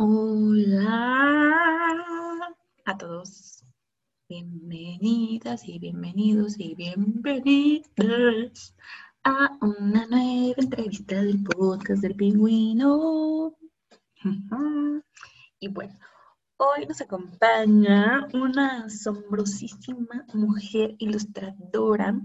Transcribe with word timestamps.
Hola 0.00 1.34
a 2.84 2.98
todos. 2.98 3.64
Bienvenidas 4.28 5.66
y 5.66 5.80
bienvenidos 5.80 6.54
y 6.56 6.76
bienvenidas 6.76 8.76
a 9.24 9.58
una 9.60 10.06
nueva 10.06 10.54
entrevista 10.56 11.20
del 11.20 11.42
podcast 11.42 12.00
del 12.00 12.14
pingüino. 12.14 13.56
Y 15.58 15.66
bueno, 15.66 15.98
hoy 16.58 16.86
nos 16.86 17.00
acompaña 17.00 18.28
una 18.34 18.84
asombrosísima 18.84 20.24
mujer 20.32 20.94
ilustradora 20.98 22.20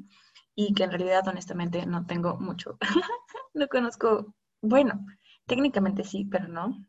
y 0.53 0.75
que 0.75 0.83
en 0.83 0.91
realidad 0.91 1.27
honestamente 1.27 1.87
no 1.87 2.05
tengo 2.05 2.37
mucho, 2.37 2.77
no 3.55 3.67
conozco, 3.67 4.35
bueno, 4.61 5.03
técnicamente 5.47 6.03
sí, 6.03 6.25
pero 6.25 6.47
no, 6.47 6.85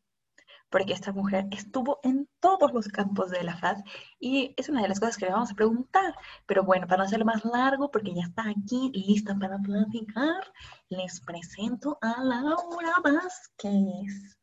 porque 0.71 0.93
esta 0.93 1.13
mujer 1.13 1.47
estuvo 1.51 2.01
en 2.03 2.29
todos 2.41 2.73
los 2.73 2.89
campos 2.89 3.31
de 3.31 3.45
la 3.45 3.57
FAD 3.57 3.79
y 4.19 4.55
es 4.57 4.69
una 4.69 4.83
de 4.83 4.89
las 4.89 5.01
cosas 5.01 5.17
que 5.17 5.27
le 5.27 5.33
vamos 5.33 5.53
a 5.53 5.55
preguntar. 5.55 6.15
Pero 6.47 6.65
bueno, 6.65 6.87
para 6.87 6.99
no 6.99 7.05
hacerlo 7.05 7.25
más 7.25 7.45
largo, 7.45 7.91
porque 7.91 8.15
ya 8.15 8.23
está 8.23 8.49
aquí 8.49 8.91
lista 8.93 9.35
para 9.37 9.59
platicar, 9.59 10.43
les 10.89 11.21
presento 11.21 11.99
a 12.01 12.23
Laura 12.23 12.95
Vázquez. 13.03 14.39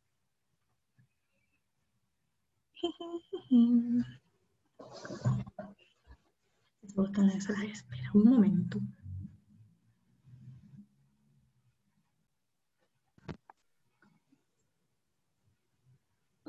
Espera 7.71 8.11
un 8.13 8.23
momento. 8.25 8.79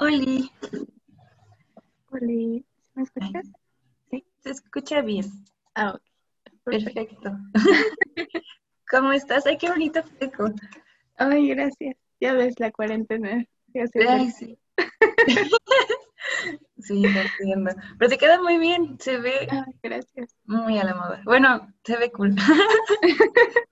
Oli. 0.02 0.50
Oli, 2.10 2.66
¿me 2.94 3.04
escuchas? 3.04 3.46
Sí, 4.10 4.26
se 4.40 4.50
escucha 4.50 5.00
bien. 5.00 5.24
Ah, 5.76 5.92
ok. 5.94 6.02
Perfecto. 6.64 7.30
¿Cómo 8.90 9.12
estás? 9.12 9.46
Ay, 9.46 9.58
qué 9.58 9.68
bonito 9.68 10.02
fleco. 10.02 10.50
Ay, 11.18 11.50
gracias. 11.50 11.96
Ya 12.20 12.32
ves 12.32 12.58
la 12.58 12.72
cuarentena. 12.72 13.46
Ya 13.68 13.84
Ay, 14.08 14.28
sí. 14.32 14.58
sí, 16.80 17.02
lo 17.02 17.20
entiendo. 17.20 17.70
Pero 17.96 18.08
te 18.10 18.18
queda 18.18 18.42
muy 18.42 18.58
bien, 18.58 18.98
se 18.98 19.18
ve 19.18 19.46
Ay, 19.52 19.72
gracias. 19.84 20.34
muy 20.46 20.80
a 20.80 20.84
la 20.84 20.96
moda. 20.96 21.22
Bueno, 21.24 21.72
se 21.84 21.96
ve 21.96 22.10
cool. 22.10 22.34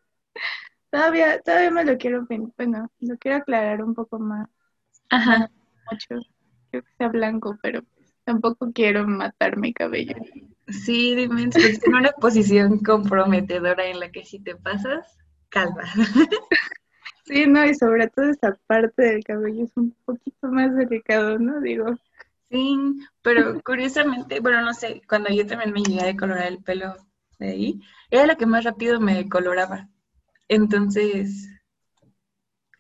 todavía, 0.93 1.41
todavía 1.43 1.73
me 1.73 1.85
lo 1.85 1.99
quiero, 1.99 2.25
bueno, 2.57 2.89
lo 3.01 3.19
quiero 3.19 3.39
aclarar 3.39 3.83
un 3.83 3.97
poco 3.97 4.21
más. 4.21 4.49
Ajá 5.09 5.51
mucho. 5.91 6.27
Que 6.73 6.83
sea 6.99 7.09
blanco, 7.09 7.59
pero 7.63 7.83
tampoco 8.25 8.73
quiero 8.73 9.07
matar 9.07 9.57
mi 9.57 9.73
cabello. 9.73 10.15
Sí, 10.69 11.15
dime, 11.17 11.49
es 11.55 11.83
en 11.85 11.95
una 11.95 12.13
posición 12.13 12.79
comprometedora 12.79 13.87
en 13.87 13.99
la 13.99 14.11
que 14.11 14.25
si 14.25 14.39
te 14.39 14.55
pasas, 14.57 15.19
calva. 15.49 15.85
Sí, 17.25 17.47
no, 17.47 17.65
y 17.65 17.75
sobre 17.77 18.09
todo 18.09 18.25
esa 18.25 18.59
parte 18.67 19.03
del 19.03 19.23
cabello 19.23 19.65
es 19.65 19.71
un 19.77 19.95
poquito 20.05 20.49
más 20.49 20.75
delicado, 20.75 21.39
¿no? 21.39 21.61
Digo. 21.61 21.87
Sí, 22.51 22.77
pero 23.23 23.61
curiosamente, 23.61 24.41
bueno, 24.41 24.63
no 24.63 24.75
sé, 24.75 25.01
cuando 25.09 25.29
yo 25.29 25.47
también 25.47 25.73
me 25.73 25.81
llegué 25.81 26.01
a 26.01 26.07
decolorar 26.07 26.49
el 26.49 26.59
pelo 26.59 26.97
de 27.39 27.51
ahí, 27.51 27.81
era 28.11 28.27
lo 28.27 28.37
que 28.37 28.47
más 28.47 28.65
rápido 28.65 28.99
me 28.99 29.15
decoloraba. 29.15 29.89
Entonces, 30.49 31.49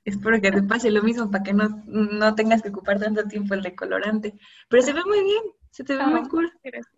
Espero 0.04 0.40
que 0.40 0.50
te 0.50 0.62
pase 0.62 0.90
lo 0.90 1.02
mismo 1.02 1.30
para 1.30 1.44
que 1.44 1.52
no, 1.52 1.68
no 1.86 2.34
tengas 2.34 2.62
que 2.62 2.70
ocupar 2.70 2.98
tanto 2.98 3.24
tiempo 3.24 3.54
el 3.54 3.62
decolorante. 3.62 4.34
Pero 4.68 4.82
se 4.82 4.92
ve 4.92 5.02
muy 5.04 5.22
bien, 5.22 5.42
se 5.70 5.84
te 5.84 5.96
ve 5.96 6.06
muy 6.06 6.20
ah, 6.24 6.28
cool. 6.30 6.52
Gracias. 6.62 6.96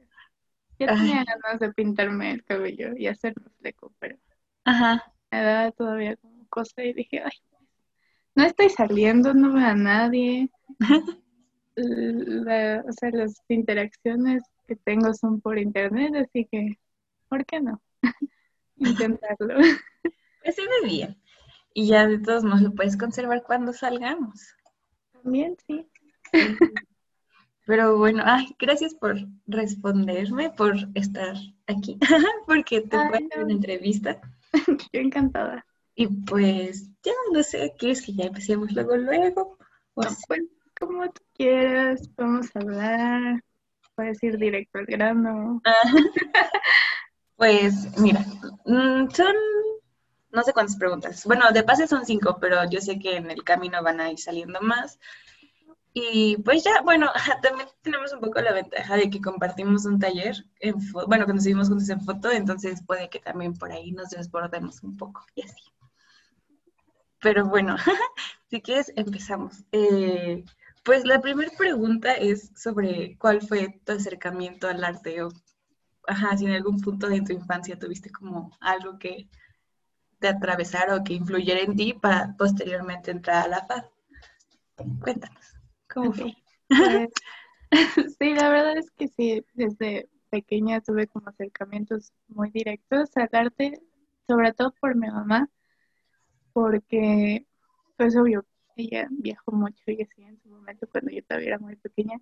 Yo 0.78 0.86
tenía 0.86 1.24
ganas 1.24 1.60
de 1.60 1.72
pintarme 1.72 2.32
el 2.32 2.44
cabello 2.44 2.96
y 2.96 3.06
hacerlo 3.06 3.44
fleco, 3.60 3.92
pero 3.98 4.16
Ajá. 4.64 5.04
me 5.30 5.42
daba 5.42 5.70
todavía 5.72 6.16
como 6.16 6.46
cosa 6.48 6.82
y 6.82 6.92
dije, 6.92 7.22
ay, 7.24 7.38
no 8.34 8.44
estoy 8.44 8.68
saliendo, 8.70 9.34
no 9.34 9.52
veo 9.52 9.66
a 9.66 9.74
nadie. 9.74 10.50
o 11.76 12.92
sea, 12.92 13.10
las 13.12 13.42
interacciones 13.48 14.42
que 14.66 14.76
tengo 14.76 15.12
son 15.14 15.40
por 15.40 15.58
internet, 15.58 16.14
así 16.16 16.48
que, 16.50 16.78
¿por 17.28 17.44
qué 17.44 17.60
no? 17.60 17.82
Intentarlo. 18.76 19.54
Pues 20.42 20.56
se 20.56 20.62
ve 20.62 20.88
bien. 20.88 21.21
Y 21.74 21.88
ya 21.88 22.06
de 22.06 22.18
todos 22.18 22.44
modos 22.44 22.62
lo 22.62 22.72
puedes 22.72 22.96
conservar 22.96 23.42
cuando 23.42 23.72
salgamos. 23.72 24.54
También, 25.12 25.56
sí. 25.66 25.88
Pero 27.64 27.96
bueno, 27.96 28.22
ay, 28.26 28.54
gracias 28.58 28.94
por 28.94 29.16
responderme, 29.46 30.50
por 30.50 30.74
estar 30.94 31.36
aquí, 31.66 31.98
porque 32.46 32.80
te 32.80 32.96
voy 32.96 33.06
a 33.06 33.26
hacer 33.26 33.44
una 33.44 33.52
entrevista. 33.52 34.20
Yo 34.92 35.00
encantada. 35.00 35.64
Y 35.94 36.06
pues, 36.08 36.88
ya 37.02 37.12
no 37.32 37.42
sé, 37.42 37.72
¿quieres 37.78 38.02
que 38.02 38.14
ya 38.14 38.24
empecemos 38.24 38.72
luego, 38.72 38.96
luego? 38.96 39.58
pues, 39.94 40.26
como 40.78 41.04
tú 41.04 41.22
quieras, 41.34 42.08
podemos 42.16 42.48
hablar, 42.56 43.44
puedes 43.94 44.22
ir 44.22 44.38
directo 44.38 44.78
al 44.78 44.86
grano. 44.86 45.60
pues, 47.36 47.96
mira, 48.00 48.24
mm, 48.64 49.10
son 49.10 49.34
no 50.32 50.42
sé 50.42 50.52
cuántas 50.52 50.76
preguntas. 50.76 51.24
Bueno, 51.26 51.50
de 51.52 51.62
pase 51.62 51.86
son 51.86 52.04
cinco, 52.06 52.38
pero 52.40 52.68
yo 52.68 52.80
sé 52.80 52.98
que 52.98 53.16
en 53.16 53.30
el 53.30 53.44
camino 53.44 53.82
van 53.82 54.00
a 54.00 54.10
ir 54.10 54.18
saliendo 54.18 54.60
más. 54.60 54.98
Y 55.94 56.38
pues 56.38 56.64
ya, 56.64 56.80
bueno, 56.82 57.10
también 57.42 57.68
tenemos 57.82 58.12
un 58.12 58.20
poco 58.20 58.40
la 58.40 58.52
ventaja 58.52 58.96
de 58.96 59.10
que 59.10 59.20
compartimos 59.20 59.84
un 59.84 59.98
taller, 59.98 60.46
en 60.60 60.76
bueno, 61.06 61.26
que 61.26 61.34
nos 61.34 61.42
seguimos 61.42 61.68
juntos 61.68 61.88
en 61.90 62.00
foto, 62.00 62.30
entonces 62.30 62.82
puede 62.86 63.10
que 63.10 63.20
también 63.20 63.54
por 63.54 63.72
ahí 63.72 63.92
nos 63.92 64.10
desbordemos 64.10 64.82
un 64.82 64.96
poco 64.96 65.24
y 65.34 65.42
así. 65.42 65.62
Pero 67.20 67.46
bueno, 67.46 67.76
si 68.50 68.62
quieres, 68.62 68.92
empezamos. 68.96 69.64
Eh, 69.70 70.44
pues 70.82 71.04
la 71.04 71.20
primera 71.20 71.50
pregunta 71.56 72.14
es 72.14 72.50
sobre 72.56 73.16
cuál 73.18 73.42
fue 73.42 73.80
tu 73.84 73.92
acercamiento 73.92 74.68
al 74.68 74.82
arte 74.82 75.22
o, 75.22 75.28
ajá, 76.08 76.36
si 76.36 76.46
en 76.46 76.52
algún 76.52 76.80
punto 76.80 77.08
de 77.08 77.20
tu 77.20 77.32
infancia 77.32 77.78
tuviste 77.78 78.10
como 78.10 78.50
algo 78.60 78.98
que 78.98 79.28
de 80.22 80.28
atravesar 80.28 80.90
o 80.90 81.04
que 81.04 81.14
influyera 81.14 81.60
en 81.60 81.76
ti 81.76 81.92
para 81.92 82.34
posteriormente 82.38 83.10
entrar 83.10 83.44
a 83.44 83.48
la 83.48 83.66
FAD. 83.66 83.84
Cuéntanos, 85.00 85.60
¿cómo 85.92 86.12
fue? 86.12 86.34
Pues, 86.68 87.10
sí, 88.18 88.34
la 88.34 88.48
verdad 88.48 88.78
es 88.78 88.90
que 88.92 89.08
sí, 89.08 89.44
desde 89.52 90.08
pequeña 90.30 90.80
tuve 90.80 91.06
como 91.08 91.28
acercamientos 91.28 92.12
muy 92.28 92.50
directos 92.50 93.10
al 93.16 93.28
arte, 93.32 93.82
sobre 94.26 94.52
todo 94.54 94.72
por 94.80 94.94
mi 94.94 95.08
mamá, 95.08 95.50
porque, 96.54 97.46
pues 97.96 98.16
obvio, 98.16 98.46
ella 98.76 99.08
viajó 99.10 99.52
mucho 99.52 99.82
y 99.86 100.02
así 100.02 100.22
en 100.22 100.40
su 100.40 100.48
momento 100.48 100.88
cuando 100.90 101.10
yo 101.10 101.22
todavía 101.24 101.48
era 101.48 101.58
muy 101.58 101.76
pequeña, 101.76 102.18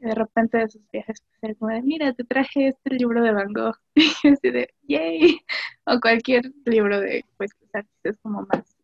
de 0.00 0.14
repente 0.14 0.58
de 0.58 0.68
sus 0.68 0.82
viajes, 0.90 1.22
pues 1.22 1.38
era 1.42 1.54
como 1.54 1.72
de, 1.72 1.82
mira, 1.82 2.12
te 2.14 2.24
traje 2.24 2.68
este 2.68 2.94
libro 2.94 3.22
de 3.22 3.32
Van 3.32 3.52
Gogh, 3.52 3.76
y 3.94 4.28
así 4.28 4.50
de, 4.50 4.74
yay, 4.82 5.40
o 5.84 6.00
cualquier 6.00 6.52
libro 6.64 7.00
de, 7.00 7.24
pues, 7.36 7.50
los 7.60 7.74
artistas 7.74 8.18
como 8.22 8.46
más 8.52 8.76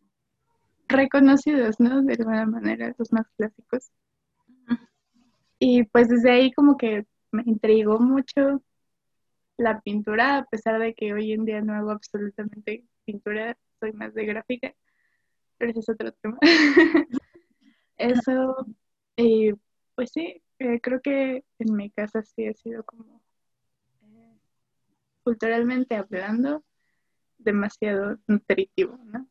reconocidos, 0.87 1.79
¿no? 1.79 2.01
De 2.01 2.13
alguna 2.13 2.45
manera, 2.45 2.93
los 2.97 3.11
más 3.11 3.27
clásicos. 3.37 3.91
Y 5.59 5.83
pues 5.85 6.07
desde 6.07 6.31
ahí 6.31 6.51
como 6.51 6.77
que 6.77 7.05
me 7.31 7.43
intrigó 7.45 7.99
mucho 7.99 8.61
la 9.57 9.81
pintura, 9.81 10.37
a 10.37 10.45
pesar 10.45 10.79
de 10.79 10.93
que 10.93 11.13
hoy 11.13 11.33
en 11.33 11.45
día 11.45 11.61
no 11.61 11.73
hago 11.73 11.91
absolutamente 11.91 12.85
pintura, 13.05 13.57
soy 13.79 13.91
más 13.93 14.13
de 14.13 14.25
gráfica, 14.25 14.73
pero 15.57 15.71
ese 15.71 15.79
es 15.79 15.89
otro 15.89 16.11
tema. 16.11 16.37
Eso, 17.97 18.67
y 19.15 19.51
pues 19.95 20.11
sí, 20.11 20.41
eh, 20.59 20.79
creo 20.81 21.01
que 21.01 21.43
en 21.59 21.75
mi 21.75 21.89
casa 21.91 22.21
sí 22.23 22.47
ha 22.47 22.53
sido 22.53 22.83
como, 22.83 23.21
eh, 24.01 24.37
culturalmente 25.23 25.95
hablando, 25.95 26.63
demasiado 27.37 28.17
nutritivo, 28.27 28.97
¿no? 29.05 29.27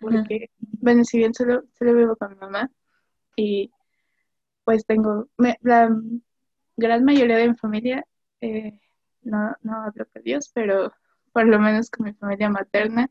Porque, 0.00 0.50
bueno, 0.60 1.04
si 1.04 1.18
bien 1.18 1.34
solo, 1.34 1.64
solo 1.76 1.94
vivo 1.94 2.16
con 2.16 2.30
mi 2.30 2.36
mamá 2.36 2.70
y 3.34 3.72
pues 4.64 4.84
tengo, 4.86 5.28
la 5.62 5.90
gran 6.76 7.04
mayoría 7.04 7.36
de 7.38 7.48
mi 7.48 7.54
familia, 7.56 8.04
eh, 8.40 8.78
no, 9.22 9.56
no 9.62 9.82
hablo 9.82 10.06
con 10.12 10.22
Dios, 10.22 10.50
pero 10.54 10.92
por 11.32 11.46
lo 11.46 11.58
menos 11.58 11.90
con 11.90 12.06
mi 12.06 12.12
familia 12.14 12.50
materna, 12.50 13.10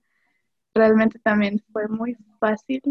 realmente 0.74 1.20
también 1.20 1.60
fue 1.72 1.88
muy 1.88 2.16
fácil 2.40 2.82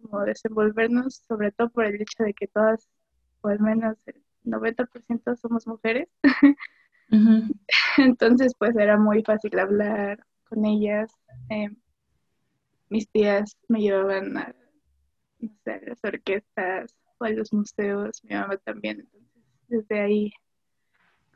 como 0.00 0.24
desenvolvernos, 0.24 1.22
sobre 1.28 1.52
todo 1.52 1.70
por 1.70 1.84
el 1.84 2.00
hecho 2.00 2.24
de 2.24 2.34
que 2.34 2.48
todas 2.48 2.88
o 3.46 3.48
al 3.48 3.60
menos 3.60 3.96
el 4.06 4.22
90% 4.44 5.36
somos 5.36 5.66
mujeres. 5.66 6.08
Entonces, 7.98 8.54
pues 8.58 8.76
era 8.76 8.98
muy 8.98 9.22
fácil 9.22 9.58
hablar 9.58 10.18
con 10.48 10.64
ellas. 10.64 11.12
Em, 11.48 11.76
mis 12.88 13.08
tías 13.08 13.56
me 13.68 13.80
llevaban 13.80 14.36
a, 14.36 14.54
no 15.38 15.50
sé, 15.64 15.80
las 15.86 16.02
orquestas 16.04 16.94
o 17.18 17.24
a 17.24 17.30
los 17.30 17.52
museos, 17.52 18.22
mi 18.24 18.34
mamá 18.34 18.56
también. 18.58 19.00
Entonces, 19.00 19.32
desde 19.68 20.00
ahí 20.00 20.32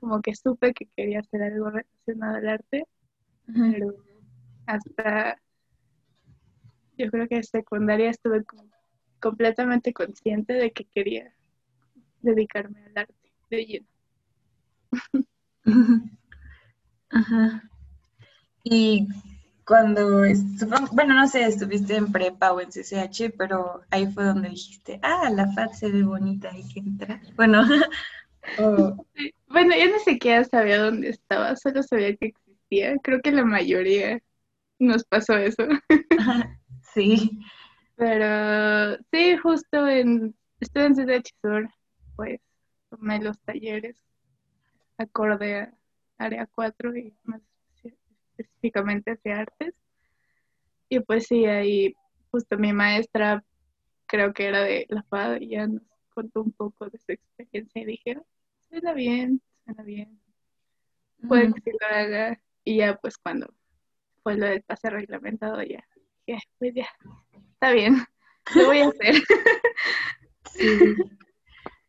como 0.01 0.21
que 0.23 0.35
supe 0.35 0.73
que 0.73 0.87
quería 0.97 1.21
hacer 1.21 1.43
algo 1.43 1.71
relacionado 1.71 2.37
al 2.37 2.49
arte, 2.49 2.87
pero 3.47 3.95
hasta 4.67 5.39
yo 6.97 7.11
creo 7.11 7.29
que 7.29 7.37
en 7.37 7.45
secundaria 7.45 8.11
estuve 8.11 8.45
completamente 9.21 9.93
consciente 9.93 10.55
de 10.55 10.71
que 10.73 10.85
quería 10.87 11.35
dedicarme 12.23 12.85
al 12.85 12.99
arte 12.99 13.33
de 13.51 13.67
lleno. 13.67 13.87
Ajá. 17.11 17.71
Y 18.65 19.09
cuando, 19.65 20.25
bueno, 20.93 21.15
no 21.15 21.29
sé, 21.29 21.45
estuviste 21.45 21.97
en 21.97 22.11
prepa 22.11 22.53
o 22.53 22.61
en 22.61 22.71
CCH, 22.71 23.33
pero 23.37 23.83
ahí 23.91 24.07
fue 24.13 24.25
donde 24.25 24.49
dijiste, 24.49 24.99
ah, 25.03 25.31
la 25.31 25.47
FAD 25.53 25.71
se 25.73 25.91
ve 25.91 26.03
bonita, 26.03 26.51
hay 26.51 26.67
que 26.69 26.81
entrar. 26.81 27.21
Bueno, 27.37 27.63
bueno, 29.49 29.75
yo 29.77 29.87
ni 29.87 29.99
siquiera 30.05 30.45
sabía 30.45 30.83
dónde 30.83 31.11
estaba, 31.11 31.55
solo 31.57 31.83
sabía 31.83 32.17
que 32.17 32.27
existía. 32.27 32.97
Creo 33.03 33.21
que 33.23 33.33
la 33.33 33.45
mayoría 33.45 34.21
nos 34.79 35.05
pasó 35.05 35.37
eso. 35.37 35.63
sí. 36.95 37.41
Pero 37.97 38.97
sí, 39.13 39.37
justo 39.37 39.87
en, 39.87 40.35
estuve 40.59 40.87
en 40.87 40.95
CCH 40.95 41.31
Sur, 41.43 41.71
pues 42.21 42.43
tomé 42.91 43.19
los 43.19 43.41
talleres 43.41 43.97
acorde 44.99 45.55
a 45.55 45.75
área 46.19 46.47
4 46.47 46.95
y 46.95 47.17
más 47.23 47.41
específicamente 48.37 49.13
hacia 49.13 49.41
artes. 49.41 49.75
Y 50.91 51.01
pues 51.01 51.27
sí, 51.29 51.47
ahí 51.47 51.95
justo 52.31 52.59
mi 52.59 52.75
maestra, 52.75 53.43
creo 54.05 54.35
que 54.35 54.49
era 54.49 54.63
de 54.65 54.85
la 54.91 55.03
FAD, 55.05 55.41
y 55.41 55.49
ya 55.49 55.67
nos 55.67 55.83
contó 56.11 56.43
un 56.43 56.53
poco 56.53 56.91
de 56.91 56.99
su 56.99 57.13
experiencia 57.13 57.81
y 57.81 57.87
dije, 57.87 58.19
suena 58.69 58.93
bien, 58.93 59.41
suena 59.65 59.83
bien. 59.83 60.21
Puede 61.27 61.55
que 61.55 61.61
sí 61.63 61.71
lo 61.81 61.87
haga. 61.87 62.39
Y 62.65 62.77
ya 62.77 62.99
pues 62.99 63.17
cuando 63.17 63.51
fue 64.23 64.37
lo 64.37 64.45
del 64.45 64.63
pase 64.63 64.91
reglamentado, 64.91 65.63
ya 65.63 65.83
dije, 66.27 66.43
pues 66.59 66.75
ya, 66.75 66.89
está 67.55 67.73
bien, 67.73 67.97
lo 68.55 68.67
voy 68.67 68.81
a 68.81 68.89
hacer. 68.89 69.15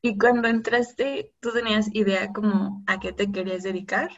Y 0.02 0.18
cuando 0.18 0.48
entraste, 0.48 1.34
¿tú 1.40 1.52
tenías 1.52 1.94
idea 1.94 2.32
como 2.34 2.84
a 2.88 3.00
qué 3.00 3.14
te 3.14 3.32
querías 3.32 3.64
dedicar? 3.64 4.10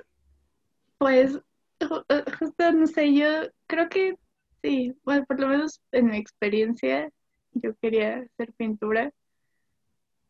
Pues 0.98 1.38
eh, 1.80 2.24
justo, 2.40 2.72
no 2.72 2.88
sé, 2.88 3.14
yo 3.14 3.28
creo 3.68 3.90
que 3.90 4.16
sí, 4.62 4.96
bueno, 5.04 5.26
por 5.26 5.40
lo 5.40 5.48
menos 5.48 5.82
en 5.92 6.08
mi 6.08 6.18
experiencia, 6.18 7.10
yo 7.52 7.76
quería 7.82 8.20
hacer 8.20 8.54
pintura, 8.54 9.12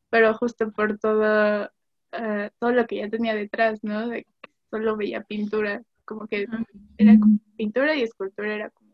pero 0.09 0.33
justo 0.33 0.71
por 0.71 0.97
todo, 0.97 1.69
eh, 2.11 2.49
todo 2.59 2.71
lo 2.71 2.88
que 2.88 2.97
ya 2.97 3.09
tenía 3.09 3.35
detrás, 3.35 3.83
¿no? 3.83 4.07
De 4.07 4.23
que 4.23 4.51
solo 4.71 4.97
veía 4.97 5.21
pintura, 5.21 5.83
como 6.06 6.27
que 6.27 6.47
era 6.97 7.19
como 7.19 7.39
pintura 7.56 7.95
y 7.95 8.01
escultura 8.01 8.56
era 8.56 8.69
como 8.71 8.94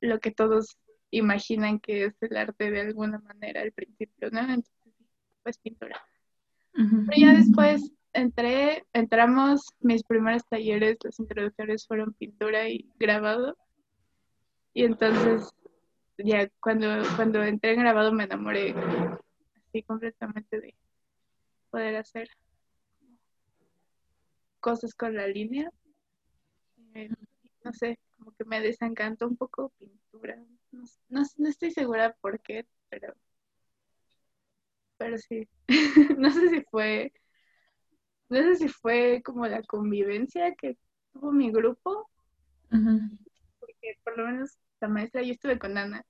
lo 0.00 0.18
que 0.18 0.30
todos 0.30 0.76
imaginan 1.10 1.80
que 1.80 2.06
es 2.06 2.14
el 2.20 2.36
arte 2.36 2.70
de 2.70 2.80
alguna 2.80 3.18
manera 3.18 3.62
al 3.62 3.72
principio, 3.72 4.30
¿no? 4.30 4.40
Entonces, 4.40 4.72
pues 5.42 5.58
pintura. 5.58 6.00
Pero 6.72 7.16
ya 7.16 7.34
después 7.34 7.92
entré, 8.12 8.84
entramos, 8.92 9.66
mis 9.80 10.02
primeros 10.02 10.46
talleres, 10.48 10.98
los 11.02 11.18
introductorios 11.18 11.86
fueron 11.86 12.12
pintura 12.14 12.68
y 12.68 12.88
grabado. 12.98 13.56
Y 14.72 14.84
entonces, 14.84 15.50
ya 16.18 16.48
cuando, 16.60 16.86
cuando 17.16 17.42
entré 17.42 17.72
en 17.72 17.80
grabado 17.80 18.12
me 18.12 18.24
enamoré 18.24 18.74
así 19.68 19.82
completamente 19.82 20.60
de 20.60 20.74
poder 21.70 21.96
hacer 21.96 22.28
cosas 24.60 24.94
con 24.94 25.14
la 25.14 25.26
línea. 25.26 25.70
Eh, 26.94 27.10
no 27.64 27.72
sé, 27.72 27.98
como 28.18 28.32
que 28.32 28.44
me 28.44 28.60
desencantó 28.60 29.26
un 29.26 29.36
poco 29.36 29.72
pintura. 29.78 30.36
No, 30.70 31.22
no 31.38 31.48
estoy 31.48 31.70
segura 31.70 32.14
por 32.20 32.40
qué, 32.40 32.66
pero, 32.88 33.14
pero 35.00 35.16
sí. 35.16 35.48
no 36.18 36.30
sé 36.30 36.50
si 36.50 36.60
fue 36.70 37.10
no 38.28 38.36
sé 38.36 38.56
si 38.56 38.68
fue 38.68 39.22
como 39.24 39.46
la 39.46 39.62
convivencia 39.62 40.54
que 40.54 40.76
tuvo 41.12 41.32
mi 41.32 41.50
grupo, 41.50 42.08
porque 42.68 43.98
por 44.04 44.16
lo 44.16 44.26
menos 44.26 44.56
la 44.80 44.86
maestra, 44.86 45.22
yo 45.22 45.32
estuve 45.32 45.58
con 45.58 45.76
Ana, 45.76 46.04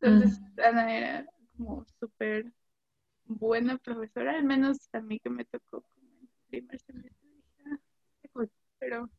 entonces 0.00 0.40
Ana 0.64 0.96
era 0.96 1.26
como 1.56 1.84
súper 1.98 2.52
buena 3.24 3.76
profesora, 3.78 4.36
al 4.36 4.44
menos 4.44 4.88
a 4.92 5.00
mí 5.00 5.18
que 5.18 5.30
me 5.30 5.44
tocó 5.46 5.82
como 5.82 6.06
en 6.20 6.28
primer 6.48 6.78
semestre, 6.78 7.28
ah, 7.66 8.46
pero 8.78 9.10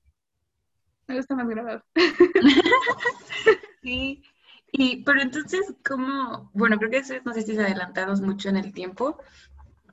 me 1.07 1.17
gusta 1.17 1.35
más 1.35 1.50
grabado. 1.50 1.83
sí, 3.81 4.23
y 4.71 5.04
pero 5.04 5.21
entonces, 5.21 5.74
¿cómo? 5.88 6.50
Bueno, 6.54 6.77
creo 6.77 6.92
que 6.92 6.98
eso 6.98 7.13
no 7.25 7.33
sé 7.33 7.42
si 7.42 7.56
se 7.56 7.62
adelantados 7.62 8.21
mucho 8.21 8.50
en 8.50 8.57
el 8.57 8.74
tiempo, 8.74 9.18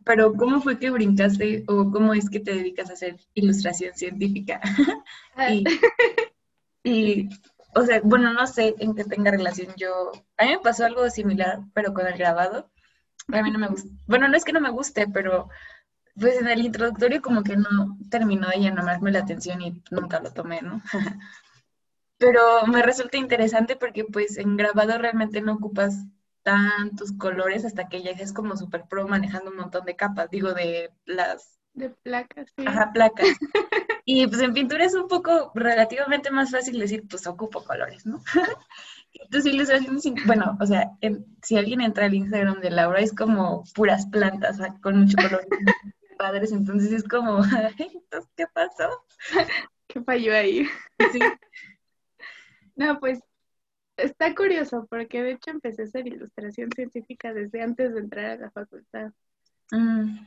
pero 0.04 0.34
¿cómo 0.34 0.60
fue 0.60 0.78
que 0.78 0.90
brincaste 0.90 1.64
o 1.66 1.90
cómo 1.90 2.14
es 2.14 2.30
que 2.30 2.40
te 2.40 2.54
dedicas 2.54 2.90
a 2.90 2.92
hacer 2.94 3.16
ilustración 3.34 3.94
científica? 3.94 4.60
Ah. 5.38 5.52
y, 6.82 7.28
o 7.74 7.82
sea, 7.82 8.00
bueno, 8.02 8.32
no 8.32 8.46
sé 8.46 8.74
en 8.78 8.94
qué 8.94 9.04
tenga 9.04 9.30
relación 9.30 9.74
yo. 9.76 10.12
A 10.38 10.44
mí 10.44 10.52
me 10.52 10.60
pasó 10.60 10.86
algo 10.86 11.10
similar, 11.10 11.60
pero 11.74 11.92
con 11.92 12.06
el 12.06 12.16
grabado. 12.16 12.70
A 13.30 13.42
mí 13.42 13.50
no 13.50 13.58
me 13.58 13.68
gusta. 13.68 13.90
Bueno, 14.06 14.28
no 14.28 14.36
es 14.36 14.46
que 14.46 14.54
no 14.54 14.62
me 14.62 14.70
guste, 14.70 15.06
pero 15.08 15.50
pues 16.18 16.40
en 16.40 16.48
el 16.48 16.64
introductorio 16.64 17.20
como 17.20 17.42
que 17.42 17.56
no 17.56 17.98
terminó 18.10 18.48
de 18.48 18.60
llamarme 18.60 19.10
la 19.10 19.18
atención 19.18 19.60
y 19.60 19.82
nunca 19.90 20.20
lo 20.20 20.32
tomé, 20.32 20.62
¿no? 20.62 20.80
pero 22.18 22.66
me 22.66 22.82
resulta 22.82 23.18
interesante 23.18 23.76
porque 23.76 24.04
pues 24.04 24.38
en 24.38 24.56
grabado 24.56 24.98
realmente 24.98 25.40
no 25.40 25.54
ocupas 25.54 25.94
tantos 26.42 27.12
colores 27.12 27.64
hasta 27.64 27.88
que 27.88 28.02
ya 28.02 28.12
es 28.12 28.32
como 28.32 28.56
super 28.56 28.84
pro 28.88 29.08
manejando 29.08 29.50
un 29.50 29.56
montón 29.56 29.84
de 29.84 29.96
capas, 29.96 30.30
digo, 30.30 30.54
de 30.54 30.90
las... 31.04 31.58
De 31.74 31.90
placas, 31.90 32.52
sí. 32.56 32.64
Ajá, 32.66 32.92
placas. 32.92 33.26
y 34.04 34.26
pues 34.28 34.40
en 34.40 34.54
pintura 34.54 34.84
es 34.84 34.94
un 34.94 35.08
poco 35.08 35.50
relativamente 35.54 36.30
más 36.30 36.52
fácil 36.52 36.78
decir, 36.78 37.04
pues 37.08 37.26
ocupo 37.26 37.64
colores, 37.64 38.06
¿no? 38.06 38.22
Entonces 39.12 39.52
ilustraciones, 39.52 40.04
bueno, 40.24 40.56
o 40.60 40.66
sea, 40.66 40.92
si 41.42 41.56
alguien 41.56 41.80
entra 41.80 42.06
al 42.06 42.14
Instagram 42.14 42.60
de 42.60 42.70
Laura 42.70 43.00
es 43.00 43.12
como 43.12 43.64
puras 43.74 44.06
plantas, 44.06 44.58
con 44.82 44.98
mucho 45.00 45.16
color 45.16 45.46
padres, 46.18 46.52
entonces 46.52 46.92
es 46.92 47.04
como, 47.04 47.42
¿qué 48.36 48.46
pasó? 48.52 49.04
¿Qué 49.86 50.00
falló 50.02 50.34
ahí? 50.34 50.66
Sí. 51.12 51.18
No, 52.76 53.00
pues 53.00 53.20
Está 53.96 54.34
curioso 54.34 54.86
porque 54.90 55.22
de 55.22 55.32
hecho 55.32 55.50
empecé 55.50 55.82
a 55.82 55.84
hacer 55.86 56.06
ilustración 56.06 56.70
científica 56.72 57.32
desde 57.32 57.62
antes 57.62 57.94
de 57.94 58.00
entrar 58.00 58.26
a 58.26 58.36
la 58.36 58.50
facultad. 58.50 59.10
Mm, 59.72 60.18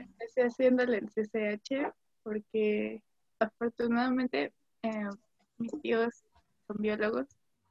empecé 0.00 0.42
haciéndole 0.42 0.98
en 0.98 1.08
CCH 1.08 1.92
porque 2.24 3.02
afortunadamente 3.38 4.52
eh, 4.82 5.08
mis 5.58 5.70
tíos 5.80 6.24
son 6.66 6.76
biólogos, 6.80 7.28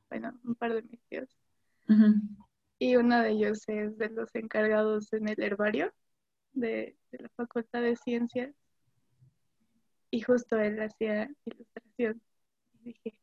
bueno, 0.10 0.40
un 0.46 0.56
par 0.56 0.74
de 0.74 0.84
mis 0.84 1.02
tíos. 1.10 1.30
Y 2.80 2.96
uno 2.96 3.20
de 3.22 3.32
ellos 3.32 3.64
es 3.68 3.98
de 3.98 4.10
los 4.10 4.34
encargados 4.36 5.12
en 5.12 5.28
el 5.28 5.42
herbario 5.44 5.94
de, 6.54 6.96
de 7.12 7.20
la 7.20 7.30
Facultad 7.36 7.82
de 7.82 7.98
Ciencias. 7.98 8.56
Y 10.10 10.22
justo 10.22 10.58
él 10.58 10.82
hacía 10.82 11.30
ilustración. 11.46 12.22
Y 12.74 12.94
dije, 12.94 13.16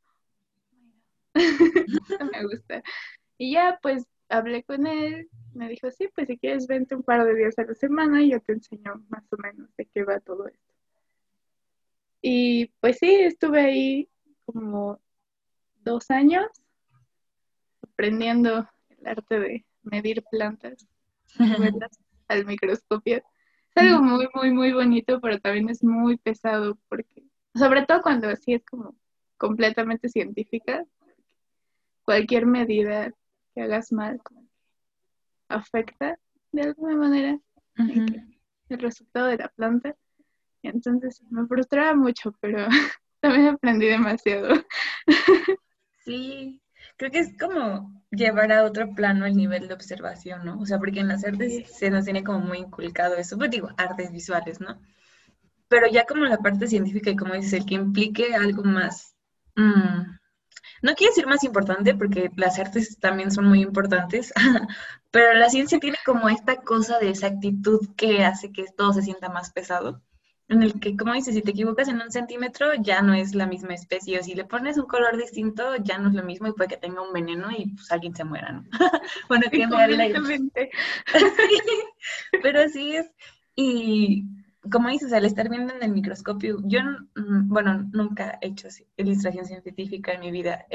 me 2.33 2.45
gusta. 2.45 2.83
Y 3.39 3.53
ya, 3.53 3.79
pues 3.83 4.07
hablé 4.29 4.63
con 4.63 4.87
él, 4.87 5.29
me 5.55 5.69
dijo, 5.69 5.91
sí, 5.91 6.09
pues 6.15 6.29
si 6.29 6.39
quieres 6.39 6.67
vente 6.67 6.95
un 6.95 7.03
par 7.03 7.25
de 7.25 7.35
días 7.35 7.59
a 7.59 7.65
la 7.65 7.75
semana 7.75 8.23
y 8.23 8.31
yo 8.31 8.41
te 8.41 8.53
enseño 8.53 9.05
más 9.09 9.25
o 9.33 9.37
menos 9.37 9.69
de 9.77 9.87
qué 9.87 10.05
va 10.05 10.21
todo 10.21 10.47
esto. 10.47 10.75
Y 12.23 12.67
pues 12.81 12.99
sí, 12.99 13.13
estuve 13.13 13.61
ahí 13.61 14.09
como 14.45 15.01
dos 15.83 16.11
años 16.11 16.47
aprendiendo 17.83 18.69
el 18.89 19.07
arte 19.07 19.41
de 19.41 19.67
medir 19.83 20.23
plantas, 20.31 20.87
al 22.29 22.47
microscopio. 22.47 23.19
Es 23.75 23.83
algo 23.85 24.03
muy, 24.03 24.29
muy, 24.35 24.53
muy 24.53 24.73
bonito, 24.73 25.21
pero 25.21 25.41
también 25.41 25.69
es 25.69 25.83
muy 25.83 26.17
pesado 26.17 26.79
porque, 26.89 27.25
sobre 27.55 27.85
todo 27.87 28.03
cuando 28.03 28.29
así 28.29 28.55
es 28.55 28.65
como 28.65 28.95
completamente 29.37 30.09
científica, 30.09 30.85
cualquier 32.05 32.47
medida 32.47 33.13
que 33.55 33.63
hagas 33.63 33.93
mal 33.93 34.21
afecta 35.49 36.19
de 36.53 36.63
alguna 36.63 36.97
manera 36.97 37.41
el 37.77 38.79
resultado 38.79 39.27
de 39.27 39.39
la 39.39 39.49
planta. 39.49 39.97
Entonces 40.63 41.23
me 41.31 41.47
frustraba 41.47 41.95
mucho, 41.95 42.33
pero 42.41 42.67
también 43.21 43.49
aprendí 43.49 43.87
demasiado. 43.87 44.55
Sí, 46.05 46.63
creo 46.97 47.11
que 47.11 47.19
es 47.19 47.37
como 47.39 48.03
llevar 48.11 48.53
a 48.53 48.65
otro 48.65 48.95
plano 48.95 49.27
el 49.27 49.37
nivel 49.37 49.69
de 49.69 49.75
observación, 49.75 50.45
¿no? 50.45 50.59
O 50.59 50.67
sea, 50.67 50.79
porque 50.79 51.01
en 51.01 51.09
las 51.09 51.25
artes 51.25 51.71
se 51.71 51.91
nos 51.91 52.05
tiene 52.05 52.25
como 52.25 52.41
muy 52.41 52.59
inculcado 52.59 53.17
eso, 53.17 53.39
pues 53.39 53.51
digo, 53.51 53.71
artes 53.77 54.13
visuales, 54.13 54.61
¿no? 54.61 54.81
Pero 55.69 55.87
ya 55.89 56.05
como 56.05 56.25
la 56.25 56.39
parte 56.39 56.67
científica 56.67 57.11
y 57.11 57.17
como 57.17 57.35
dices, 57.35 57.53
el 57.53 57.67
que 57.67 57.75
implique 57.75 58.35
algo 58.35 58.65
más, 58.65 59.15
mm, 59.57 60.20
no 60.83 60.95
quiero 60.95 61.13
decir 61.13 61.27
más 61.27 61.45
importante 61.45 61.95
porque 61.95 62.31
las 62.37 62.59
artes 62.59 62.99
también 62.99 63.31
son 63.31 63.47
muy 63.47 63.63
importantes, 63.63 64.33
pero 65.11 65.35
la 65.35 65.51
ciencia 65.51 65.79
tiene 65.79 65.99
como 66.05 66.29
esta 66.29 66.57
cosa 66.57 66.99
de 66.99 67.11
exactitud 67.11 67.81
que 67.97 68.25
hace 68.25 68.53
que 68.53 68.67
todo 68.77 68.93
se 68.93 69.03
sienta 69.03 69.29
más 69.29 69.51
pesado 69.53 70.03
en 70.51 70.65
el 70.65 70.81
que, 70.81 70.97
como 70.97 71.15
dices, 71.15 71.35
si 71.35 71.43
te 71.43 71.53
equivocas 71.53 71.87
en 71.87 72.01
un 72.03 72.11
centímetro, 72.11 72.75
ya 72.75 73.03
no 73.03 73.15
es 73.15 73.37
la 73.37 73.47
misma 73.47 73.73
especie, 73.73 74.19
o 74.19 74.23
si 74.23 74.35
le 74.35 74.45
pones 74.45 74.79
un 74.79 74.87
color 74.87 75.17
distinto, 75.17 75.77
ya 75.77 75.97
no 75.97 76.09
es 76.09 76.15
lo 76.15 76.25
mismo 76.25 76.49
y 76.49 76.53
puede 76.53 76.71
que 76.71 76.77
tenga 76.77 77.03
un 77.03 77.13
veneno 77.13 77.53
y 77.57 77.73
pues 77.73 77.91
alguien 77.93 78.17
se 78.17 78.25
muera, 78.25 78.51
¿no? 78.51 78.65
bueno, 79.29 79.45
que 79.49 79.65
pero 82.43 82.63
así 82.63 82.97
es. 82.97 83.07
Y 83.55 84.25
como 84.71 84.89
dices, 84.89 85.13
al 85.13 85.25
estar 85.25 85.49
viendo 85.49 85.75
en 85.75 85.83
el 85.83 85.93
microscopio, 85.93 86.59
yo, 86.65 86.81
mm, 87.17 87.49
bueno, 87.49 87.89
nunca 87.93 88.39
he 88.41 88.49
hecho 88.49 88.69
ilustración 88.97 89.47
científica 89.47 90.13
en 90.13 90.21
mi 90.21 90.31
vida. 90.31 90.67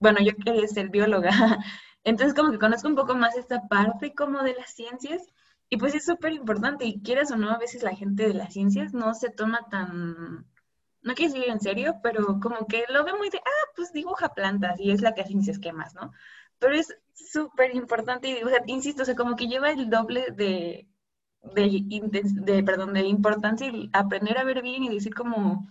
bueno, 0.00 0.18
yo 0.20 0.32
quería 0.36 0.66
ser 0.68 0.90
bióloga, 0.90 1.30
entonces 2.04 2.34
como 2.34 2.52
que 2.52 2.58
conozco 2.58 2.88
un 2.88 2.96
poco 2.96 3.14
más 3.14 3.36
esta 3.36 3.66
parte 3.68 4.14
como 4.14 4.42
de 4.42 4.54
las 4.54 4.74
ciencias 4.74 5.22
y 5.70 5.76
pues 5.76 5.94
es 5.94 6.04
súper 6.04 6.32
importante, 6.32 6.84
y 6.84 7.00
quieras 7.02 7.30
o 7.32 7.36
no, 7.36 7.50
a 7.50 7.58
veces 7.58 7.82
la 7.82 7.96
gente 7.96 8.28
de 8.28 8.34
las 8.34 8.52
ciencias 8.52 8.92
no 8.94 9.14
se 9.14 9.30
toma 9.30 9.66
tan, 9.70 10.46
no 11.02 11.14
quiero 11.14 11.32
decir 11.32 11.50
en 11.50 11.60
serio, 11.60 11.96
pero 12.02 12.38
como 12.40 12.66
que 12.66 12.84
lo 12.90 13.04
ve 13.04 13.12
muy 13.14 13.30
de, 13.30 13.38
ah, 13.38 13.70
pues 13.74 13.92
dibuja 13.92 14.34
plantas 14.34 14.78
y 14.78 14.90
es 14.90 15.00
la 15.02 15.14
que 15.14 15.22
hace 15.22 15.34
mis 15.34 15.48
esquemas, 15.48 15.94
¿no? 15.94 16.12
Pero 16.58 16.74
es 16.76 16.94
súper 17.14 17.74
importante, 17.74 18.28
y, 18.28 18.42
o 18.42 18.48
sea, 18.48 18.62
insisto, 18.66 19.02
o 19.02 19.04
sea, 19.04 19.16
como 19.16 19.36
que 19.36 19.48
lleva 19.48 19.70
el 19.70 19.90
doble 19.90 20.26
de, 20.32 20.86
de, 21.54 22.22
de, 22.22 22.62
perdón, 22.62 22.94
de 22.94 23.02
importancia 23.02 23.66
y 23.68 23.90
aprender 23.92 24.38
a 24.38 24.44
ver 24.44 24.62
bien 24.62 24.84
y 24.84 24.88
decir 24.88 25.14
como, 25.14 25.68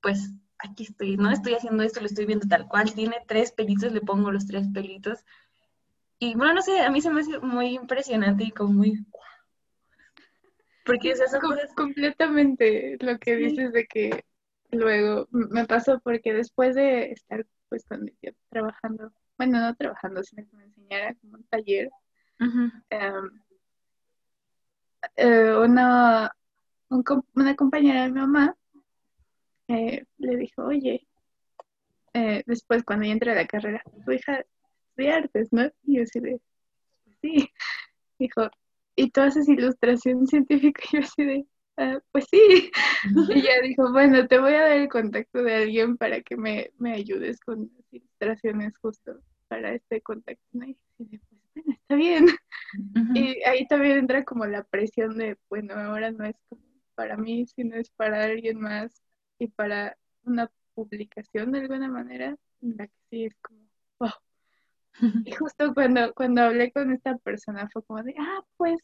pues 0.00 0.32
aquí 0.58 0.84
estoy, 0.84 1.16
no 1.16 1.30
estoy 1.30 1.54
haciendo 1.54 1.82
esto, 1.82 2.00
lo 2.00 2.06
estoy 2.06 2.26
viendo 2.26 2.48
tal 2.48 2.68
cual, 2.68 2.92
tiene 2.94 3.16
tres 3.26 3.52
pelitos, 3.52 3.92
le 3.92 4.00
pongo 4.00 4.30
los 4.30 4.46
tres 4.46 4.66
pelitos. 4.72 5.24
Y 6.18 6.34
bueno, 6.34 6.54
no 6.54 6.62
sé, 6.62 6.80
a 6.80 6.90
mí 6.90 7.00
se 7.00 7.10
me 7.10 7.20
hace 7.20 7.38
muy 7.38 7.74
impresionante 7.74 8.44
y 8.44 8.50
como 8.50 8.74
muy, 8.74 9.06
porque 10.84 11.10
es 11.10 11.22
completamente 11.76 12.96
lo 13.00 13.18
que 13.18 13.36
dices 13.36 13.72
de 13.72 13.86
que 13.86 14.24
luego 14.72 15.28
me 15.30 15.64
pasó 15.66 16.00
porque 16.00 16.32
después 16.32 16.74
de 16.74 17.12
estar 17.12 17.46
pues 17.68 17.84
con 17.84 18.10
trabajando, 18.48 19.12
bueno, 19.38 19.60
no 19.60 19.74
trabajando, 19.76 20.22
sino 20.24 20.44
que 20.44 20.56
me 20.56 20.64
enseñara 20.64 21.14
como 21.14 21.36
un 21.36 21.44
taller, 21.44 21.90
eh, 25.16 25.54
una, 25.56 26.34
una 26.88 27.56
compañera 27.56 28.02
de 28.02 28.08
mi 28.10 28.20
mamá 28.20 28.56
eh, 29.68 30.04
le 30.18 30.36
dijo, 30.36 30.64
oye, 30.64 31.06
eh, 32.12 32.42
después 32.46 32.82
cuando 32.82 33.06
yo 33.06 33.12
entré 33.12 33.32
a 33.32 33.36
la 33.36 33.46
carrera, 33.46 33.82
tu 34.04 34.12
hija 34.12 34.44
de 34.96 35.10
artes, 35.12 35.52
¿no? 35.52 35.70
Y 35.84 35.96
yo 35.96 36.02
así 36.02 36.18
de, 36.20 36.40
sí, 37.20 37.48
dijo, 38.18 38.50
y 38.96 39.10
tú 39.10 39.20
haces 39.20 39.48
ilustración 39.48 40.26
científica 40.26 40.82
y 40.92 40.96
yo 40.96 41.02
así 41.02 41.24
de, 41.24 41.46
ah, 41.76 42.00
pues 42.12 42.26
sí. 42.30 42.70
Y 43.28 43.38
ella 43.38 43.62
dijo, 43.62 43.92
bueno, 43.92 44.26
te 44.26 44.38
voy 44.38 44.54
a 44.54 44.62
dar 44.62 44.72
el 44.72 44.88
contacto 44.88 45.42
de 45.42 45.54
alguien 45.54 45.96
para 45.96 46.20
que 46.20 46.36
me, 46.36 46.70
ayudes 46.92 47.40
con 47.40 47.70
las 47.76 47.92
ilustraciones 47.92 48.76
justo 48.78 49.20
para 49.48 49.72
este 49.74 50.00
contacto. 50.00 50.42
Y 50.52 50.58
dije, 50.58 50.76
pues 50.98 50.98
bueno, 50.98 51.29
está 51.80 51.94
bien. 51.94 52.26
Y 53.14 53.42
ahí 53.44 53.66
también 53.66 53.98
entra 53.98 54.24
como 54.24 54.46
la 54.46 54.64
presión 54.64 55.16
de, 55.18 55.36
bueno, 55.48 55.74
ahora 55.74 56.10
no 56.12 56.24
es 56.24 56.36
para 56.94 57.16
mí, 57.16 57.46
sino 57.46 57.76
es 57.76 57.90
para 57.90 58.24
alguien 58.24 58.60
más 58.60 59.02
y 59.38 59.48
para 59.48 59.96
una 60.24 60.50
publicación 60.74 61.52
de 61.52 61.60
alguna 61.60 61.88
manera, 61.88 62.36
en 62.62 62.76
la 62.76 62.86
que 62.86 62.94
sí 63.10 63.24
es 63.24 63.34
como, 63.40 63.60
wow, 63.98 64.10
y 65.26 65.32
justo 65.32 65.72
cuando, 65.74 66.12
cuando 66.14 66.42
hablé 66.42 66.72
con 66.72 66.92
esta 66.92 67.16
persona 67.18 67.68
fue 67.72 67.82
como 67.84 68.02
de, 68.02 68.14
ah, 68.18 68.44
pues 68.56 68.78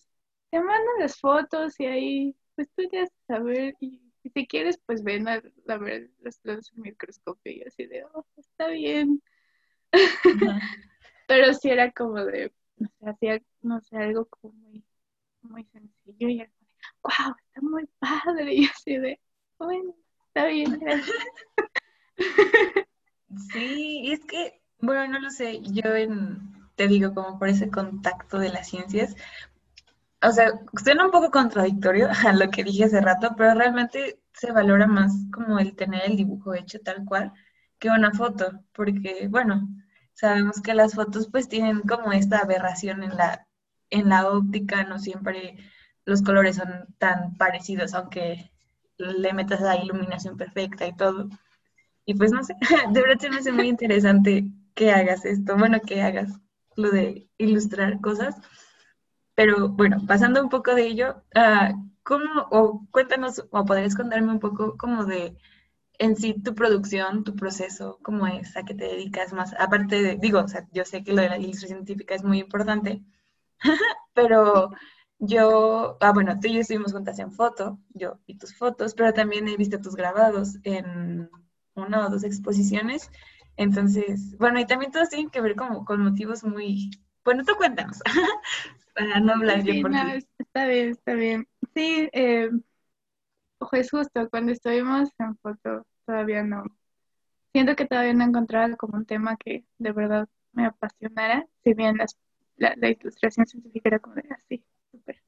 te 0.51 0.61
mando 0.61 0.91
las 0.99 1.19
fotos 1.19 1.79
y 1.79 1.87
ahí, 1.87 2.37
pues 2.55 2.69
tú 2.75 2.83
ya 2.93 3.07
sabes, 3.27 3.75
y, 3.81 4.03
si 4.35 4.47
quieres, 4.47 4.81
pues 4.85 5.05
ven 5.05 5.29
a, 5.29 5.41
ver 5.79 6.11
los, 6.21 6.41
los 6.43 6.75
microscopio 6.75 7.53
y 7.53 7.63
así 7.63 7.87
de, 7.87 8.05
oh, 8.13 8.27
está 8.37 8.69
bien. 8.69 9.23
Pero 11.29 11.55
sí 11.55 11.71
era 11.71 11.93
como 11.93 12.25
de, 12.25 12.53
no 12.77 12.89
sé, 13.21 13.43
no 13.63 13.81
sé, 13.81 13.97
algo 13.97 14.27
como 14.27 14.55
muy, 14.55 14.85
muy 15.43 15.65
sencillo 15.65 16.29
y 16.29 16.39
de, 16.39 16.51
wow, 17.03 17.35
está 17.47 17.61
muy 17.61 17.89
padre, 17.99 18.55
y 18.55 18.67
así 18.67 18.97
de, 18.99 19.21
bueno, 19.59 19.95
está 20.29 20.47
bien, 20.47 20.79
gracias. 20.79 21.17
Sí, 23.53 24.13
es 24.13 24.25
que 24.25 24.63
bueno, 24.81 25.09
no 25.09 25.19
lo 25.21 25.31
sé, 25.31 25.61
yo 25.63 25.83
te 26.75 26.89
digo, 26.89 27.15
como 27.15 27.39
por 27.39 27.49
ese 27.49 27.71
contacto 27.71 28.39
de 28.39 28.51
las 28.51 28.69
ciencias, 28.69 29.17
o 30.23 30.31
sea, 30.33 30.53
suena 30.83 31.07
un 31.07 31.11
poco 31.11 31.31
contradictorio 31.31 32.09
a 32.27 32.33
lo 32.33 32.51
que 32.51 32.65
dije 32.65 32.85
hace 32.85 33.01
rato, 33.01 33.35
pero 33.37 33.55
realmente 33.55 34.21
se 34.33 34.53
valora 34.53 34.87
más 34.87 35.13
como 35.33 35.59
el 35.59 35.75
tener 35.77 36.03
el 36.05 36.17
dibujo 36.17 36.55
hecho 36.55 36.79
tal 36.81 37.05
cual 37.05 37.33
que 37.79 37.91
una 37.91 38.13
foto, 38.13 38.61
porque, 38.73 39.29
bueno, 39.29 39.69
sabemos 40.17 40.61
que 40.63 40.75
las 40.75 40.95
fotos 40.95 41.29
pues 41.31 41.49
tienen 41.49 41.81
como 41.83 42.13
esta 42.13 42.39
aberración 42.39 43.03
en 43.03 43.17
la, 43.17 43.47
en 43.91 44.09
la 44.09 44.29
óptica, 44.31 44.85
no 44.85 44.99
siempre 44.99 45.57
los 46.07 46.23
colores 46.23 46.57
son 46.57 46.87
tan 46.99 47.37
parecidos, 47.37 47.95
aunque 47.95 48.51
le 48.97 49.33
metas 49.35 49.61
la 49.61 49.77
iluminación 49.77 50.37
perfecta 50.37 50.87
y 50.87 50.97
todo. 50.97 51.29
Y 52.07 52.15
pues 52.15 52.33
no 52.33 52.43
sé, 52.43 52.55
de 52.93 53.01
verdad 53.01 53.21
se 53.21 53.31
me 53.31 53.37
hace 53.37 53.53
muy 53.53 53.69
interesante 53.69 54.47
que 54.75 54.91
hagas 54.91 55.25
esto, 55.25 55.57
bueno, 55.57 55.81
que 55.81 56.03
hagas 56.03 56.41
lo 56.77 56.91
de 56.91 57.29
ilustrar 57.39 58.01
cosas. 58.01 58.37
Pero 59.35 59.69
bueno, 59.69 59.99
pasando 60.07 60.43
un 60.43 60.49
poco 60.49 60.75
de 60.75 60.87
ello, 60.87 61.23
uh, 61.35 61.75
¿cómo, 62.03 62.47
o 62.51 62.87
cuéntanos, 62.91 63.45
o 63.51 63.65
podrías 63.67 63.95
contarme 63.95 64.33
un 64.33 64.41
poco 64.41 64.79
como 64.79 65.05
de 65.05 65.37
en 65.99 66.17
sí 66.17 66.35
tu 66.35 66.55
producción, 66.55 67.25
tu 67.25 67.35
proceso, 67.37 67.99
cómo 68.03 68.27
es, 68.27 68.57
a 68.57 68.65
qué 68.65 68.75
te 68.75 68.85
dedicas 68.85 69.33
más, 69.33 69.55
aparte 69.59 70.03
de, 70.03 70.17
digo, 70.17 70.41
o 70.41 70.49
sea, 70.49 70.67
yo 70.73 70.85
sé 70.85 71.03
que 71.05 71.13
lo 71.13 71.23
de 71.23 71.29
la 71.31 71.39
ilustración 71.39 71.85
científica 71.85 72.15
es 72.15 72.25
muy 72.25 72.41
importante, 72.41 73.03
pero 74.15 74.71
yo, 75.19 75.97
ah, 76.01 76.13
bueno, 76.13 76.39
tú 76.41 76.49
y 76.49 76.55
yo 76.55 76.61
estuvimos 76.61 76.93
juntas 76.93 77.19
en 77.19 77.33
foto, 77.33 77.79
yo 77.91 78.21
y 78.27 78.39
tus 78.39 78.57
fotos, 78.57 78.95
pero 78.95 79.13
también 79.13 79.49
he 79.49 79.57
visto 79.57 79.81
tus 79.81 79.97
grabados 79.97 80.59
en 80.65 81.31
una 81.75 82.07
o 82.07 82.11
dos 82.11 82.25
exposiciones 82.25 83.11
entonces, 83.57 84.37
bueno, 84.39 84.61
y 84.61 84.67
también 84.67 84.93
todos 84.93 85.09
tienen 85.09 85.31
que 85.31 85.41
ver 85.41 85.57
como 85.57 85.85
con 85.85 86.03
motivos 86.03 86.45
muy... 86.45 86.91
Bueno, 87.25 87.43
tú 87.45 87.55
cuéntanos, 87.57 88.01
para 88.95 89.19
no 89.21 89.33
hablar 89.33 89.63
yo 89.63 89.81
por 89.83 89.93
Está 89.95 90.67
bien, 90.67 90.91
está 90.91 91.15
bien. 91.15 91.49
Sí, 91.75 92.09
eh, 92.13 92.51
pues 93.59 93.91
justo 93.91 94.29
cuando 94.31 94.53
estuvimos 94.53 95.11
en 95.19 95.37
foto 95.37 95.87
todavía 96.05 96.43
no, 96.43 96.65
siento 97.53 97.75
que 97.75 97.87
todavía 97.87 98.13
no 98.13 98.25
he 98.25 98.29
encontrado 98.29 98.77
como 98.77 98.99
un 98.99 99.07
tema 99.07 99.37
que 99.37 99.65
de 99.79 99.93
verdad 99.93 100.29
me 100.53 100.67
apasionara, 100.67 101.47
si 101.65 101.75
bien 101.75 101.99
la, 102.57 102.89
ilustración 102.89 103.47
científica 103.47 103.89
era 103.89 103.99
como 103.99 104.17
de 104.17 104.25
así, 104.31 104.65
súper. 104.91 105.23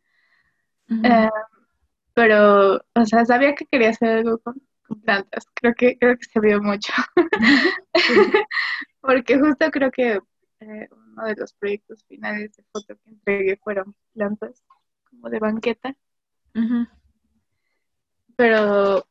Eh, 1.04 1.30
pero, 2.14 2.76
o 2.94 3.04
sea, 3.06 3.24
sabía 3.24 3.54
que 3.54 3.66
quería 3.66 3.90
hacer 3.90 4.18
algo 4.18 4.38
con, 4.38 4.60
plantas. 5.04 5.46
Creo 5.54 5.74
que, 5.74 5.98
creo 5.98 6.16
que 6.16 6.24
se 6.24 6.40
vio 6.40 6.62
mucho. 6.62 6.92
Porque 9.00 9.38
justo 9.38 9.70
creo 9.70 9.90
que 9.90 10.20
eh, 10.60 10.88
uno 10.90 11.24
de 11.24 11.34
los 11.36 11.52
proyectos 11.54 12.04
finales 12.04 12.56
de 12.56 12.64
foto 12.72 12.96
que 12.96 13.10
entregué 13.10 13.56
fueron 13.56 13.94
plantas 14.12 14.62
como 15.04 15.30
de 15.30 15.38
banqueta. 15.38 15.96
Pero 18.38 19.04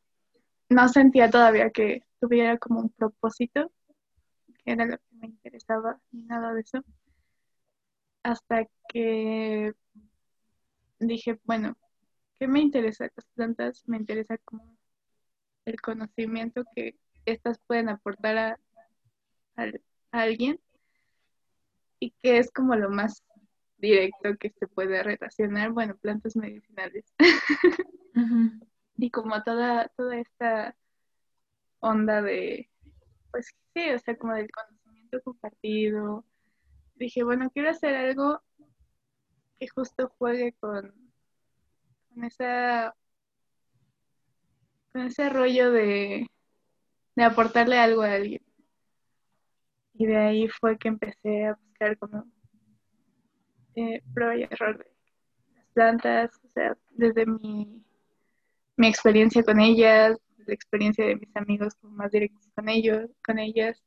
no 0.70 0.88
sentía 0.88 1.30
todavía 1.30 1.70
que 1.70 2.02
tuviera 2.22 2.58
como 2.58 2.80
un 2.80 2.90
propósito, 2.92 3.70
que 4.64 4.72
era 4.72 4.86
lo 4.86 4.98
que 4.98 5.16
me 5.20 5.28
interesaba, 5.28 6.00
ni 6.12 6.24
nada 6.24 6.54
de 6.54 6.62
eso. 6.62 6.82
Hasta 8.24 8.66
que 8.88 9.74
dije, 11.00 11.38
bueno, 11.44 11.76
¿qué 12.40 12.48
me 12.48 12.62
interesa 12.62 13.12
las 13.14 13.26
plantas? 13.36 13.84
Me 13.86 13.98
interesa 13.98 14.38
como 14.46 14.78
el 15.66 15.82
conocimiento 15.82 16.64
que 16.74 16.96
estas 17.26 17.60
pueden 17.68 17.90
aportar 17.90 18.38
a, 18.38 18.60
alguien 20.12 20.58
y 22.00 22.12
que 22.12 22.38
es 22.38 22.50
como 22.50 22.78
lo 22.78 22.90
más 22.90 23.26
directo 23.78 24.38
que 24.40 24.52
se 24.52 24.68
puede 24.68 25.04
relacionar, 25.04 25.72
bueno, 25.72 25.98
plantas 25.98 26.38
medicinales. 26.38 27.14
Y 28.98 29.12
como 29.12 29.42
toda, 29.44 29.88
toda 29.96 30.18
esta 30.18 30.76
onda 31.80 32.22
de, 32.22 32.70
pues 33.32 33.54
sí, 33.74 33.92
o 33.92 34.00
sea, 34.00 34.18
como 34.18 34.34
del 34.34 34.50
conocimiento 34.52 35.22
compartido. 35.24 36.26
Dije, 36.96 37.24
bueno, 37.24 37.50
quiero 37.52 37.70
hacer 37.70 37.96
algo 37.96 38.42
que 39.60 39.68
justo 39.68 40.10
juegue 40.18 40.54
con, 40.60 40.94
con 42.10 42.24
esa 42.24 42.96
con 44.92 45.02
ese 45.04 45.30
rollo 45.30 45.72
de, 45.72 46.28
de 47.16 47.24
aportarle 47.24 47.78
algo 47.78 48.02
a 48.02 48.14
alguien. 48.14 48.42
Y 49.94 50.06
de 50.06 50.18
ahí 50.18 50.48
fue 50.48 50.78
que 50.78 50.88
empecé 50.88 51.48
a 51.48 51.54
buscar 51.56 51.98
como 51.98 52.26
eh, 53.76 54.02
prueba 54.14 54.36
y 54.36 54.44
error 54.44 54.78
de 54.78 54.86
las 55.56 55.66
plantas, 55.74 56.32
o 56.44 56.50
sea, 56.50 56.78
desde 56.92 57.26
mi, 57.26 57.84
mi 58.78 58.88
experiencia 58.88 59.44
con 59.44 59.60
ellas, 59.60 60.18
la 60.46 60.54
experiencia 60.54 61.06
de 61.06 61.18
mis 61.18 61.36
amigos 61.36 61.74
más 61.82 62.12
directos 62.12 62.48
con 62.56 62.70
ellos, 62.70 63.10
con 63.26 63.40
ellas. 63.40 63.84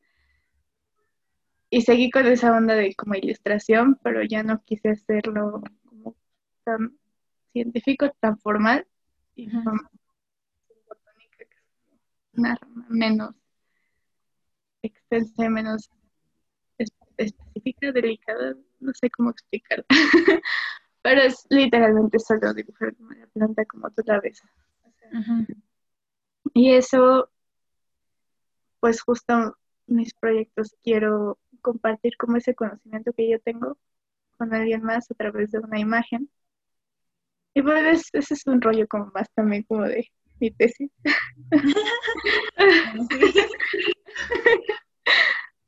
Y 1.71 1.83
seguí 1.83 2.11
con 2.11 2.27
esa 2.27 2.53
onda 2.53 2.75
de 2.75 2.95
como 2.95 3.15
ilustración, 3.15 3.99
pero 4.03 4.23
ya 4.25 4.43
no 4.43 4.63
quise 4.65 4.91
hacerlo 4.91 5.63
como 5.85 6.17
tan 6.65 6.99
científico, 7.53 8.11
tan 8.21 8.39
formal. 8.39 8.87
Y 9.37 9.49
una 12.33 12.57
rama 12.57 12.87
menos 12.89 13.35
extensa, 14.83 15.49
menos 15.49 15.91
específica, 17.17 17.93
delicada, 17.93 18.55
no 18.81 18.93
sé 18.95 19.11
cómo 19.11 19.31
explicar. 19.31 19.85
Pero 21.03 21.23
es 21.23 21.47
literalmente 21.49 22.19
solo 22.19 22.53
dibujar 22.53 22.95
la 22.99 23.27
planta 23.29 23.65
como 23.65 23.91
tú 23.91 24.03
la 24.05 24.21
ves. 24.21 24.43
Y 26.55 26.73
eso, 26.75 27.31
pues 28.81 29.03
justo 29.03 29.57
mis 29.87 30.15
proyectos 30.15 30.75
quiero 30.83 31.39
compartir 31.61 32.17
como 32.17 32.37
ese 32.37 32.55
conocimiento 32.55 33.13
que 33.13 33.29
yo 33.29 33.39
tengo 33.41 33.77
con 34.39 34.55
alguien 34.55 34.83
más 34.83 35.11
a 35.11 35.15
través 35.15 35.51
de 35.51 35.59
una 35.59 35.79
imagen. 35.79 36.31
Y 37.55 37.63
pues 37.63 38.09
ese 38.13 38.35
es 38.35 38.47
un 38.47 38.61
rollo 38.61 38.87
como 38.89 39.07
más 39.07 39.29
también 39.35 39.65
como 39.65 39.83
de 39.85 40.09
mi 40.41 40.51
tesis. 40.51 40.91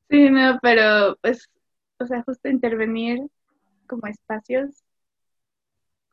sí, 0.09 0.31
no, 0.31 0.59
pero 0.63 1.17
pues, 1.21 1.51
o 1.99 2.07
sea, 2.07 2.23
justo 2.23 2.49
intervenir 2.49 3.21
como 3.87 4.07
espacios 4.07 4.83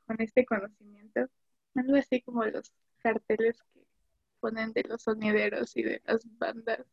con 0.06 0.20
este 0.22 0.46
conocimiento, 0.46 1.28
algo 1.76 1.96
así 1.96 2.22
como 2.22 2.44
los 2.46 2.74
carteles 3.00 3.62
que 3.74 3.82
ponen 4.40 4.72
de 4.74 4.84
los 4.84 5.04
sonideros 5.04 5.76
y 5.76 5.84
de 5.84 6.02
las 6.06 6.22
bandas. 6.38 6.86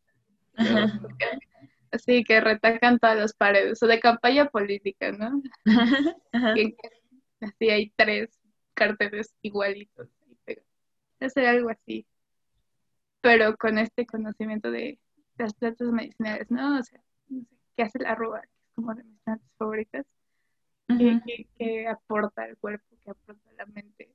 Así 1.92 2.24
que 2.24 2.40
retacan 2.40 2.98
todas 2.98 3.16
las 3.16 3.34
paredes, 3.34 3.82
o 3.82 3.86
de 3.86 4.00
campaña 4.00 4.46
política, 4.46 5.12
¿no? 5.12 5.42
Así 7.40 7.70
hay 7.70 7.92
tres 7.96 8.30
carteles 8.74 9.34
igualitos 9.42 10.08
hacer 11.20 11.46
algo 11.46 11.70
así, 11.70 12.06
pero 13.20 13.56
con 13.56 13.78
este 13.78 14.06
conocimiento 14.06 14.70
de 14.70 14.98
las 15.38 15.54
plantas 15.54 15.88
medicinales, 15.88 16.50
¿no? 16.50 16.78
O 16.78 16.82
sea, 16.82 17.00
no 17.28 17.40
sé, 17.40 17.56
¿qué 17.76 17.82
hace 17.82 17.98
la 17.98 18.12
arroba? 18.12 18.42
Que 18.42 18.48
es 18.48 18.74
como 18.74 18.94
de 18.94 19.04
mis 19.04 19.18
plantas 19.20 19.52
favoritas, 19.58 20.06
que, 21.58 21.86
aporta 21.88 22.42
al 22.42 22.56
cuerpo, 22.58 22.84
que 23.04 23.10
aporta 23.10 23.50
a 23.50 23.52
la 23.54 23.66
mente. 23.66 24.14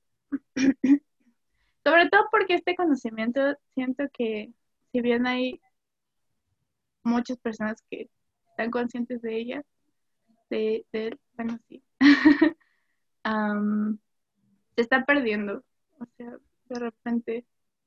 Sobre 1.83 2.09
todo 2.09 2.27
porque 2.31 2.55
este 2.55 2.75
conocimiento 2.75 3.41
siento 3.73 4.03
que 4.13 4.51
si 4.91 5.01
bien 5.01 5.25
hay 5.25 5.59
muchas 7.03 7.37
personas 7.37 7.81
que 7.89 8.09
están 8.49 8.71
conscientes 8.71 9.21
de 9.21 9.37
ella, 9.37 9.63
de, 10.49 10.85
de 10.91 11.17
bueno, 11.33 11.57
sí, 11.67 11.83
se 14.75 14.81
está 14.81 15.05
perdiendo. 15.05 15.63
O 15.99 16.05
sea, 16.17 16.37
de 16.69 16.79
repente 16.79 17.45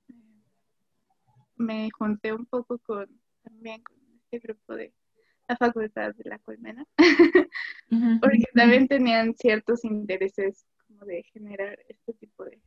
eh, 0.09 0.14
me 1.57 1.90
junté 1.90 2.33
un 2.33 2.47
poco 2.47 2.79
con 2.79 3.09
también 3.42 3.83
con 3.83 3.97
este 4.16 4.38
grupo 4.38 4.75
de 4.75 4.92
la 5.49 5.57
facultad 5.57 6.14
de 6.14 6.31
la 6.31 6.38
colmena 6.38 6.87
porque 8.21 8.45
también 8.55 8.88
tenían 8.88 9.35
ciertos 9.35 9.85
intereses 9.85 10.66
como 10.87 11.05
de 11.05 11.23
generar 11.25 11.79
este 11.88 12.14
tipo 12.14 12.45
de 12.45 12.59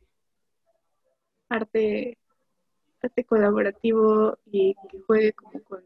arte 1.48 2.18
arte 3.02 3.24
colaborativo 3.24 4.38
y 4.46 4.74
que 4.90 5.00
juegue 5.00 5.32
como 5.32 5.62
con 5.64 5.84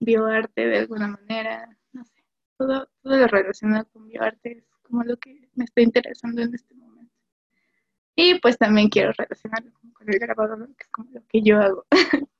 bioarte 0.00 0.66
de 0.66 0.78
alguna 0.78 1.08
manera 1.08 1.76
no 1.92 2.04
sé 2.04 2.24
todo 2.56 2.88
todo 3.02 3.16
lo 3.16 3.26
relacionado 3.26 3.86
con 3.92 4.06
bioarte 4.08 4.58
es 4.58 4.64
como 4.82 5.04
lo 5.04 5.16
que 5.18 5.48
me 5.54 5.64
está 5.64 5.82
interesando 5.82 6.42
en 6.42 6.54
este 6.54 6.74
momento 6.74 6.86
y 8.18 8.40
pues 8.40 8.56
también 8.56 8.88
quiero 8.88 9.12
relacionarlo 9.12 9.70
con 9.92 10.10
el 10.10 10.18
grabado, 10.18 10.56
que 10.56 10.82
es 10.82 10.88
como 10.88 11.10
lo 11.12 11.20
que 11.28 11.42
yo 11.42 11.60
hago. 11.60 11.84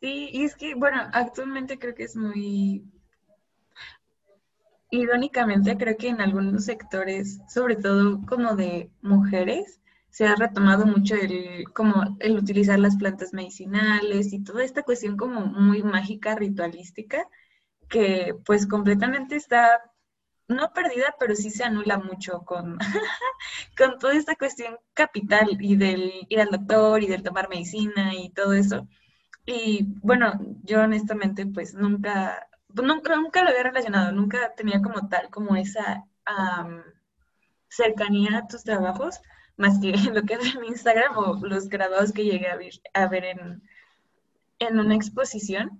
Sí, 0.00 0.28
y 0.34 0.44
es 0.44 0.54
que, 0.54 0.74
bueno, 0.74 1.00
actualmente 1.14 1.78
creo 1.78 1.94
que 1.94 2.02
es 2.02 2.14
muy... 2.14 2.84
Irónicamente, 4.90 5.78
creo 5.78 5.96
que 5.96 6.08
en 6.08 6.20
algunos 6.20 6.66
sectores, 6.66 7.40
sobre 7.48 7.76
todo 7.76 8.20
como 8.26 8.54
de 8.54 8.90
mujeres, 9.00 9.80
se 10.14 10.26
ha 10.28 10.36
retomado 10.36 10.86
mucho 10.86 11.16
el, 11.16 11.64
como 11.72 12.16
el 12.20 12.38
utilizar 12.38 12.78
las 12.78 12.94
plantas 12.94 13.32
medicinales 13.32 14.32
y 14.32 14.44
toda 14.44 14.62
esta 14.62 14.84
cuestión 14.84 15.16
como 15.16 15.40
muy 15.40 15.82
mágica, 15.82 16.36
ritualística, 16.36 17.26
que 17.88 18.32
pues 18.46 18.68
completamente 18.68 19.34
está 19.34 19.80
no 20.46 20.72
perdida, 20.72 21.16
pero 21.18 21.34
sí 21.34 21.50
se 21.50 21.64
anula 21.64 21.98
mucho 21.98 22.42
con, 22.44 22.78
con 23.76 23.98
toda 23.98 24.14
esta 24.14 24.36
cuestión 24.36 24.78
capital 24.92 25.48
y 25.60 25.74
del 25.74 26.12
ir 26.28 26.40
al 26.40 26.50
doctor 26.50 27.02
y 27.02 27.08
del 27.08 27.24
tomar 27.24 27.48
medicina 27.48 28.14
y 28.14 28.30
todo 28.30 28.52
eso. 28.52 28.86
Y 29.44 29.96
bueno, 30.00 30.38
yo 30.62 30.82
honestamente 30.82 31.44
pues 31.44 31.74
nunca, 31.74 32.46
nunca, 32.68 33.16
nunca 33.16 33.42
lo 33.42 33.50
había 33.50 33.64
relacionado, 33.64 34.12
nunca 34.12 34.54
tenía 34.56 34.80
como 34.80 35.08
tal, 35.08 35.28
como 35.30 35.56
esa 35.56 36.04
cercanía 37.68 38.38
a 38.38 38.46
tus 38.46 38.62
trabajos, 38.62 39.20
más 39.56 39.78
que 39.80 39.92
lo 40.12 40.22
que 40.22 40.34
es 40.34 40.54
en 40.54 40.64
Instagram 40.64 41.16
o 41.16 41.46
los 41.46 41.68
grabados 41.68 42.12
que 42.12 42.24
llegué 42.24 42.48
a 42.48 42.56
ver, 42.56 42.72
a 42.92 43.08
ver 43.08 43.24
en, 43.24 43.62
en 44.58 44.78
una 44.78 44.94
exposición. 44.94 45.78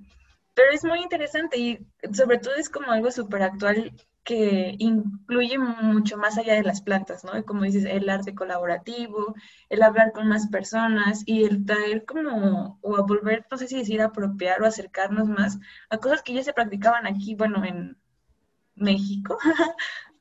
Pero 0.55 0.71
es 0.73 0.85
muy 0.85 1.01
interesante 1.01 1.59
y 1.59 1.87
sobre 2.13 2.39
todo 2.39 2.55
es 2.55 2.69
como 2.71 2.93
algo 2.93 3.11
súper 3.11 3.43
actual 3.43 3.93
que 4.25 4.75
incluye 4.79 5.59
mucho 5.59 6.17
más 6.17 6.39
allá 6.39 6.55
de 6.55 6.63
las 6.63 6.81
plantas, 6.81 7.25
¿no? 7.25 7.45
Como 7.45 7.65
dices, 7.65 7.85
el 7.85 8.09
arte 8.09 8.35
colaborativo, 8.35 9.35
el 9.69 9.83
hablar 9.83 10.13
con 10.13 10.29
más 10.29 10.49
personas 10.49 11.23
y 11.27 11.45
el 11.45 11.67
traer 11.67 12.05
como, 12.07 12.79
o 12.81 12.97
a 12.97 13.03
volver, 13.03 13.47
no 13.51 13.59
sé 13.59 13.69
si 13.69 13.79
decir 13.79 14.01
apropiar 14.01 14.63
o 14.63 14.67
acercarnos 14.67 15.29
más 15.29 15.59
a 15.91 15.99
cosas 15.99 16.23
que 16.23 16.33
ya 16.33 16.43
se 16.43 16.55
practicaban 16.55 17.07
aquí, 17.07 17.35
bueno, 17.35 17.65
en 17.65 17.99
México. 18.75 19.39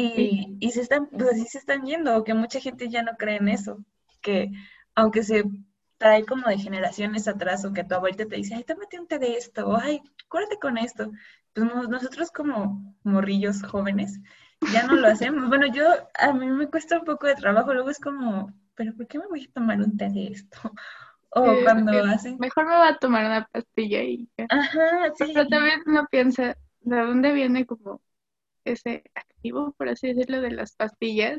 y, 0.00 0.56
y, 0.60 0.70
se 0.70 0.80
están, 0.82 1.08
pues 1.08 1.30
así 1.32 1.44
se 1.46 1.58
están 1.58 1.84
yendo, 1.84 2.22
que 2.24 2.34
mucha 2.34 2.60
gente 2.60 2.88
ya 2.88 3.02
no 3.02 3.16
cree 3.18 3.36
en 3.36 3.48
eso, 3.48 3.84
que 4.20 4.50
aunque 4.94 5.22
se 5.22 5.44
trae 5.98 6.24
como 6.24 6.48
de 6.48 6.58
generaciones 6.58 7.26
atrás 7.26 7.64
o 7.64 7.72
que 7.72 7.84
tu 7.84 7.94
abuelita 7.94 8.26
te 8.26 8.36
dice, 8.36 8.54
ay, 8.54 8.64
tómate 8.64 9.00
un 9.00 9.08
té 9.08 9.18
de 9.18 9.34
esto, 9.34 9.68
o 9.68 9.76
ay, 9.76 10.00
cúrate 10.28 10.58
con 10.58 10.78
esto. 10.78 11.10
Pues 11.52 11.66
nosotros 11.88 12.30
como 12.30 12.94
morrillos 13.02 13.62
jóvenes 13.62 14.20
ya 14.72 14.86
no 14.86 14.94
lo 14.94 15.08
hacemos. 15.08 15.48
Bueno, 15.48 15.66
yo, 15.66 15.84
a 16.18 16.32
mí 16.32 16.46
me 16.46 16.68
cuesta 16.68 16.98
un 16.98 17.04
poco 17.04 17.26
de 17.26 17.34
trabajo, 17.34 17.74
luego 17.74 17.90
es 17.90 17.98
como, 17.98 18.52
pero 18.76 18.94
¿por 18.94 19.08
qué 19.08 19.18
me 19.18 19.26
voy 19.26 19.44
a 19.44 19.52
tomar 19.52 19.78
un 19.80 19.96
té 19.96 20.08
de 20.08 20.28
esto? 20.28 20.58
O 21.30 21.44
cuando 21.62 21.92
hacen... 22.04 22.38
Mejor 22.38 22.64
me 22.64 22.72
va 22.72 22.88
a 22.88 22.98
tomar 22.98 23.26
una 23.26 23.46
pastilla 23.52 24.02
y 24.02 24.26
Ajá, 24.48 25.12
sí. 25.14 25.30
Pero 25.34 25.46
también 25.46 25.82
uno 25.84 26.06
piensa, 26.10 26.56
¿de 26.80 27.00
dónde 27.00 27.34
viene 27.34 27.66
como 27.66 28.00
ese 28.72 29.04
activo, 29.14 29.72
por 29.76 29.88
así 29.88 30.08
decirlo, 30.08 30.40
de 30.40 30.50
las 30.50 30.74
pastillas? 30.74 31.38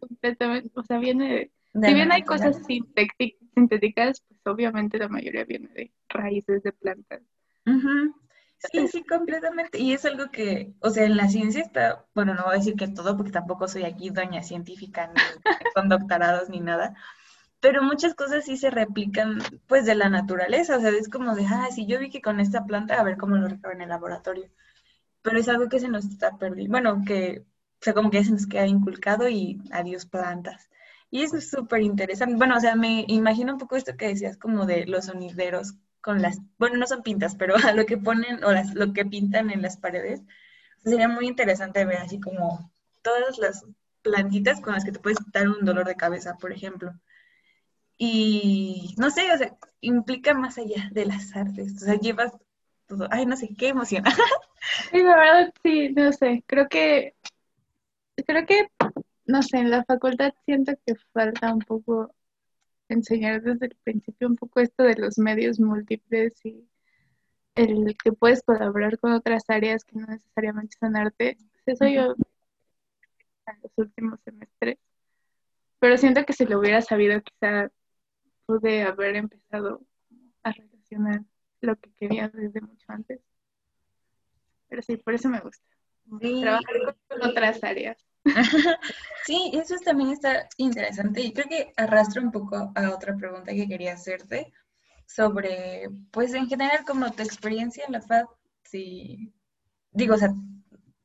completamente, 0.00 0.70
o 0.74 0.82
sea, 0.82 0.98
viene 0.98 1.50
de... 1.74 1.86
si 1.86 1.94
bien 1.94 2.10
hay 2.10 2.22
cosas 2.22 2.58
sintéticas, 2.66 4.22
pues 4.28 4.40
obviamente 4.46 4.98
la 4.98 5.08
mayoría 5.08 5.44
viene 5.44 5.68
de 5.74 5.92
raíces 6.08 6.62
de 6.62 6.72
plantas. 6.72 7.22
Sí, 8.72 8.88
sí, 8.88 9.04
completamente. 9.04 9.78
Y 9.78 9.92
es 9.92 10.04
algo 10.04 10.30
que, 10.30 10.72
o 10.80 10.90
sea, 10.90 11.04
en 11.04 11.16
la 11.16 11.28
ciencia 11.28 11.62
está, 11.62 12.06
bueno, 12.14 12.34
no 12.34 12.44
voy 12.44 12.54
a 12.54 12.58
decir 12.58 12.74
que 12.74 12.88
todo, 12.88 13.16
porque 13.16 13.32
tampoco 13.32 13.68
soy 13.68 13.84
aquí 13.84 14.10
doña 14.10 14.42
científica, 14.42 15.08
ni 15.08 15.14
con 15.74 15.88
doctorados 15.88 16.48
ni 16.48 16.60
nada, 16.60 16.94
pero 17.60 17.82
muchas 17.82 18.14
cosas 18.14 18.44
sí 18.44 18.56
se 18.56 18.70
replican, 18.70 19.38
pues, 19.66 19.84
de 19.84 19.94
la 19.94 20.08
naturaleza. 20.08 20.76
O 20.78 20.80
sea, 20.80 20.90
es 20.90 21.08
como 21.08 21.34
de, 21.34 21.46
ah, 21.46 21.68
si 21.74 21.86
yo 21.86 21.98
vi 21.98 22.10
que 22.10 22.22
con 22.22 22.40
esta 22.40 22.64
planta, 22.64 22.98
a 22.98 23.04
ver 23.04 23.16
cómo 23.16 23.36
lo 23.36 23.48
recabo 23.48 23.74
en 23.74 23.82
el 23.82 23.88
laboratorio. 23.88 24.48
Pero 25.26 25.40
es 25.40 25.48
algo 25.48 25.68
que 25.68 25.80
se 25.80 25.88
nos 25.88 26.04
está 26.04 26.38
perdiendo. 26.38 26.70
Bueno, 26.70 27.02
que, 27.04 27.40
o 27.40 27.84
sea, 27.84 27.94
como 27.94 28.10
que 28.12 28.22
se 28.22 28.30
nos 28.30 28.46
queda 28.46 28.64
inculcado 28.64 29.28
y 29.28 29.60
adiós 29.72 30.06
plantas. 30.06 30.70
Y 31.10 31.22
eso 31.22 31.36
es 31.36 31.50
súper 31.50 31.82
interesante. 31.82 32.36
Bueno, 32.36 32.56
o 32.56 32.60
sea, 32.60 32.76
me 32.76 33.04
imagino 33.08 33.52
un 33.52 33.58
poco 33.58 33.74
esto 33.74 33.96
que 33.96 34.06
decías 34.06 34.36
como 34.36 34.66
de 34.66 34.86
los 34.86 35.06
sonideros 35.06 35.74
con 36.00 36.22
las, 36.22 36.38
bueno, 36.58 36.76
no 36.76 36.86
son 36.86 37.02
pintas, 37.02 37.34
pero 37.34 37.56
a 37.66 37.72
lo 37.72 37.86
que 37.86 37.98
ponen 37.98 38.44
o 38.44 38.52
las, 38.52 38.72
lo 38.74 38.92
que 38.92 39.04
pintan 39.04 39.50
en 39.50 39.62
las 39.62 39.76
paredes. 39.76 40.22
sería 40.84 41.08
muy 41.08 41.26
interesante 41.26 41.84
ver 41.84 41.98
así 41.98 42.20
como 42.20 42.70
todas 43.02 43.38
las 43.38 43.64
plantitas 44.02 44.60
con 44.60 44.74
las 44.74 44.84
que 44.84 44.92
te 44.92 45.00
puedes 45.00 45.18
quitar 45.18 45.48
un 45.48 45.64
dolor 45.64 45.86
de 45.86 45.96
cabeza, 45.96 46.36
por 46.38 46.52
ejemplo. 46.52 46.92
Y 47.98 48.94
no 48.96 49.10
sé, 49.10 49.32
o 49.32 49.38
sea, 49.38 49.56
implica 49.80 50.34
más 50.34 50.58
allá 50.58 50.88
de 50.92 51.06
las 51.06 51.34
artes. 51.34 51.74
O 51.82 51.86
sea, 51.86 51.94
llevas 51.96 52.32
todo. 52.86 53.08
Ay, 53.10 53.26
no 53.26 53.36
sé, 53.36 53.54
qué 53.56 53.68
emoción. 53.68 54.04
Sí, 54.90 55.00
la 55.00 55.16
verdad, 55.16 55.54
sí, 55.62 55.90
no 55.90 56.12
sé. 56.12 56.42
Creo 56.46 56.68
que, 56.68 57.14
creo 58.26 58.44
que, 58.46 58.66
no 59.24 59.40
sé, 59.42 59.58
en 59.58 59.70
la 59.70 59.84
facultad 59.84 60.34
siento 60.44 60.72
que 60.84 60.96
falta 61.12 61.52
un 61.54 61.60
poco 61.60 62.12
enseñar 62.88 63.42
desde 63.42 63.66
el 63.66 63.76
principio 63.84 64.26
un 64.26 64.36
poco 64.36 64.60
esto 64.60 64.82
de 64.82 64.96
los 64.96 65.18
medios 65.18 65.60
múltiples 65.60 66.44
y 66.44 66.68
el 67.54 67.96
que 68.02 68.12
puedes 68.12 68.42
colaborar 68.42 68.98
con 68.98 69.12
otras 69.12 69.44
áreas 69.48 69.84
que 69.84 69.98
no 69.98 70.06
necesariamente 70.06 70.76
son 70.80 70.96
arte. 70.96 71.38
Eso 71.64 71.86
yo 71.86 72.14
en 73.46 73.62
los 73.62 73.72
últimos 73.76 74.20
semestres. 74.24 74.78
Pero 75.78 75.96
siento 75.96 76.24
que 76.24 76.32
si 76.32 76.44
lo 76.46 76.58
hubiera 76.58 76.82
sabido, 76.82 77.20
quizá 77.22 77.70
pude 78.46 78.82
haber 78.82 79.16
empezado 79.16 79.82
a 80.42 80.52
relacionar 80.52 81.22
lo 81.60 81.76
que 81.76 81.90
quería 81.92 82.28
desde 82.28 82.60
mucho 82.60 82.86
antes. 82.88 83.20
Pero 84.68 84.82
sí, 84.82 84.96
por 84.96 85.14
eso 85.14 85.28
me 85.28 85.40
gusta. 85.40 85.64
Trabajar 86.20 86.96
con 87.08 87.30
otras 87.30 87.62
áreas. 87.64 87.96
Sí, 89.24 89.50
eso 89.54 89.74
también 89.84 90.10
está 90.10 90.48
interesante 90.56 91.20
y 91.20 91.32
creo 91.32 91.48
que 91.48 91.72
arrastra 91.76 92.22
un 92.22 92.30
poco 92.30 92.72
a 92.76 92.90
otra 92.94 93.16
pregunta 93.16 93.52
que 93.52 93.66
quería 93.66 93.94
hacerte 93.94 94.52
sobre, 95.04 95.88
pues 96.12 96.32
en 96.32 96.46
general, 96.46 96.84
como 96.86 97.10
tu 97.10 97.24
experiencia 97.24 97.84
en 97.86 97.92
la 97.92 98.02
FAD, 98.02 98.26
si, 98.62 99.32
digo, 99.90 100.14
o 100.14 100.18
sea, 100.18 100.32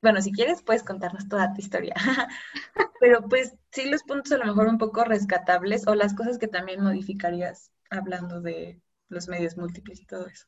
bueno, 0.04 0.22
si 0.22 0.32
quieres 0.32 0.62
puedes 0.62 0.84
contarnos 0.84 1.28
toda 1.28 1.52
tu 1.54 1.62
historia, 1.62 1.96
pero 3.00 3.28
pues 3.28 3.56
sí 3.72 3.90
los 3.90 4.04
puntos 4.04 4.32
a 4.34 4.38
lo 4.38 4.46
mejor 4.46 4.68
un 4.68 4.78
poco 4.78 5.04
rescatables 5.04 5.88
o 5.88 5.96
las 5.96 6.14
cosas 6.14 6.38
que 6.38 6.48
también 6.48 6.84
modificarías 6.84 7.72
hablando 7.90 8.40
de 8.42 8.80
los 9.12 9.28
medios 9.28 9.58
múltiples 9.58 10.02
y 10.02 10.06
todo 10.06 10.28
eso. 10.28 10.47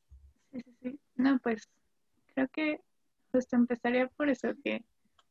Sí, 0.52 0.62
sí, 0.62 0.76
sí. 0.82 1.00
No, 1.16 1.40
pues 1.40 1.70
creo 2.34 2.48
que 2.48 2.82
justo 3.32 3.56
empezaría 3.56 4.08
por 4.08 4.30
eso, 4.30 4.50
que 4.64 4.84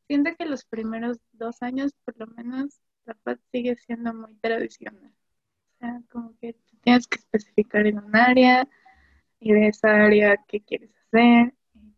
siento 0.07 0.31
que 0.37 0.45
los 0.45 0.65
primeros 0.65 1.19
dos 1.33 1.61
años, 1.61 1.91
por 2.05 2.17
lo 2.17 2.27
menos, 2.27 2.79
la 3.05 3.13
paz 3.15 3.39
sigue 3.51 3.75
siendo 3.75 4.13
muy 4.13 4.35
tradicional. 4.35 5.11
O 5.75 5.77
sea, 5.79 6.01
como 6.09 6.37
que 6.39 6.55
tienes 6.81 7.07
que 7.07 7.19
especificar 7.19 7.85
en 7.87 7.99
un 7.99 8.15
área 8.15 8.67
y 9.39 9.53
de 9.53 9.67
esa 9.67 9.89
área 9.89 10.37
qué 10.47 10.61
quieres 10.61 10.91
hacer 11.07 11.53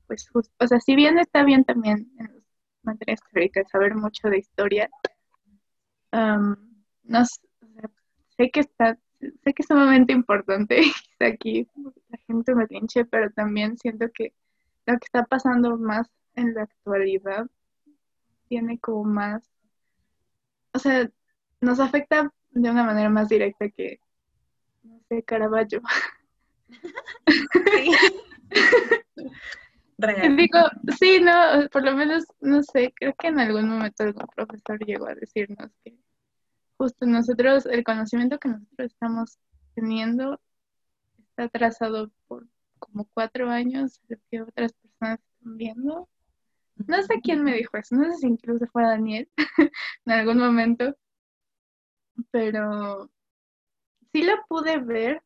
pues 0.07 0.29
justo, 0.29 0.53
o 0.59 0.67
sea, 0.67 0.79
si 0.79 0.95
bien 0.95 1.17
está 1.19 1.43
bien 1.43 1.63
también 1.63 2.11
en 2.19 2.27
las 2.33 2.43
materias 2.83 3.19
teóricas 3.31 3.69
saber 3.69 3.95
mucho 3.95 4.29
de 4.29 4.39
historia, 4.39 4.89
no 6.11 7.25
sé 8.37 8.51
que 8.51 8.59
está, 8.61 8.97
sé 9.19 9.53
que 9.53 9.61
es 9.61 9.67
sumamente 9.67 10.13
importante 10.13 10.81
aquí 11.19 11.67
la 12.09 12.17
gente 12.27 12.53
me 12.55 12.67
pinche, 12.67 13.05
pero 13.05 13.31
también 13.31 13.77
siento 13.77 14.07
que 14.13 14.33
lo 14.85 14.93
que 14.93 15.05
está 15.05 15.23
pasando 15.23 15.77
más 15.77 16.09
en 16.35 16.53
la 16.53 16.63
actualidad 16.63 17.47
tiene 18.47 18.79
como 18.79 19.03
más, 19.05 19.49
o 20.73 20.79
sea, 20.79 21.09
nos 21.61 21.79
afecta 21.79 22.33
de 22.51 22.69
una 22.69 22.83
manera 22.83 23.09
más 23.09 23.29
directa 23.29 23.69
que, 23.69 23.99
no 24.83 24.99
sé, 25.09 25.23
Caravaggio. 25.23 25.81
Digo, 29.97 30.59
sí, 30.99 31.19
no, 31.21 31.69
por 31.71 31.83
lo 31.83 31.95
menos, 31.95 32.25
no 32.41 32.61
sé, 32.63 32.93
creo 32.95 33.13
que 33.17 33.27
en 33.27 33.39
algún 33.39 33.69
momento 33.69 34.03
algún 34.03 34.27
profesor 34.35 34.77
llegó 34.85 35.07
a 35.07 35.15
decirnos 35.15 35.71
que 35.83 35.97
justo 36.77 37.05
nosotros, 37.05 37.65
el 37.65 37.83
conocimiento 37.83 38.37
que 38.37 38.49
nosotros 38.49 38.91
estamos 38.91 39.37
teniendo 39.73 40.39
está 41.35 41.43
atrasado 41.43 42.11
por 42.27 42.47
como 42.79 43.05
cuatro 43.13 43.49
años, 43.49 43.99
lo 44.07 44.17
que 44.29 44.41
otras 44.41 44.73
personas 44.73 45.19
están 45.19 45.57
viendo. 45.57 46.09
No 46.75 47.01
sé 47.03 47.19
quién 47.21 47.43
me 47.43 47.53
dijo 47.53 47.77
eso, 47.77 47.95
no 47.95 48.11
sé 48.11 48.19
si 48.19 48.27
incluso 48.27 48.65
fue 48.67 48.83
Daniel 48.83 49.29
en 50.05 50.11
algún 50.11 50.37
momento, 50.37 50.95
pero 52.31 53.09
sí 54.11 54.23
lo 54.23 54.33
pude 54.47 54.77
ver 54.79 55.21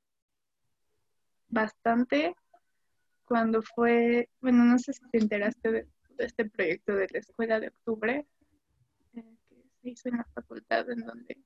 bastante 1.48 2.36
cuando 3.26 3.62
fue, 3.62 4.30
bueno, 4.42 4.64
no 4.64 4.80
sé 4.80 4.94
si 4.94 5.08
te 5.10 5.20
enteraste 5.20 5.72
de, 5.72 5.88
este 6.18 6.50
proyecto 6.50 6.94
de 6.96 7.08
la 7.12 7.20
Escuela 7.20 7.60
de 7.60 7.68
Octubre, 7.68 8.26
eh, 9.14 9.38
que 9.48 9.56
se 9.82 9.90
hizo 9.90 10.10
en 10.10 10.18
la 10.18 10.26
facultad, 10.34 10.90
en 10.90 11.06
donde 11.06 11.38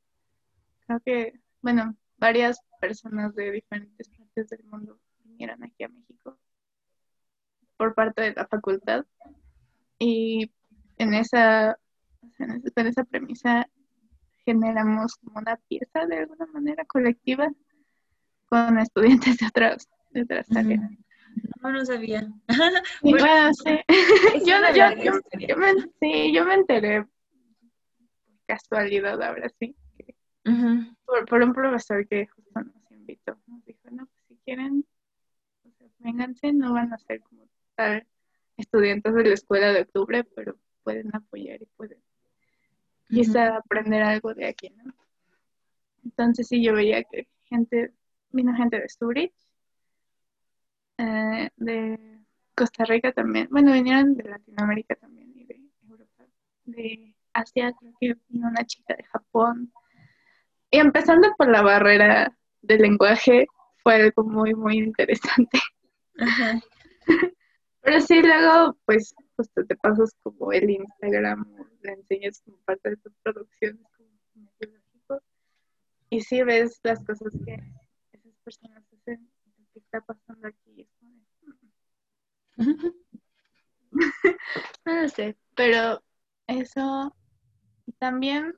creo 0.85 0.99
que, 1.01 1.39
bueno, 1.61 1.95
varias 2.17 2.59
personas 2.79 3.35
de 3.35 3.51
diferentes 3.51 4.09
partes 4.09 4.49
del 4.49 4.63
mundo 4.65 4.99
vinieron 5.23 5.63
aquí 5.63 5.83
a 5.83 5.89
México 5.89 6.37
por 7.77 7.93
parte 7.95 8.21
de 8.21 8.33
la 8.33 8.47
facultad. 8.47 9.05
Y 9.99 10.51
en 10.97 11.13
esa, 11.13 11.77
en 12.39 12.87
esa 12.87 13.03
premisa 13.03 13.67
generamos 14.45 15.15
como 15.15 15.39
una 15.39 15.57
pieza 15.67 16.05
de 16.05 16.19
alguna 16.19 16.45
manera 16.47 16.85
colectiva 16.85 17.49
con 18.45 18.77
estudiantes 18.79 19.37
de 19.37 19.47
otras, 19.47 19.89
de 20.11 20.21
otras 20.21 20.47
áreas. 20.55 20.81
No, 21.61 21.71
no 21.71 21.85
sabía. 21.85 22.27
bueno, 23.01 23.53
sí. 23.53 23.79
yo, 24.45 24.55
yo, 24.75 25.57
me, 25.57 25.73
sí, 25.99 26.33
yo 26.33 26.45
me 26.45 26.53
enteré 26.53 27.01
por 27.03 27.11
casualidad 28.45 29.21
ahora 29.21 29.49
sí. 29.59 29.75
Por, 31.27 31.41
un 31.41 31.53
profesor 31.53 32.07
que 32.07 32.27
justo 32.27 32.61
nos 32.61 32.91
invitó. 32.91 33.37
Nos 33.47 33.63
dijo, 33.65 33.89
no, 33.91 34.05
pues 34.05 34.25
si 34.27 34.35
quieren, 34.45 34.85
pues, 35.61 35.91
vénganse, 35.99 36.53
no 36.53 36.73
van 36.73 36.93
a 36.93 36.97
ser 36.97 37.21
como 37.21 37.47
tal 37.75 38.05
estudiantes 38.57 39.13
de 39.13 39.23
la 39.23 39.33
escuela 39.33 39.71
de 39.71 39.81
octubre, 39.81 40.23
pero 40.23 40.57
pueden 40.83 41.15
apoyar 41.15 41.61
y 41.61 41.65
pueden 41.77 41.99
quizá 43.07 43.57
aprender 43.57 44.01
algo 44.01 44.33
de 44.33 44.47
aquí, 44.47 44.69
¿no? 44.69 44.93
Entonces 46.03 46.47
sí, 46.47 46.63
yo 46.63 46.73
veía 46.73 47.03
que 47.03 47.27
gente, 47.45 47.93
vino 48.31 48.55
gente 48.55 48.79
de 48.79 48.89
Zurich, 48.89 49.33
eh, 50.97 51.49
de 51.55 52.19
Costa 52.55 52.85
Rica 52.85 53.11
también, 53.11 53.47
bueno, 53.49 53.71
vinieron 53.71 54.15
de 54.15 54.23
Latinoamérica 54.23 54.95
también 54.95 55.31
y 55.35 55.45
de 55.45 55.61
Europa, 55.87 56.25
de 56.65 57.15
Asia, 57.33 57.73
creo 57.79 57.93
que 57.99 58.15
vino 58.29 58.47
una 58.47 58.65
chica 58.65 58.95
de 58.95 59.03
Japón. 59.03 59.71
Y 60.73 60.79
empezando 60.79 61.31
por 61.37 61.49
la 61.49 61.61
barrera 61.61 62.35
del 62.63 62.81
lenguaje, 62.81 63.45
fue 63.83 63.93
algo 63.93 64.23
muy, 64.23 64.55
muy 64.55 64.79
interesante. 64.79 65.59
Pero 67.81 68.01
sí, 68.01 68.23
luego, 68.23 68.75
pues, 68.85 69.13
justo 69.35 69.63
te 69.67 69.75
pasas 69.75 70.15
como 70.23 70.51
el 70.51 70.67
Instagram, 70.71 71.45
le 71.83 71.91
enseñas 71.91 72.41
como 72.43 72.57
parte 72.65 72.89
de 72.89 72.97
tus 72.97 73.13
producciones 73.21 73.85
como 73.95 74.09
y 76.09 76.21
sí 76.21 76.41
ves 76.41 76.79
las 76.81 77.03
cosas 77.05 77.33
que 77.45 77.53
esas 78.11 78.33
personas 78.43 78.83
hacen 78.93 79.29
¿qué 79.73 79.79
está 79.79 80.01
pasando 80.01 80.47
aquí? 80.47 80.87
no 84.85 85.01
lo 85.01 85.07
sé, 85.09 85.37
pero 85.55 86.03
eso 86.47 87.15
también, 87.99 88.55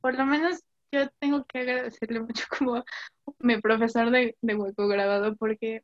por 0.00 0.14
lo 0.14 0.24
menos 0.24 0.62
yo 0.92 1.08
tengo 1.18 1.44
que 1.46 1.58
agradecerle 1.60 2.20
mucho 2.20 2.44
como 2.58 2.84
mi 3.40 3.60
profesor 3.60 4.10
de, 4.10 4.36
de 4.40 4.54
hueco 4.54 4.88
grabado 4.88 5.36
porque 5.36 5.82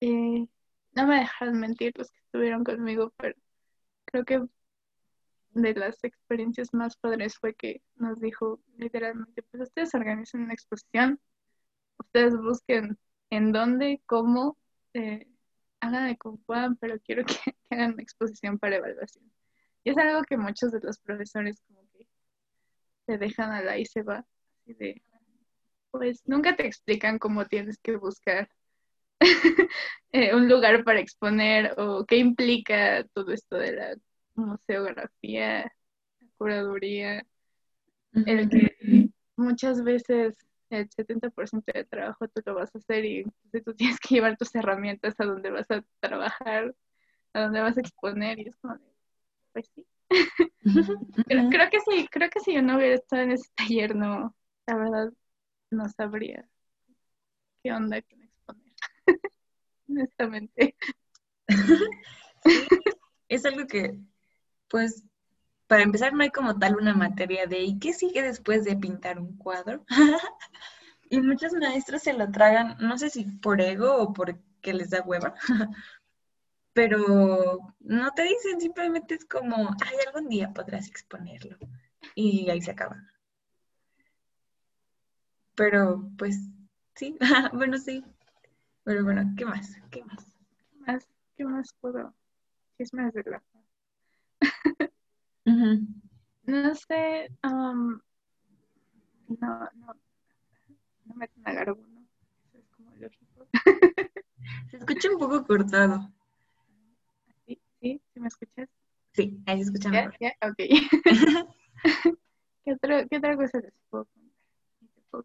eh, 0.00 0.46
no 0.92 1.06
me 1.06 1.16
dejan 1.20 1.58
mentir 1.60 1.92
los 1.96 2.10
que 2.10 2.18
estuvieron 2.20 2.64
conmigo, 2.64 3.12
pero 3.16 3.36
creo 4.06 4.24
que 4.24 4.42
de 5.54 5.74
las 5.74 6.02
experiencias 6.04 6.74
más 6.74 6.96
padres 6.96 7.36
fue 7.38 7.54
que 7.54 7.82
nos 7.96 8.20
dijo 8.20 8.60
literalmente, 8.76 9.42
pues 9.44 9.62
ustedes 9.64 9.94
organizan 9.94 10.42
una 10.42 10.54
exposición, 10.54 11.20
ustedes 11.98 12.36
busquen 12.36 12.98
en 13.30 13.52
dónde, 13.52 14.02
cómo, 14.06 14.58
eh, 14.94 15.26
hagan 15.80 16.08
de 16.08 16.16
como 16.18 16.38
puedan, 16.38 16.76
pero 16.76 16.98
quiero 17.00 17.24
que, 17.26 17.56
hagan 17.70 17.94
una 17.94 18.02
exposición 18.02 18.58
para 18.58 18.76
evaluación. 18.76 19.30
Y 19.84 19.90
es 19.90 19.98
algo 19.98 20.22
que 20.24 20.36
muchos 20.36 20.72
de 20.72 20.80
los 20.80 20.98
profesores 20.98 21.60
como 21.68 21.83
se 23.06 23.18
dejan 23.18 23.52
a 23.52 23.62
la 23.62 23.78
y 23.78 23.86
se 23.86 24.02
va, 24.02 24.24
así 24.62 24.74
de, 24.74 25.02
pues 25.90 26.22
nunca 26.26 26.56
te 26.56 26.66
explican 26.66 27.18
cómo 27.18 27.46
tienes 27.46 27.78
que 27.78 27.96
buscar 27.96 28.48
eh, 30.12 30.34
un 30.34 30.48
lugar 30.48 30.84
para 30.84 31.00
exponer 31.00 31.74
o 31.78 32.04
qué 32.04 32.16
implica 32.16 33.04
todo 33.14 33.32
esto 33.32 33.56
de 33.56 33.72
la 33.72 33.96
museografía, 34.34 35.62
la 36.20 36.28
curaduría, 36.36 37.26
el 38.12 38.48
que 38.48 39.10
muchas 39.36 39.82
veces 39.82 40.34
el 40.70 40.88
70% 40.88 41.72
del 41.72 41.86
trabajo 41.86 42.28
tú 42.28 42.42
lo 42.44 42.54
vas 42.54 42.74
a 42.74 42.78
hacer 42.78 43.04
y 43.04 43.18
entonces 43.18 43.64
tú 43.64 43.74
tienes 43.74 43.98
que 44.00 44.14
llevar 44.14 44.36
tus 44.36 44.54
herramientas 44.54 45.14
a 45.18 45.24
donde 45.24 45.50
vas 45.50 45.70
a 45.70 45.84
trabajar, 46.00 46.74
a 47.32 47.40
donde 47.42 47.60
vas 47.60 47.76
a 47.76 47.80
exponer 47.80 48.38
y 48.38 48.48
es 48.48 48.56
como 48.56 48.74
de, 48.74 48.84
pues 49.52 49.70
sí. 49.74 49.86
creo, 51.26 51.50
creo, 51.50 51.70
que 51.70 51.80
sí, 51.80 52.08
creo 52.10 52.30
que 52.30 52.40
si 52.40 52.54
yo 52.54 52.62
no 52.62 52.76
hubiera 52.76 52.94
estado 52.94 53.22
en 53.22 53.32
ese 53.32 53.50
taller, 53.56 53.94
no, 53.94 54.34
la 54.66 54.76
verdad, 54.76 55.12
no 55.70 55.88
sabría 55.88 56.48
qué 57.62 57.72
onda 57.72 58.02
con 58.02 58.22
exponer, 58.22 58.74
honestamente. 59.88 60.76
es 63.28 63.44
algo 63.44 63.66
que, 63.66 63.98
pues, 64.68 65.04
para 65.66 65.82
empezar, 65.82 66.12
no 66.12 66.22
hay 66.22 66.30
como 66.30 66.58
tal 66.58 66.76
una 66.76 66.94
materia 66.94 67.46
de 67.46 67.62
¿y 67.62 67.78
qué 67.78 67.92
sigue 67.92 68.22
después 68.22 68.64
de 68.64 68.76
pintar 68.76 69.18
un 69.18 69.36
cuadro? 69.36 69.84
y 71.10 71.20
muchos 71.20 71.52
maestros 71.54 72.02
se 72.02 72.12
lo 72.12 72.30
tragan, 72.30 72.76
no 72.80 72.98
sé 72.98 73.10
si 73.10 73.24
por 73.24 73.60
ego 73.60 73.96
o 73.96 74.12
porque 74.12 74.74
les 74.74 74.90
da 74.90 75.02
hueva, 75.02 75.34
pero 76.74 77.76
no 77.78 78.10
te 78.10 78.24
dicen, 78.24 78.60
simplemente 78.60 79.14
es 79.14 79.24
como, 79.24 79.56
ay, 79.56 79.96
algún 80.06 80.28
día 80.28 80.52
podrás 80.52 80.88
exponerlo. 80.88 81.56
Y 82.16 82.50
ahí 82.50 82.60
se 82.60 82.72
acaba. 82.72 82.96
Pero, 85.54 86.10
pues, 86.18 86.36
sí, 86.96 87.16
bueno, 87.54 87.78
sí. 87.78 88.04
Pero 88.82 89.04
bueno, 89.04 89.22
¿qué 89.36 89.46
más? 89.46 89.76
¿Qué 89.90 90.04
más? 90.04 90.26
¿Qué 90.70 90.78
más? 90.80 91.08
¿Qué 91.36 91.44
más 91.44 91.72
puedo? 91.80 92.12
¿Qué 92.76 92.82
es 92.82 92.92
más 92.92 93.14
de 93.14 93.22
la 93.22 93.42
No 96.46 96.74
sé, 96.74 97.30
um, 97.44 98.00
no, 99.28 99.68
no, 99.74 99.94
no 101.04 101.14
me 101.14 101.30
agarrar 101.44 101.72
uno. 101.72 102.04
Eso 102.48 102.58
es 102.58 102.68
como 102.70 102.90
lógico. 102.96 103.46
Se 104.70 104.76
escucha 104.76 105.10
un 105.10 105.18
poco 105.18 105.46
cortado. 105.46 106.12
¿Sí? 107.84 107.90
¿Sí? 107.90 108.02
¿Sí 108.14 108.20
me 108.20 108.28
escuchas? 108.28 108.68
Sí, 109.12 109.38
ahí 109.44 109.58
se 109.58 109.64
escucha 109.64 109.90
mejor. 109.90 110.16
¿Ya? 110.18 110.32
Ok. 110.40 110.56
¿Qué, 112.64 112.72
otra, 112.72 113.06
¿Qué 113.06 113.18
otra 113.18 113.36
cosa 113.36 113.58
les 113.60 113.74
puedo 113.90 114.06
contar? 114.06 115.24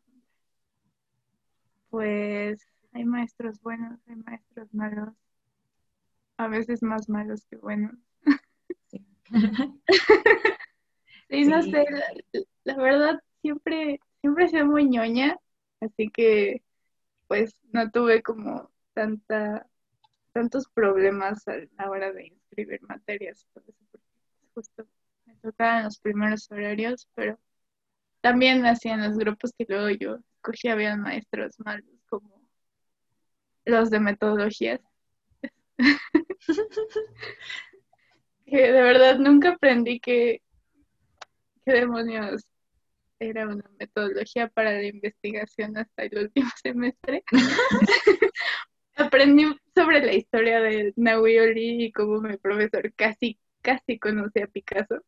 Pues 1.89 2.60
hay 2.91 3.06
maestros 3.06 3.62
buenos, 3.62 3.98
hay 4.08 4.17
maestros 4.17 4.74
malos. 4.74 5.13
A 6.36 6.50
veces 6.50 6.84
más 6.84 7.08
malos 7.08 7.45
que 7.45 7.56
buenos. 7.56 7.95
Sí. 8.88 9.06
sí, 11.30 11.45
no 11.45 11.62
sé, 11.63 11.86
la, 12.65 12.76
verdad 12.76 13.22
siempre, 13.41 14.02
siempre 14.19 14.45
he 14.45 14.50
sido 14.50 14.65
muy 14.65 14.86
ñoña, 14.89 15.38
así 15.80 16.10
que 16.10 16.62
pues 17.28 17.56
no 17.72 17.89
tuve 17.89 18.22
como 18.22 18.69
tanta, 18.93 19.65
tantos 20.32 20.68
problemas 20.70 21.48
a 21.48 21.58
la 21.78 21.89
hora 21.89 22.12
de 22.12 22.28
inscribir 22.28 22.82
materias, 22.84 23.46
por 23.54 23.63
eso, 23.63 23.80
porque 23.92 24.08
justo 24.54 24.88
me 25.26 25.36
tocaban 25.36 25.86
los 25.86 26.00
primeros 26.00 26.50
horarios, 26.52 27.08
pero 27.15 27.39
también 28.22 28.65
hacían 28.65 29.02
los 29.02 29.18
grupos 29.18 29.54
que 29.58 29.65
luego 29.68 29.89
yo 29.89 30.20
escogía, 30.36 30.74
había 30.74 30.96
maestros 30.96 31.60
malos 31.60 31.86
como 32.10 32.42
los 33.65 33.89
de 33.89 34.00
metodologías. 34.00 34.82
que 38.46 38.58
de 38.58 38.82
verdad 38.82 39.18
nunca 39.20 39.52
aprendí 39.52 40.00
que, 40.00 40.42
qué 41.65 41.72
demonios 41.72 42.46
era 43.20 43.48
una 43.48 43.70
metodología 43.78 44.48
para 44.48 44.72
la 44.72 44.86
investigación 44.86 45.78
hasta 45.78 46.04
el 46.04 46.18
último 46.18 46.50
semestre. 46.63 47.24
Aprendí 49.00 49.46
sobre 49.74 50.06
la 50.06 50.14
historia 50.14 50.60
de 50.60 50.94
Naui 50.96 51.38
y 51.56 51.92
cómo 51.92 52.22
mi 52.22 52.38
profesor 52.38 52.94
casi, 52.96 53.40
casi 53.62 53.98
conoce 53.98 54.44
a 54.44 54.48
Picasso. 54.48 55.02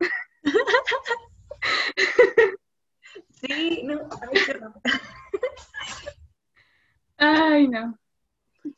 Sí, 3.42 3.82
no, 3.84 4.08
ay, 7.18 7.68
no. 7.68 7.98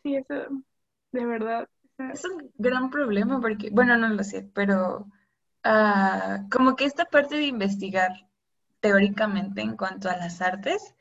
Sí, 0.01 0.15
eso, 0.15 0.63
de 1.11 1.25
verdad, 1.25 1.67
es 1.97 2.23
un 2.23 2.49
gran 2.57 2.89
problema 2.89 3.41
porque, 3.41 3.69
bueno, 3.71 3.97
no 3.97 4.07
lo 4.07 4.23
sé, 4.23 4.49
pero 4.53 5.07
uh, 5.65 6.49
como 6.49 6.77
que 6.77 6.85
esta 6.85 7.05
parte 7.05 7.35
de 7.35 7.43
investigar 7.43 8.11
teóricamente 8.79 9.61
en 9.61 9.75
cuanto 9.75 10.09
a 10.09 10.15
las 10.15 10.41
artes 10.41 10.95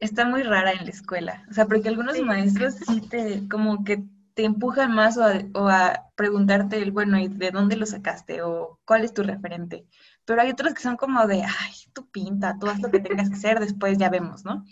está 0.00 0.24
muy 0.26 0.42
rara 0.42 0.72
en 0.72 0.84
la 0.84 0.90
escuela. 0.90 1.44
O 1.50 1.54
sea, 1.54 1.66
porque 1.66 1.88
algunos 1.88 2.20
maestros 2.20 2.74
sí 2.74 3.00
te, 3.00 3.48
como 3.48 3.84
que 3.84 4.04
te 4.34 4.44
empujan 4.44 4.94
más 4.94 5.16
o 5.16 5.68
a, 5.68 6.02
preguntarte 6.14 6.76
el, 6.82 6.92
bueno, 6.92 7.18
¿y 7.18 7.28
de 7.28 7.50
dónde 7.50 7.76
lo 7.76 7.86
sacaste? 7.86 8.42
O 8.42 8.78
cuál 8.84 9.04
es 9.04 9.14
tu 9.14 9.22
referente. 9.22 9.86
Pero 10.26 10.42
hay 10.42 10.50
otros 10.50 10.74
que 10.74 10.82
son 10.82 10.96
como 10.96 11.26
de, 11.26 11.42
ay, 11.42 11.72
tú 11.94 12.10
pinta, 12.10 12.58
tú 12.58 12.68
haz 12.68 12.80
lo 12.80 12.90
que 12.90 13.00
tengas 13.00 13.30
que 13.30 13.36
hacer, 13.36 13.60
después 13.60 13.96
ya 13.96 14.10
vemos, 14.10 14.44
¿no? 14.44 14.64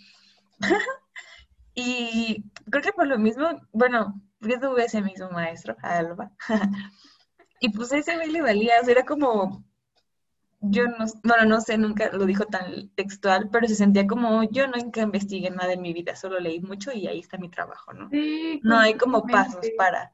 y 1.73 2.43
creo 2.69 2.83
que 2.83 2.93
por 2.93 3.07
lo 3.07 3.17
mismo, 3.17 3.47
bueno, 3.71 4.21
yo 4.41 4.59
tuve 4.59 4.85
ese 4.85 5.01
mismo 5.01 5.31
maestro, 5.31 5.75
Alba. 5.81 6.31
y 7.59 7.69
pues 7.69 7.91
ese 7.91 8.17
me 8.17 8.27
le 8.27 8.41
valía, 8.41 8.75
o 8.81 8.85
sea, 8.85 8.91
era 8.91 9.05
como, 9.05 9.65
yo 10.69 10.87
no, 10.87 11.05
bueno, 11.23 11.45
no 11.45 11.61
sé, 11.61 11.77
nunca 11.77 12.11
lo 12.11 12.25
dijo 12.25 12.45
tan 12.45 12.89
textual, 12.89 13.49
pero 13.51 13.67
se 13.67 13.75
sentía 13.75 14.07
como, 14.07 14.43
yo 14.51 14.67
nunca 14.67 15.01
investigué 15.01 15.49
nada 15.49 15.73
en 15.73 15.81
mi 15.81 15.93
vida, 15.93 16.15
solo 16.15 16.39
leí 16.39 16.59
mucho 16.59 16.91
y 16.91 17.07
ahí 17.07 17.19
está 17.19 17.37
mi 17.37 17.49
trabajo, 17.49 17.93
¿no? 17.93 18.09
no 18.63 18.77
hay 18.77 18.95
como 18.95 19.25
pasos 19.25 19.65
para. 19.77 20.11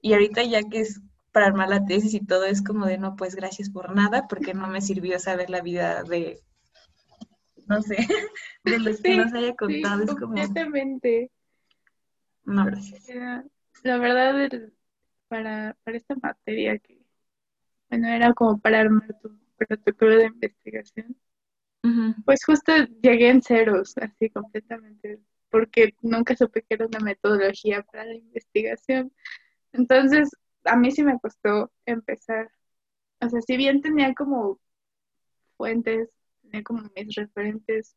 Y 0.00 0.12
ahorita 0.12 0.42
ya 0.44 0.62
que 0.62 0.80
es 0.80 1.00
para 1.32 1.46
armar 1.46 1.68
la 1.68 1.84
tesis 1.84 2.14
y 2.14 2.24
todo, 2.24 2.44
es 2.44 2.62
como 2.62 2.86
de, 2.86 2.98
no, 2.98 3.16
pues 3.16 3.34
gracias 3.34 3.70
por 3.70 3.94
nada, 3.94 4.26
porque 4.28 4.54
no 4.54 4.66
me 4.68 4.80
sirvió 4.80 5.18
saber 5.18 5.50
la 5.50 5.60
vida 5.60 6.02
de, 6.02 6.40
no 7.66 7.82
sé, 7.82 7.96
de 8.64 8.78
los 8.78 9.00
que 9.00 9.16
nos 9.16 9.32
haya 9.32 9.54
contado. 9.54 10.02
es 10.04 10.14
como... 10.14 10.34
No, 12.44 12.64
gracias 12.64 13.04
la 13.82 13.98
verdad, 13.98 14.50
para, 15.28 15.76
para 15.84 15.96
esta 15.96 16.14
materia 16.16 16.78
que, 16.78 16.98
bueno, 17.88 18.08
era 18.08 18.32
como 18.32 18.58
para 18.58 18.80
armar 18.80 19.14
tu 19.20 19.38
protocolo 19.58 20.16
de 20.16 20.26
investigación, 20.26 21.16
pues 22.24 22.44
justo 22.44 22.72
llegué 23.02 23.30
en 23.30 23.42
ceros, 23.42 23.96
así 23.98 24.30
completamente, 24.30 25.20
porque 25.50 25.94
nunca 26.02 26.36
supe 26.36 26.62
que 26.62 26.74
era 26.74 26.86
una 26.86 27.00
metodología 27.00 27.82
para 27.82 28.04
la 28.04 28.14
investigación. 28.14 29.12
Entonces, 29.72 30.30
a 30.64 30.76
mí 30.76 30.90
sí 30.90 31.02
me 31.02 31.18
costó 31.18 31.72
empezar. 31.86 32.50
O 33.20 33.28
sea, 33.28 33.40
si 33.40 33.56
bien 33.56 33.80
tenía 33.80 34.14
como 34.14 34.60
fuentes, 35.56 36.10
tenía 36.42 36.62
como 36.62 36.90
mis 36.94 37.14
referentes, 37.14 37.96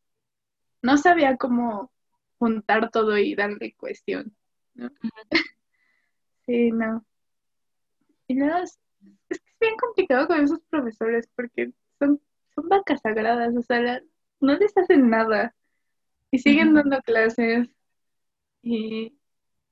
no 0.82 0.97
sabía 0.97 1.38
cómo 1.38 1.91
juntar 2.39 2.89
todo 2.91 3.17
y 3.17 3.36
darle 3.36 3.74
cuestión. 3.76 4.36
¿no? 4.74 4.89
Sí, 6.47 6.71
no. 6.71 7.06
Y 8.28 8.41
es 8.41 8.80
bien 9.62 9.76
complicado 9.78 10.28
con 10.28 10.41
esos 10.41 10.60
profesores 10.69 11.30
porque 11.36 11.71
son, 12.00 12.19
son 12.54 12.67
vacas 12.67 13.02
sagradas, 13.02 13.56
o 13.56 13.62
sea, 13.62 14.02
no 14.41 14.58
les 14.58 14.76
hacen 14.76 15.10
nada 15.10 15.56
y 16.32 16.39
siguen 16.39 16.74
dando 16.74 17.00
clases 17.02 17.69
y 18.63 19.15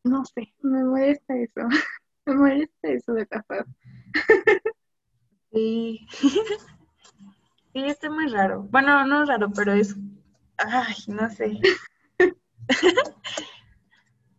no 0.04 0.24
sé, 0.26 0.54
me 0.62 0.84
molesta 0.84 1.36
eso, 1.36 1.62
me 2.26 2.36
molesta 2.36 2.88
eso 2.88 3.14
de 3.14 3.28
capaz. 3.28 3.66
Sí. 5.52 6.08
Sí, 7.72 7.86
está 7.86 8.10
muy 8.10 8.28
raro. 8.28 8.64
Bueno, 8.64 9.06
no 9.06 9.26
raro, 9.26 9.52
pero 9.56 9.74
es. 9.74 9.96
Ay, 10.58 10.96
no 11.08 11.30
sé. 11.30 11.60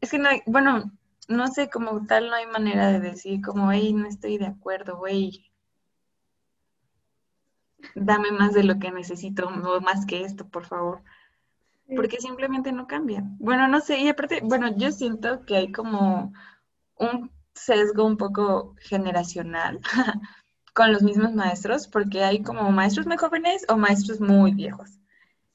es 0.00 0.10
que 0.10 0.18
no 0.18 0.28
hay. 0.28 0.42
Bueno, 0.46 0.90
no 1.30 1.46
sé, 1.48 1.70
como 1.70 2.06
tal, 2.06 2.28
no 2.28 2.34
hay 2.34 2.46
manera 2.46 2.90
de 2.90 3.00
decir 3.00 3.40
como, 3.40 3.70
hey, 3.70 3.92
no 3.92 4.06
estoy 4.06 4.36
de 4.36 4.46
acuerdo, 4.46 4.96
güey. 4.98 5.50
Dame 7.94 8.32
más 8.32 8.52
de 8.52 8.64
lo 8.64 8.78
que 8.78 8.90
necesito, 8.90 9.46
o 9.46 9.80
más 9.80 10.04
que 10.06 10.22
esto, 10.22 10.48
por 10.48 10.66
favor. 10.66 11.02
Porque 11.94 12.18
simplemente 12.18 12.72
no 12.72 12.86
cambia. 12.86 13.22
Bueno, 13.38 13.68
no 13.68 13.80
sé, 13.80 13.98
y 13.98 14.08
aparte, 14.08 14.40
bueno, 14.42 14.76
yo 14.76 14.92
siento 14.92 15.44
que 15.44 15.56
hay 15.56 15.72
como 15.72 16.32
un 16.96 17.30
sesgo 17.54 18.04
un 18.04 18.16
poco 18.16 18.74
generacional 18.78 19.80
con 20.74 20.92
los 20.92 21.02
mismos 21.02 21.32
maestros, 21.32 21.88
porque 21.88 22.22
hay 22.22 22.42
como 22.42 22.70
maestros 22.70 23.06
muy 23.06 23.16
jóvenes 23.16 23.64
o 23.68 23.76
maestros 23.76 24.20
muy 24.20 24.52
viejos. 24.52 24.98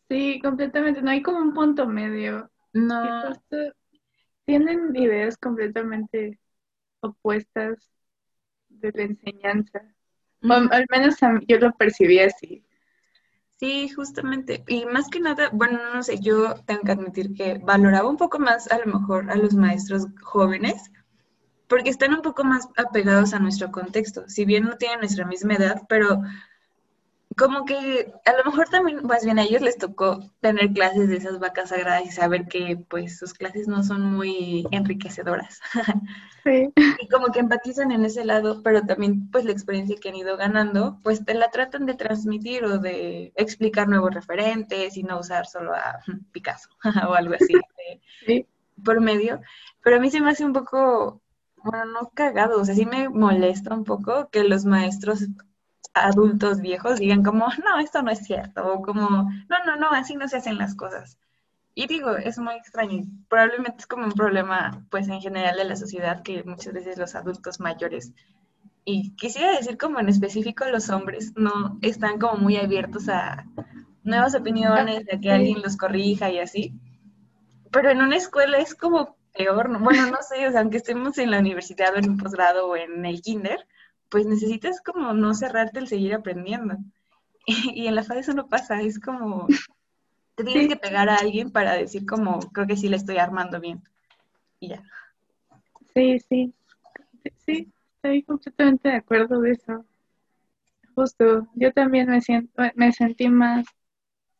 Sí, 0.10 0.40
completamente, 0.42 1.02
no 1.02 1.12
hay 1.12 1.22
como 1.22 1.40
un 1.40 1.54
punto 1.54 1.86
medio. 1.86 2.50
No 2.74 3.34
tienen 4.46 4.96
ideas 4.96 5.38
completamente 5.38 6.40
opuestas 7.02 7.78
de 8.70 8.92
la 8.94 9.04
enseñanza. 9.04 9.82
al 10.42 10.86
menos 10.90 11.16
yo 11.48 11.58
lo 11.60 11.74
percibí 11.74 12.20
así. 12.20 12.66
Sí, 13.58 13.88
justamente. 13.90 14.64
Y 14.68 14.86
más 14.86 15.08
que 15.10 15.20
nada, 15.22 15.50
bueno, 15.54 15.80
no 15.94 16.04
sé, 16.04 16.20
yo 16.20 16.56
tengo 16.66 16.82
que 16.82 16.92
admitir 16.92 17.34
que 17.34 17.58
valoraba 17.58 18.10
un 18.10 18.18
poco 18.18 18.38
más 18.38 18.70
a 18.70 18.80
lo 18.80 19.00
mejor 19.00 19.32
a 19.32 19.36
los 19.36 19.54
maestros 19.54 20.08
jóvenes, 20.22 20.92
porque 21.68 21.90
están 21.90 22.14
un 22.14 22.22
poco 22.22 22.44
más 22.44 22.68
apegados 22.76 23.34
a 23.34 23.40
nuestro 23.40 23.72
contexto. 23.72 24.28
Si 24.28 24.46
bien 24.46 24.66
no 24.66 24.78
tienen 24.78 25.00
nuestra 25.00 25.26
misma 25.26 25.56
edad, 25.56 25.84
pero 25.88 26.22
como 27.38 27.66
que 27.66 28.14
a 28.26 28.34
lo 28.34 28.46
mejor 28.46 28.70
también, 28.70 29.06
más 29.06 29.26
bien 29.26 29.40
a 29.40 29.44
ellos 29.44 29.62
les 29.62 29.78
tocó 29.78 30.20
tener 30.40 30.72
clases 30.72 31.10
de 31.10 31.18
esas 31.18 31.40
vacas 31.40 31.70
sagradas 31.70 32.06
y 32.06 32.12
saber 32.12 32.48
que 32.48 32.78
pues 32.90 33.18
sus 33.18 33.34
clases 33.34 33.68
no 33.68 33.84
son 33.84 34.02
muy 34.02 34.66
enriquecedoras. 34.72 35.62
Sí. 36.46 36.72
Y 37.02 37.08
como 37.08 37.32
que 37.32 37.40
empatizan 37.40 37.92
en 37.92 38.06
ese 38.06 38.24
lado, 38.24 38.62
pero 38.62 38.86
también 38.86 39.32
pues 39.32 39.46
la 39.46 39.52
experiencia 39.52 39.96
que 40.00 40.10
han 40.10 40.16
ido 40.16 40.38
ganando, 40.38 41.00
pues 41.02 41.26
te 41.26 41.34
la 41.34 41.50
tratan 41.50 41.88
de 41.88 41.96
transmitir 41.96 42.64
o 42.66 42.78
de 42.78 43.34
explicar 43.36 43.88
nuevos 43.88 44.14
referentes 44.14 44.96
y 44.96 45.02
no 45.02 45.18
usar 45.18 45.48
solo 45.48 45.74
a 45.74 46.02
Picasso 46.32 46.70
o 47.10 47.16
algo 47.16 47.34
así 47.34 47.56
sí. 48.28 48.46
por 48.84 49.02
medio. 49.02 49.42
Pero 49.84 49.96
a 49.96 50.00
mí 50.00 50.12
se 50.12 50.22
me 50.22 50.30
hace 50.30 50.46
un 50.46 50.54
poco, 50.54 51.20
bueno, 51.64 51.86
no 51.86 52.12
cagado, 52.14 52.62
o 52.62 52.66
sea, 52.66 52.76
sí 52.76 52.86
me 52.86 53.10
molesta 53.10 53.74
un 53.74 53.84
poco 53.84 54.30
que 54.30 54.44
los 54.44 54.66
maestros 54.66 55.26
adultos 55.96 56.62
viejos 56.62 57.00
digan 57.00 57.24
como, 57.24 57.48
no, 57.64 57.80
esto 57.80 58.02
no 58.04 58.12
es 58.12 58.20
cierto, 58.20 58.66
o 58.68 58.82
como, 58.82 59.10
no, 59.10 59.66
no, 59.66 59.76
no, 59.78 59.90
así 59.92 60.16
no 60.16 60.28
se 60.28 60.38
hacen 60.38 60.58
las 60.58 60.76
cosas. 60.76 61.18
Y 61.74 61.88
digo, 61.88 62.16
es 62.16 62.38
muy 62.38 62.56
extraño. 62.56 63.04
Probablemente 63.28 63.80
es 63.80 63.88
como 63.88 64.06
un 64.06 64.14
problema, 64.14 64.86
pues, 64.90 65.10
en 65.10 65.20
general 65.20 65.58
de 65.58 65.66
la 65.66 65.76
sociedad 65.76 66.24
que 66.24 66.44
muchas 66.44 66.74
veces 66.74 66.98
los 66.98 67.16
adultos 67.16 67.60
mayores, 67.60 68.14
y 68.86 69.16
quisiera 69.16 69.52
decir 69.54 69.78
como 69.78 70.00
en 70.00 70.10
específico 70.10 70.64
los 70.66 70.90
hombres, 70.90 71.34
no 71.36 71.80
están 71.82 72.20
como 72.20 72.38
muy 72.38 72.58
abiertos 72.58 73.10
a 73.10 73.46
nuevas 74.04 74.36
opiniones, 74.36 75.06
a 75.12 75.20
que 75.20 75.32
alguien 75.32 75.62
los 75.64 75.76
corrija 75.76 76.30
y 76.30 76.40
así. 76.40 76.74
Pero 77.72 77.90
en 77.90 78.02
una 78.02 78.16
escuela 78.16 78.60
es 78.60 78.76
como 78.76 79.18
peor, 79.36 79.70
¿no? 79.70 79.80
bueno, 79.80 80.06
no 80.12 80.20
sé, 80.22 80.48
o 80.48 80.52
sea, 80.52 80.62
aunque 80.62 80.78
estemos 80.78 81.18
en 81.18 81.32
la 81.32 81.40
universidad 81.40 81.94
o 81.96 81.98
en 81.98 82.12
un 82.12 82.18
posgrado 82.18 82.68
o 82.68 82.76
en 82.76 83.06
el 83.06 83.22
kinder, 83.22 83.68
pues 84.10 84.26
necesitas 84.26 84.82
como 84.82 85.14
no 85.14 85.34
cerrarte 85.34 85.80
el 85.80 85.88
seguir 85.88 86.14
aprendiendo. 86.14 86.78
Y, 87.76 87.86
en 87.86 87.94
la 87.94 88.02
FAD 88.02 88.18
eso 88.18 88.34
no 88.34 88.48
pasa, 88.48 88.82
es 88.82 89.00
como, 89.00 89.46
te 90.34 90.44
tienes 90.44 90.68
que 90.68 90.76
pegar 90.76 91.10
a 91.10 91.18
alguien 91.18 91.52
para 91.52 91.74
decir 91.74 92.04
como, 92.04 92.40
creo 92.40 92.66
que 92.66 92.76
sí 92.76 92.90
le 92.90 92.96
estoy 92.96 93.18
armando 93.18 93.60
bien. 93.60 93.84
Y 94.60 94.70
ya. 94.70 94.84
Sí, 95.94 96.20
sí, 96.28 96.54
sí, 97.46 97.72
estoy 97.98 98.24
completamente 98.24 98.90
de 98.90 98.96
acuerdo 98.96 99.42
de 99.42 99.52
eso. 99.52 99.86
Justo, 100.96 101.48
yo 101.54 101.72
también 101.72 102.10
me, 102.10 102.20
siento, 102.20 102.64
me 102.74 102.92
sentí 102.94 103.30
más 103.30 103.68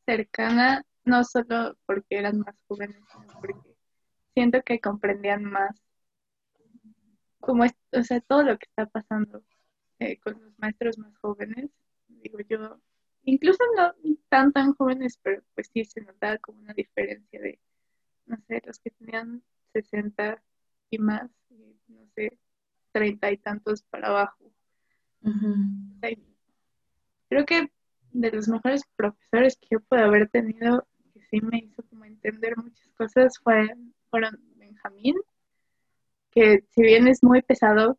cercana, 0.08 0.84
no 1.04 1.24
solo 1.24 1.78
porque 1.86 2.18
eran 2.18 2.40
más 2.40 2.56
jóvenes, 2.68 2.98
sino 3.12 3.40
porque 3.40 3.76
siento 4.34 4.64
que 4.64 4.80
comprendían 4.80 5.44
más 5.44 5.80
como 7.46 7.64
o 7.64 8.04
sea, 8.04 8.20
todo 8.22 8.44
lo 8.44 8.58
que 8.58 8.66
está 8.66 8.88
pasando 8.88 9.44
eh, 10.00 10.18
con 10.20 10.42
los 10.42 10.58
maestros 10.60 10.98
más 10.98 11.16
jóvenes. 11.18 11.70
Digo 12.08 12.40
yo, 12.50 12.80
incluso 13.24 13.64
no 13.76 13.94
tan 14.30 14.52
tan 14.52 14.74
jóvenes, 14.74 15.20
pero 15.22 15.42
pues 15.54 15.70
sí 15.74 15.86
se 15.86 16.02
notaba 16.02 16.38
como 16.38 16.60
una 16.60 16.74
diferencia 16.74 17.40
de, 17.40 17.60
no 18.26 18.38
sé, 18.48 18.62
los 18.66 18.80
que 18.80 18.92
tenían 18.92 19.44
60 19.74 20.42
y 20.90 20.98
más, 21.00 21.30
y, 21.50 21.78
no 21.88 22.06
sé, 22.16 22.38
30 22.92 23.32
y 23.32 23.38
tantos 23.38 23.84
para 23.84 24.08
abajo. 24.08 24.52
creo 27.30 27.46
que 27.46 27.72
de 28.12 28.32
los 28.32 28.48
mejores 28.48 28.84
profesores 28.96 29.58
que 29.58 29.68
yo 29.72 29.80
puedo 29.82 30.06
haber 30.06 30.30
tenido, 30.30 30.88
que 31.14 31.22
sí 31.26 31.42
me 31.42 31.60
hizo 31.60 31.84
como 31.84 32.06
entender 32.06 32.56
muchas 32.58 32.88
cosas, 32.94 33.38
fueron, 33.40 33.94
fueron 34.10 34.40
Benjamín, 34.56 35.16
que 36.32 36.64
si 36.70 36.82
bien 36.82 37.08
es 37.08 37.24
muy 37.24 37.42
pesado, 37.42 37.98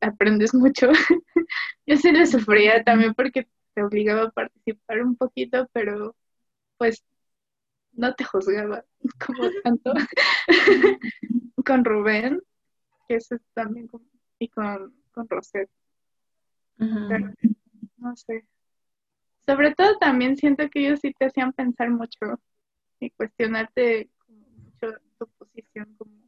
aprendes 0.00 0.54
mucho. 0.54 0.90
Yo 1.86 1.96
sí 1.96 2.12
lo 2.12 2.26
sufría 2.26 2.82
también 2.84 3.14
porque 3.14 3.48
te 3.74 3.82
obligaba 3.82 4.24
a 4.24 4.30
participar 4.30 5.02
un 5.02 5.16
poquito, 5.16 5.68
pero 5.72 6.16
pues 6.76 7.04
no 7.92 8.14
te 8.14 8.24
juzgaba 8.24 8.84
como 9.26 9.50
tanto. 9.62 9.92
con 11.64 11.84
Rubén, 11.84 12.40
que 13.06 13.16
es 13.16 13.28
también, 13.54 13.88
y 14.38 14.48
con, 14.48 14.94
con 15.12 15.28
Rosette. 15.28 15.70
no 16.78 18.16
sé. 18.16 18.46
Sobre 19.46 19.74
todo 19.74 19.98
también 19.98 20.36
siento 20.36 20.68
que 20.68 20.86
ellos 20.86 21.00
sí 21.00 21.12
te 21.18 21.26
hacían 21.26 21.52
pensar 21.52 21.90
mucho 21.90 22.40
y 22.98 23.10
cuestionarte 23.10 24.10
mucho 24.28 24.96
tu 25.18 25.26
posición 25.38 25.94
como 25.96 26.19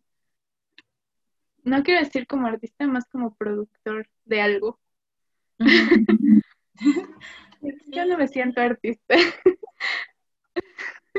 no 1.62 1.83
quiero 1.83 2.01
decir 2.01 2.27
como 2.27 2.46
artista, 2.46 2.87
más 2.87 3.07
como 3.09 3.35
productor 3.35 4.09
de 4.25 4.40
algo. 4.40 4.79
Yo 7.88 8.07
no 8.07 8.18
me 8.18 8.29
siento 8.29 8.61
artista. 8.61 9.14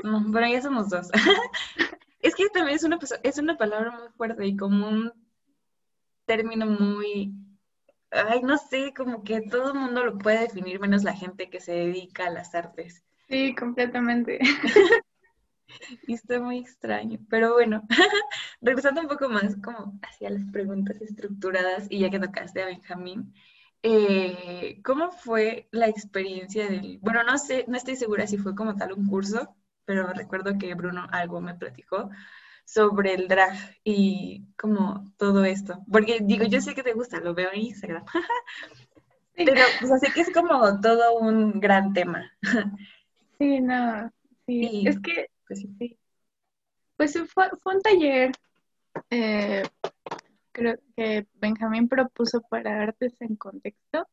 No, 0.03 0.25
pero 0.34 0.47
ya 0.47 0.62
somos 0.62 0.89
dos. 0.89 1.10
es 2.19 2.36
que 2.36 2.49
también 2.49 2.75
es 2.75 2.84
una, 2.84 2.97
es 3.21 3.38
una 3.38 3.58
palabra 3.58 3.91
muy 3.91 4.10
fuerte 4.17 4.45
y 4.45 4.58
como 4.58 4.89
un 4.89 5.13
término 6.25 6.65
muy, 6.65 7.34
ay, 8.12 8.41
no 8.41 8.58
sé, 8.58 8.93
como 8.95 9.23
que 9.23 9.41
todo 9.41 9.71
el 9.71 9.79
mundo 9.79 10.03
lo 10.03 10.17
puede 10.17 10.39
definir 10.39 10.79
menos 10.79 11.03
la 11.03 11.13
gente 11.13 11.49
que 11.49 11.60
se 11.60 11.73
dedica 11.73 12.25
a 12.25 12.32
las 12.32 12.56
artes. 12.56 13.03
Sí, 13.29 13.56
completamente. 13.56 14.39
y 16.07 16.13
está 16.13 16.39
muy 16.39 16.59
extraño. 16.59 17.19
Pero 17.29 17.53
bueno, 17.53 17.83
regresando 18.62 19.01
un 19.01 19.07
poco 19.07 19.29
más 19.29 19.55
como 19.63 19.99
hacia 20.01 20.29
las 20.29 20.43
preguntas 20.51 21.01
estructuradas 21.01 21.88
y 21.89 21.99
ya 21.99 22.09
que 22.09 22.19
tocaste 22.19 22.62
a 22.62 22.67
Benjamín, 22.67 23.33
eh, 23.83 24.79
¿cómo 24.83 25.12
fue 25.12 25.67
la 25.71 25.88
experiencia 25.88 26.67
del, 26.69 26.99
bueno, 27.01 27.23
no 27.23 27.38
sé, 27.38 27.65
no 27.67 27.75
estoy 27.75 27.97
segura 27.97 28.25
si 28.27 28.38
fue 28.38 28.55
como 28.55 28.75
tal 28.77 28.93
un 28.93 29.07
curso, 29.07 29.55
pero 29.86 30.07
recuerdo 30.13 30.57
que 30.57 30.73
Bruno 30.73 31.05
algo 31.12 31.41
me 31.41 31.55
platicó 31.55 32.09
sobre 32.65 33.13
el 33.13 33.27
drag 33.27 33.53
y 33.83 34.45
como 34.57 35.12
todo 35.17 35.43
esto, 35.43 35.83
porque 35.91 36.19
digo, 36.21 36.45
yo 36.45 36.62
sé 36.62 36.73
que 36.73 36.83
te 36.83 36.93
gusta, 36.93 37.19
lo 37.19 37.33
veo 37.33 37.49
en 37.51 37.62
Instagram, 37.62 38.05
pero 39.36 39.62
pues 39.81 39.91
así 39.91 40.12
que 40.13 40.21
es 40.21 40.31
como 40.31 40.79
todo 40.79 41.17
un 41.17 41.59
gran 41.59 41.91
tema. 41.91 42.31
Sí, 43.38 43.59
no, 43.59 44.09
sí, 44.45 44.86
es 44.88 44.99
que 45.01 45.27
sí. 45.55 45.97
Pues 46.97 47.13
fue, 47.33 47.49
fue 47.61 47.75
un 47.75 47.81
taller, 47.81 48.31
eh, 49.09 49.63
creo 50.51 50.77
que 50.95 51.27
Benjamín 51.35 51.89
propuso 51.89 52.41
para 52.41 52.81
artes 52.83 53.19
en 53.21 53.35
contexto. 53.35 54.07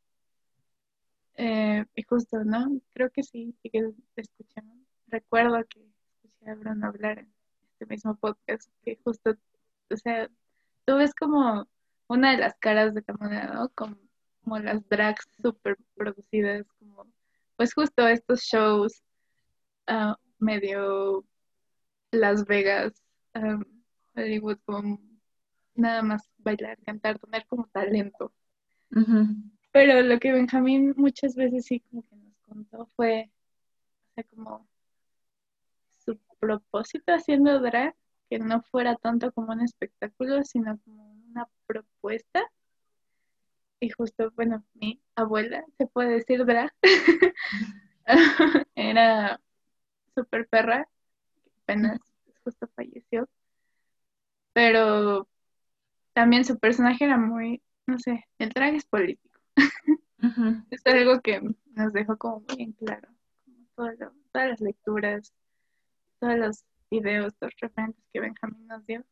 Eh, 1.35 1.85
y 1.95 2.03
justo, 2.03 2.45
¿no? 2.45 2.81
Creo 2.93 3.11
que 3.11 3.23
sí, 3.23 3.55
sí 3.63 3.71
que 3.71 3.93
escuchamos. 4.17 4.77
Recuerdo 5.07 5.65
que 5.69 5.81
escuché 6.23 6.51
a 6.51 6.55
Bruno 6.55 6.87
hablar 6.87 7.21
en 7.21 7.33
este 7.63 7.87
mismo 7.87 8.15
podcast, 8.17 8.71
que 8.83 8.99
justo, 9.05 9.37
o 9.91 9.97
sea, 9.97 10.29
tú 10.85 10.97
ves 10.97 11.15
como 11.15 11.67
una 12.09 12.33
de 12.33 12.39
las 12.39 12.55
caras 12.59 12.95
de 12.95 13.03
la 13.07 13.15
moneda, 13.15 13.47
¿no? 13.55 13.69
Como, 13.71 13.97
las 14.59 14.87
drags 14.89 15.29
súper 15.41 15.79
producidas, 15.95 16.67
como, 16.79 17.07
pues 17.57 17.73
justo 17.73 18.09
estos 18.09 18.41
shows 18.41 19.03
uh, 19.89 20.15
medio 20.39 21.25
Las 22.13 22.45
Vegas, 22.45 22.93
Hollywood, 24.15 24.59
como 24.65 25.01
nada 25.75 26.03
más 26.03 26.29
bailar, 26.39 26.79
cantar, 26.85 27.19
tener 27.19 27.47
como 27.47 27.67
talento. 27.69 28.33
Pero 29.73 30.03
lo 30.03 30.19
que 30.19 30.33
Benjamín 30.33 30.95
muchas 30.97 31.35
veces 31.37 31.67
sí 31.67 31.81
como 31.81 32.03
que 32.03 32.17
nos 32.17 32.37
contó 32.41 32.87
fue, 32.97 33.31
o 34.11 34.15
sea, 34.15 34.25
como 34.25 34.69
su 36.05 36.19
propósito 36.39 37.13
haciendo 37.13 37.61
drag, 37.61 37.95
que 38.29 38.39
no 38.39 38.63
fuera 38.63 38.97
tanto 38.97 39.33
como 39.33 39.53
un 39.53 39.61
espectáculo, 39.61 40.43
sino 40.45 40.79
como 40.81 41.13
una 41.31 41.49
propuesta. 41.67 42.43
Y 43.79 43.91
justo, 43.91 44.31
bueno, 44.33 44.65
mi 44.75 45.01
abuela, 45.15 45.65
se 45.79 45.87
puede 45.87 46.11
decir 46.11 46.45
drag, 46.45 46.73
era 48.75 49.41
super 50.15 50.47
perra, 50.49 50.89
apenas 51.71 52.01
justo 52.45 52.69
falleció. 52.75 53.29
Pero 54.53 55.29
también 56.13 56.45
su 56.45 56.59
personaje 56.59 57.05
era 57.05 57.17
muy, 57.17 57.63
no 57.87 57.99
sé, 57.99 58.27
el 58.39 58.53
traje 58.53 58.77
es 58.77 58.85
político. 58.85 59.41
es 60.71 60.87
algo 60.87 61.21
que 61.21 61.41
nos 61.73 61.93
dejó 61.93 62.17
como 62.17 62.41
muy 62.49 62.63
en 62.63 62.73
claro. 62.73 63.09
todas 63.75 63.97
las 64.33 64.61
lecturas, 64.61 65.33
todos 66.19 66.37
los 66.37 66.65
videos, 66.91 67.35
los 67.41 67.53
referentes 67.61 68.05
que 68.13 68.21
Benjamín 68.21 68.67
nos 68.67 68.85
dio. 68.87 69.05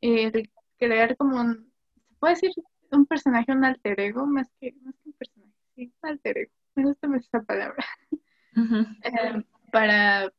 Y 0.00 0.30
crear 0.78 1.16
como 1.16 1.40
un, 1.40 1.72
se 2.08 2.14
puede 2.18 2.34
decir 2.34 2.50
un 2.90 3.06
personaje, 3.06 3.52
un 3.52 3.64
alter 3.64 4.00
ego, 4.00 4.26
más 4.26 4.50
que, 4.60 4.72
más 4.82 4.94
que 4.96 5.10
un 5.10 5.12
personaje, 5.12 5.52
sí, 5.76 5.92
un 6.02 6.10
alter 6.10 6.38
ego. 6.38 6.52
Me 6.74 6.84
gusta 6.84 7.06
más 7.08 7.22
esa 7.22 7.42
palabra. 7.42 7.84
eh, 9.04 9.44
para 9.70 10.32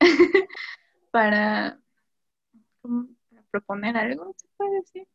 para, 1.10 1.80
proponer 3.50 3.96
algo, 3.96 4.34
se 4.36 4.48
puede 4.56 4.76
decir. 4.80 5.08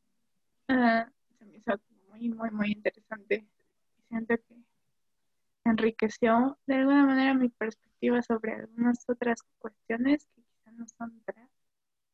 Ah, 0.67 1.09
se 1.37 1.45
me 1.45 1.57
hizo 1.57 1.79
muy, 2.09 2.29
muy, 2.29 2.51
muy 2.51 2.71
interesante. 2.71 3.47
Siento 4.09 4.35
que 4.37 4.55
enriqueció 5.65 6.57
de 6.67 6.75
alguna 6.75 7.05
manera 7.05 7.33
mi 7.33 7.49
perspectiva 7.49 8.21
sobre 8.21 8.53
algunas 8.53 9.03
otras 9.09 9.41
cuestiones 9.57 10.27
que 10.35 10.43
quizás 10.43 10.73
no 10.75 10.85
son 10.97 11.21
drag, 11.25 11.49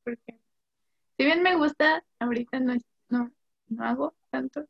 porque 0.03 0.39
si 1.17 1.25
bien 1.25 1.43
me 1.43 1.55
gusta, 1.55 2.03
ahorita 2.19 2.59
no, 2.59 2.75
no, 3.09 3.31
no 3.67 3.83
hago 3.83 4.15
tanto, 4.29 4.65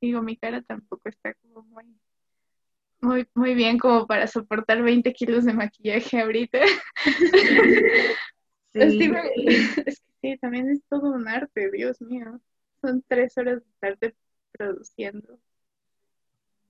digo, 0.00 0.22
mi 0.22 0.36
cara 0.36 0.60
tampoco 0.62 1.08
está 1.08 1.34
como 1.34 1.62
muy 1.62 1.96
muy, 3.02 3.28
muy 3.34 3.54
bien 3.54 3.78
como 3.78 4.06
para 4.06 4.26
soportar 4.26 4.82
20 4.82 5.12
kilos 5.12 5.44
de 5.44 5.52
maquillaje 5.52 6.20
ahorita. 6.20 6.58
Sí. 8.74 8.78
es 9.86 10.00
que 10.00 10.32
sí, 10.32 10.38
también 10.38 10.70
es 10.70 10.82
todo 10.88 11.12
un 11.12 11.28
arte, 11.28 11.70
Dios 11.70 12.00
mío. 12.00 12.40
Son 12.80 13.04
tres 13.06 13.36
horas 13.36 13.62
de 13.62 13.70
tarde 13.80 14.16
produciendo. 14.50 15.38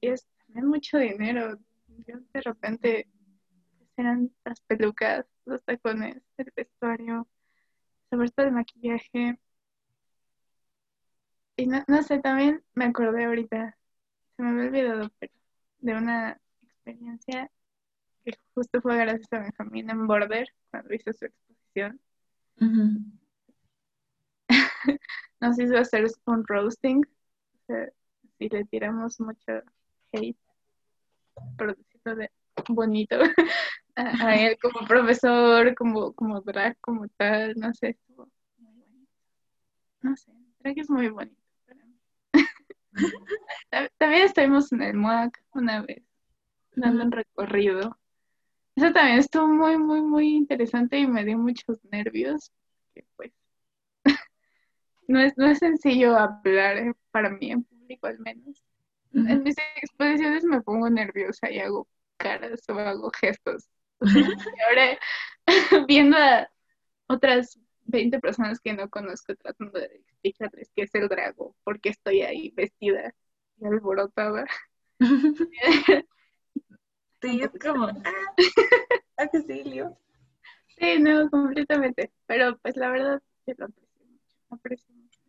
Y 0.00 0.08
es 0.08 0.26
también 0.46 0.66
mucho 0.66 0.98
dinero. 0.98 1.58
Yo 2.06 2.18
de 2.32 2.40
repente 2.40 3.08
pues, 3.78 3.90
eran 3.96 4.32
las 4.44 4.60
pelucas, 4.62 5.26
los 5.44 5.62
tacones, 5.62 6.20
el 6.38 6.52
vestuario, 6.56 7.28
sobre 8.10 8.30
todo 8.30 8.46
el 8.46 8.52
maquillaje. 8.52 9.38
Y 11.56 11.66
no, 11.66 11.84
no 11.86 12.02
sé, 12.02 12.18
también 12.18 12.64
me 12.74 12.86
acordé 12.86 13.26
ahorita, 13.26 13.78
se 14.36 14.42
me 14.42 14.50
había 14.50 14.64
olvidado, 14.64 15.10
pero 15.20 15.32
de 15.82 15.94
una 15.94 16.40
experiencia 16.62 17.50
que 18.24 18.32
justo 18.54 18.80
fue 18.80 18.96
gracias 18.96 19.32
a 19.32 19.40
Benjamín 19.40 19.90
en 19.90 20.06
Border 20.06 20.48
cuando 20.70 20.94
hizo 20.94 21.12
su 21.12 21.26
exposición. 21.26 22.00
no 25.40 25.52
sé 25.52 25.66
si 25.66 25.72
va 25.72 25.80
a 25.80 25.84
ser 25.84 26.06
un 26.26 26.46
roasting, 26.46 27.02
si 28.38 28.48
le 28.48 28.64
tiramos 28.66 29.20
mucho 29.20 29.62
hate, 30.12 30.38
por 31.58 31.76
decirlo 31.76 32.16
de 32.16 32.30
bonito, 32.68 33.16
a, 33.96 34.36
él 34.36 34.56
como 34.62 34.86
profesor, 34.86 35.74
como, 35.74 36.12
como 36.12 36.40
drag, 36.42 36.78
como 36.80 37.08
tal, 37.08 37.54
no 37.56 37.74
sé, 37.74 37.90
estuvo 37.90 38.28
muy 38.58 38.72
bonito. 38.72 39.12
No 40.02 40.16
sé, 40.16 40.32
drag 40.60 40.78
es 40.78 40.90
muy 40.90 41.08
bonito. 41.08 41.41
También 43.98 44.22
estuvimos 44.22 44.72
en 44.72 44.82
el 44.82 44.94
MUAC 44.94 45.42
una 45.52 45.82
vez, 45.82 46.02
dando 46.74 47.04
un 47.04 47.12
recorrido. 47.12 47.98
Eso 48.74 48.92
también 48.92 49.18
estuvo 49.18 49.46
muy, 49.46 49.76
muy, 49.76 50.00
muy 50.00 50.34
interesante 50.34 50.98
y 50.98 51.06
me 51.06 51.24
dio 51.24 51.38
muchos 51.38 51.78
nervios. 51.90 52.50
Pues 53.16 53.32
no 55.08 55.20
es, 55.20 55.36
no 55.36 55.46
es 55.46 55.58
sencillo 55.58 56.16
hablar 56.16 56.78
eh, 56.78 56.94
para 57.10 57.30
mí 57.30 57.50
en 57.50 57.64
público 57.64 58.06
al 58.06 58.18
menos. 58.20 58.62
En 59.14 59.42
mis 59.42 59.56
exposiciones 59.76 60.42
me 60.44 60.62
pongo 60.62 60.88
nerviosa 60.88 61.50
y 61.50 61.58
hago 61.58 61.86
caras 62.16 62.62
o 62.68 62.78
hago 62.78 63.10
gestos. 63.20 63.68
y 64.00 64.60
ahora 64.68 64.98
viendo 65.86 66.16
a 66.16 66.48
otras 67.08 67.58
20 67.84 68.20
personas 68.20 68.58
que 68.60 68.72
no 68.72 68.88
conozco 68.88 69.34
tratando 69.36 69.78
de 69.78 70.02
explicarles 70.22 70.70
qué 70.74 70.82
es 70.82 70.94
el 70.94 71.08
drago, 71.08 71.56
porque 71.64 71.88
estoy 71.90 72.22
ahí 72.22 72.50
vestida 72.54 73.14
y 73.58 73.66
alborotada. 73.66 74.46
sí, 77.20 77.40
es 77.42 77.50
como, 77.60 77.86
ah, 78.04 78.34
auxilio. 79.18 79.98
Sí, 80.78 80.98
no, 81.00 81.28
completamente. 81.30 82.12
Pero 82.26 82.56
pues 82.58 82.76
la 82.76 82.90
verdad, 82.90 83.22
yo 83.46 83.54
lo 83.58 83.66
aprecio 83.66 83.98
mucho. 84.08 84.38
Aprecio 84.50 84.94
mucho 84.94 85.20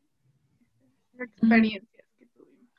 las 1.13 1.29
experiencias 1.29 2.05
que 2.17 2.25
tuvimos. 2.27 2.69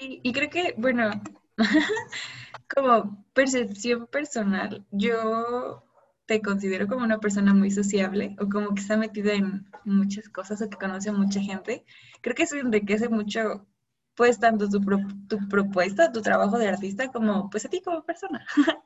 Y, 0.00 0.20
y 0.22 0.32
creo 0.32 0.50
que, 0.50 0.74
bueno, 0.76 1.10
como 2.74 3.24
percepción 3.32 4.06
personal, 4.06 4.84
yo 4.90 5.85
te 6.26 6.42
considero 6.42 6.88
como 6.88 7.04
una 7.04 7.18
persona 7.18 7.54
muy 7.54 7.70
sociable 7.70 8.36
o 8.40 8.48
como 8.48 8.74
que 8.74 8.82
está 8.82 8.96
metida 8.96 9.32
en 9.32 9.66
muchas 9.84 10.28
cosas 10.28 10.60
o 10.60 10.68
que 10.68 10.76
conoce 10.76 11.10
a 11.10 11.12
mucha 11.12 11.40
gente, 11.40 11.84
creo 12.20 12.34
que 12.34 12.42
eso 12.42 12.56
enriquece 12.56 13.08
mucho, 13.08 13.66
pues, 14.14 14.38
tanto 14.40 14.68
tu, 14.68 14.80
tu 15.28 15.48
propuesta, 15.48 16.12
tu 16.12 16.22
trabajo 16.22 16.58
de 16.58 16.68
artista, 16.68 17.12
como, 17.12 17.48
pues, 17.50 17.64
a 17.66 17.68
ti 17.68 17.80
como 17.82 18.04
persona. 18.04 18.44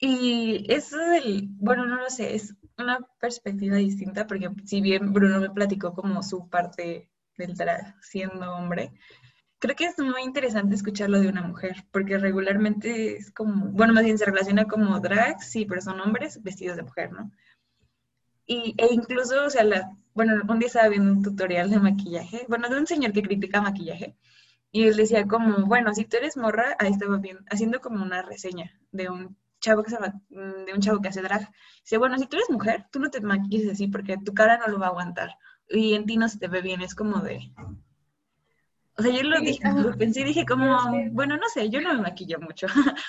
y 0.00 0.66
eso 0.72 0.98
del, 0.98 1.48
bueno, 1.52 1.86
no 1.86 1.96
lo 1.96 2.10
sé, 2.10 2.34
es 2.34 2.54
una 2.76 2.98
perspectiva 3.20 3.76
distinta, 3.76 4.26
porque 4.26 4.50
si 4.64 4.80
bien 4.80 5.12
Bruno 5.12 5.40
me 5.40 5.50
platicó 5.50 5.94
como 5.94 6.22
su 6.22 6.48
parte 6.48 7.10
del 7.36 7.54
siendo 8.00 8.52
hombre, 8.56 8.92
creo 9.58 9.76
que 9.76 9.84
es 9.86 9.98
muy 9.98 10.22
interesante 10.22 10.74
escucharlo 10.74 11.20
de 11.20 11.28
una 11.28 11.42
mujer, 11.42 11.84
porque 11.90 12.18
regularmente 12.18 13.16
es 13.16 13.30
como, 13.32 13.66
bueno, 13.72 13.92
más 13.92 14.04
bien 14.04 14.18
se 14.18 14.24
relaciona 14.24 14.66
como 14.66 14.98
drag, 15.00 15.42
sí, 15.42 15.64
pero 15.66 15.80
son 15.80 16.00
hombres 16.00 16.42
vestidos 16.42 16.76
de 16.76 16.82
mujer, 16.82 17.12
¿no? 17.12 17.30
Y, 18.46 18.74
e 18.78 18.94
incluso, 18.94 19.44
o 19.44 19.50
sea, 19.50 19.64
la, 19.64 19.90
bueno, 20.14 20.42
un 20.48 20.58
día 20.58 20.68
estaba 20.68 20.88
viendo 20.88 21.12
un 21.12 21.22
tutorial 21.22 21.70
de 21.70 21.80
maquillaje, 21.80 22.46
bueno, 22.48 22.68
de 22.68 22.78
un 22.78 22.86
señor 22.86 23.12
que 23.12 23.22
critica 23.22 23.60
maquillaje, 23.60 24.16
y 24.70 24.84
él 24.84 24.96
decía 24.96 25.26
como, 25.26 25.66
bueno, 25.66 25.94
si 25.94 26.04
tú 26.04 26.16
eres 26.18 26.36
morra, 26.36 26.76
ahí 26.78 26.90
estaba 26.92 27.18
bien, 27.18 27.38
haciendo 27.50 27.80
como 27.80 28.02
una 28.02 28.22
reseña 28.22 28.72
de 28.92 29.10
un 29.10 29.36
chavo 29.60 29.82
que 29.82 29.90
se 29.90 29.98
mm, 29.98 30.64
de 30.66 30.72
un 30.74 30.80
chavo 30.80 31.00
que 31.00 31.08
hace 31.08 31.22
drag. 31.22 31.50
Dice, 31.82 31.98
bueno, 31.98 32.18
si 32.18 32.26
tú 32.26 32.36
eres 32.36 32.50
mujer, 32.50 32.86
tú 32.92 33.00
no 33.00 33.10
te 33.10 33.20
maquilles 33.20 33.72
así 33.72 33.88
porque 33.88 34.16
tu 34.18 34.34
cara 34.34 34.58
no 34.58 34.68
lo 34.68 34.78
va 34.78 34.86
a 34.86 34.90
aguantar 34.90 35.30
y 35.68 35.94
en 35.94 36.06
ti 36.06 36.16
no 36.16 36.28
se 36.28 36.38
te 36.38 36.48
ve 36.48 36.62
bien, 36.62 36.80
es 36.80 36.94
como 36.94 37.20
de, 37.20 37.52
o 38.98 39.02
sea, 39.02 39.12
yo 39.12 39.22
lo 39.22 39.40
dije, 39.40 39.60
lo 39.76 39.96
pensé 39.96 40.20
y 40.20 40.24
dije 40.24 40.44
como, 40.44 40.76
bueno, 41.12 41.36
no 41.36 41.48
sé, 41.48 41.70
yo 41.70 41.80
no 41.80 41.94
me 41.94 42.02
maquillo 42.02 42.40
mucho. 42.40 42.66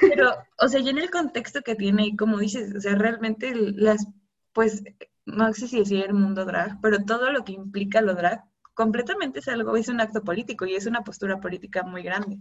Pero, 0.00 0.32
o 0.58 0.68
sea, 0.68 0.80
ya 0.80 0.90
en 0.90 0.98
el 0.98 1.10
contexto 1.10 1.60
que 1.62 1.74
tiene, 1.74 2.16
como 2.16 2.38
dices, 2.38 2.74
o 2.74 2.80
sea, 2.80 2.94
realmente 2.94 3.54
las, 3.54 4.08
pues, 4.52 4.82
no 5.26 5.52
sé 5.52 5.68
si 5.68 5.78
decir 5.78 6.04
el 6.04 6.14
mundo 6.14 6.44
drag, 6.44 6.80
pero 6.80 7.04
todo 7.04 7.30
lo 7.30 7.44
que 7.44 7.52
implica 7.52 8.00
lo 8.00 8.14
drag, 8.14 8.42
completamente 8.74 9.38
es 9.38 9.48
algo, 9.48 9.76
es 9.76 9.88
un 9.88 10.00
acto 10.00 10.24
político 10.24 10.66
y 10.66 10.74
es 10.74 10.86
una 10.86 11.02
postura 11.02 11.40
política 11.40 11.82
muy 11.82 12.02
grande. 12.02 12.40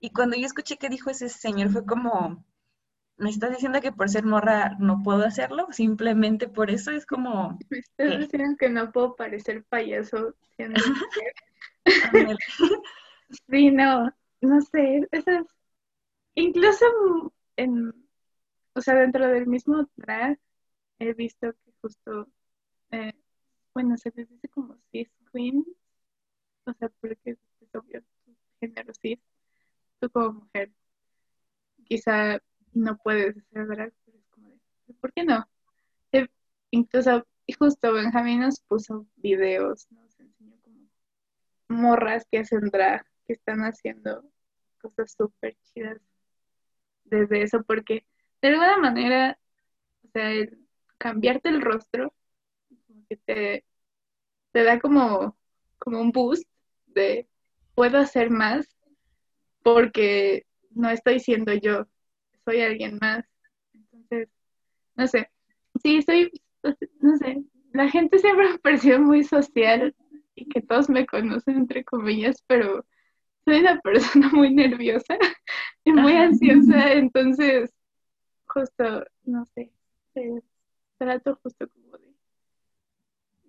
Y 0.00 0.10
cuando 0.10 0.36
yo 0.36 0.46
escuché 0.46 0.76
que 0.76 0.88
dijo 0.88 1.10
ese 1.10 1.28
señor, 1.28 1.70
fue 1.70 1.84
como, 1.84 2.44
¿me 3.16 3.30
estás 3.30 3.50
diciendo 3.50 3.80
que 3.80 3.92
por 3.92 4.08
ser 4.08 4.24
morra 4.24 4.76
no 4.78 5.02
puedo 5.02 5.24
hacerlo? 5.24 5.66
Simplemente 5.72 6.48
por 6.48 6.70
eso 6.70 6.90
es 6.92 7.04
como... 7.04 7.58
Me 7.68 7.78
estás 7.78 8.18
diciendo 8.18 8.56
que 8.58 8.70
no 8.70 8.92
puedo 8.92 9.16
parecer 9.16 9.64
payaso 9.64 10.34
siendo 10.56 10.74
mujer. 10.88 11.34
sí, 13.48 13.70
no, 13.70 14.12
no 14.40 14.60
sé, 14.60 15.08
eso 15.10 15.46
incluso 16.34 17.32
en, 17.56 17.92
o 18.74 18.80
sea, 18.80 18.94
dentro 18.94 19.26
del 19.28 19.46
mismo 19.46 19.88
drag 19.96 20.38
he 20.98 21.12
visto 21.14 21.52
que 21.52 21.72
justo, 21.80 22.28
eh, 22.90 23.14
bueno, 23.74 23.96
se 23.96 24.12
les 24.14 24.28
dice 24.28 24.48
como 24.48 24.76
cis 24.90 25.10
queen, 25.32 25.64
o 26.64 26.72
sea, 26.72 26.88
porque 27.00 27.38
es 27.60 27.74
obvio 27.74 28.02
tu 28.24 28.36
género 28.60 28.92
cis, 28.94 29.20
tú 30.00 30.10
como 30.10 30.32
mujer, 30.32 30.72
quizá 31.84 32.40
no 32.72 32.96
puedes 32.98 33.36
hacer 33.36 33.66
drag, 33.66 33.92
pero 34.04 34.18
es 34.18 34.26
como 34.30 34.48
de, 34.50 34.94
¿por 35.00 35.12
qué 35.12 35.24
no? 35.24 35.48
Eh, 36.12 36.28
incluso, 36.70 37.26
justo 37.58 37.92
Benjamín 37.92 38.40
nos 38.40 38.60
puso 38.60 39.06
videos, 39.16 39.86
¿no? 39.90 40.07
Morras 41.68 42.26
que 42.30 42.38
hacen 42.38 42.70
drag, 42.70 43.04
que 43.26 43.34
están 43.34 43.60
haciendo 43.60 44.24
cosas 44.80 45.12
súper 45.12 45.56
chidas 45.62 46.00
desde 47.04 47.42
eso, 47.42 47.62
porque 47.62 48.04
de 48.40 48.48
alguna 48.48 48.78
manera, 48.78 49.38
o 50.04 50.08
sea, 50.12 50.30
el 50.30 50.58
cambiarte 50.98 51.48
el 51.48 51.60
rostro, 51.60 52.14
como 52.86 53.06
que 53.08 53.16
te, 53.16 53.64
te 54.52 54.64
da 54.64 54.78
como, 54.78 55.36
como 55.78 56.00
un 56.00 56.12
boost 56.12 56.48
de 56.86 57.28
puedo 57.74 57.98
hacer 57.98 58.30
más 58.30 58.68
porque 59.62 60.46
no 60.70 60.90
estoy 60.90 61.20
siendo 61.20 61.52
yo, 61.52 61.86
soy 62.44 62.62
alguien 62.62 62.98
más. 63.00 63.24
Entonces, 63.72 64.28
no 64.96 65.06
sé, 65.06 65.30
sí, 65.82 66.02
soy, 66.02 66.30
no 67.00 67.16
sé, 67.16 67.44
la 67.72 67.88
gente 67.88 68.18
siempre 68.18 68.48
me 68.48 68.54
ha 68.54 68.58
parecido 68.58 69.00
muy 69.00 69.24
social 69.24 69.94
y 70.40 70.48
que 70.48 70.60
todos 70.62 70.88
me 70.88 71.06
conocen 71.06 71.56
entre 71.56 71.84
comillas, 71.84 72.42
pero 72.46 72.84
soy 73.44 73.60
una 73.60 73.80
persona 73.82 74.30
muy 74.32 74.54
nerviosa 74.54 75.18
y 75.84 75.92
muy 75.92 76.12
ansiosa, 76.12 76.92
entonces 76.92 77.72
justo, 78.46 79.04
no 79.24 79.44
sé, 79.46 79.70
trato 80.98 81.38
justo 81.42 81.68
como 81.68 81.98
de, 81.98 82.14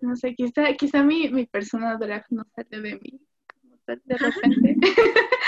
no 0.00 0.16
sé, 0.16 0.34
quizá, 0.34 0.72
quizá 0.74 1.02
mi, 1.02 1.28
mi 1.30 1.46
persona 1.46 1.96
drag 1.96 2.24
no 2.30 2.44
sale 2.54 2.80
de 2.80 2.98
mí, 2.98 3.20
como 3.60 3.76
tal, 3.84 4.02
de 4.04 4.16
repente, 4.16 4.76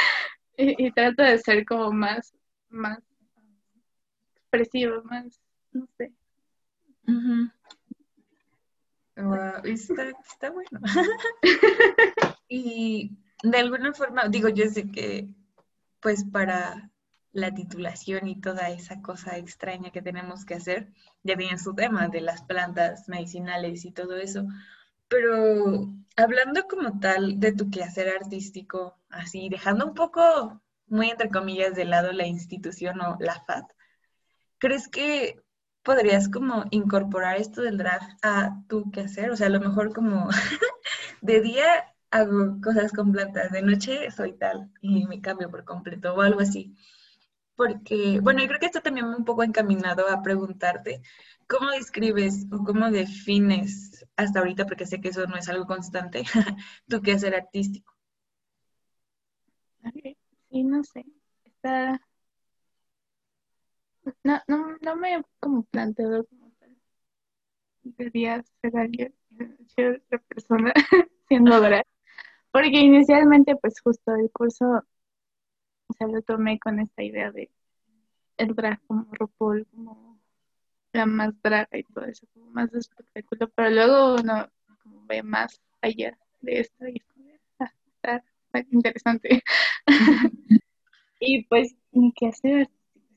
Y, 0.57 0.93
trato 0.93 1.22
de 1.22 1.38
ser 1.38 1.64
como 1.64 1.90
más, 1.93 2.34
más 2.68 3.03
expresivo, 4.36 5.03
más, 5.05 5.40
no 5.72 5.86
sé. 5.97 6.12
Está, 9.65 10.09
está 10.11 10.51
bueno. 10.51 10.81
y 12.49 13.19
de 13.43 13.59
alguna 13.59 13.93
forma, 13.93 14.29
digo, 14.29 14.49
yo 14.49 14.69
sé 14.69 14.91
que 14.91 15.29
pues 16.01 16.25
para 16.25 16.91
la 17.33 17.55
titulación 17.55 18.29
y 18.29 18.41
toda 18.41 18.69
esa 18.71 19.01
cosa 19.01 19.39
extraña 19.39 19.91
que 19.91 20.03
tenemos 20.03 20.45
que 20.45 20.55
hacer, 20.55 20.93
ya 21.23 21.35
viene 21.35 21.59
su 21.59 21.75
tema 21.75 22.09
de 22.09 22.21
las 22.21 22.43
plantas 22.43 23.09
medicinales 23.09 23.85
y 23.85 23.93
todo 23.93 24.17
eso. 24.17 24.47
Pero 25.09 25.89
hablando 26.17 26.65
como 26.69 27.01
tal 27.01 27.41
de 27.41 27.53
tu 27.53 27.71
quehacer 27.71 28.09
artístico, 28.09 28.99
así 29.09 29.49
dejando 29.49 29.87
un 29.87 29.95
poco, 29.95 30.61
muy 30.87 31.11
entre 31.11 31.31
comillas, 31.31 31.75
de 31.75 31.85
lado 31.85 32.13
la 32.13 32.27
institución 32.27 33.01
o 33.01 33.17
la 33.21 33.41
FAD, 33.47 33.65
¿crees 34.59 34.89
que 34.89 35.41
podrías 35.83 36.28
como 36.28 36.64
incorporar 36.70 37.37
esto 37.37 37.62
del 37.62 37.78
drag 37.78 38.01
a 38.22 38.62
tu 38.68 38.91
quehacer? 38.91 39.30
O 39.30 39.37
sea, 39.37 39.49
a 39.49 39.51
lo 39.51 39.61
mejor 39.61 39.93
como 39.93 40.28
de 41.22 41.41
día 41.41 41.66
hago 42.11 42.61
cosas 42.62 42.93
con 42.93 43.12
plantas, 43.12 43.51
de 43.53 43.62
noche 43.62 44.11
soy 44.11 44.35
tal 44.35 44.70
y 44.80 45.07
me 45.07 45.20
cambio 45.20 45.51
por 45.51 45.64
completo 45.64 46.14
o 46.14 46.20
algo 46.20 46.41
así. 46.41 46.74
Porque, 47.57 48.20
bueno, 48.20 48.41
yo 48.41 48.49
creo 48.49 48.61
que 48.61 48.66
esto 48.66 48.80
también 48.83 49.09
me 49.09 49.16
un 49.16 49.24
poco 49.24 49.43
encaminado 49.43 50.09
a 50.09 50.22
preguntarte, 50.22 51.03
¿cómo 51.49 51.70
describes 51.70 52.47
o 52.51 52.64
cómo 52.64 52.91
defines 52.91 54.05
hasta 54.16 54.41
ahorita, 54.41 54.66
porque 54.66 54.87
sé 54.87 55.01
que 55.01 55.09
eso 55.09 55.26
no 55.26 55.37
es 55.37 55.49
algo 55.49 55.66
constante, 55.66 56.24
tu 56.89 57.03
quehacer 57.03 57.35
artístico? 57.35 57.93
Sí, 60.51 60.64
no 60.64 60.83
sé. 60.85 61.05
Está... 61.45 62.01
No, 64.24 64.40
no, 64.48 64.76
no 64.80 64.96
me 64.96 65.22
como 65.40 65.62
planteado 65.64 66.24
como 66.26 66.50
tal. 66.59 66.76
Debería 67.82 68.42
ser 68.61 68.76
alguien, 68.76 69.14
ser 69.74 70.03
otra 70.05 70.18
persona 70.18 70.72
siendo 71.28 71.61
drag. 71.61 71.86
Porque 72.50 72.80
inicialmente, 72.80 73.57
pues 73.57 73.80
justo 73.80 74.14
el 74.14 74.30
curso, 74.30 74.84
o 75.88 75.92
sea, 75.94 76.07
lo 76.09 76.22
tomé 76.22 76.59
con 76.59 76.80
esta 76.80 77.03
idea 77.03 77.30
de 77.32 77.50
el 78.38 78.55
drag 78.55 78.80
como 78.86 79.07
RuPaul, 79.12 79.66
como 79.66 80.18
la 80.92 81.07
más 81.07 81.34
draga 81.42 81.78
y 81.78 81.84
todo 81.84 82.05
eso, 82.05 82.26
como 82.34 82.46
más 82.46 82.72
espectáculo, 82.74 83.48
pero 83.55 83.70
luego 83.70 84.16
uno 84.16 84.50
como 84.82 85.07
ve 85.07 85.22
más 85.22 85.61
allá 85.80 86.18
de 86.40 86.61
esto 86.61 86.86
y 86.88 87.03
ah, 87.61 87.72
está, 87.96 88.24
interesante. 88.70 89.42
y 91.20 91.44
pues, 91.44 91.74
ni 91.92 92.12
qué 92.12 92.28
hacer, 92.28 92.70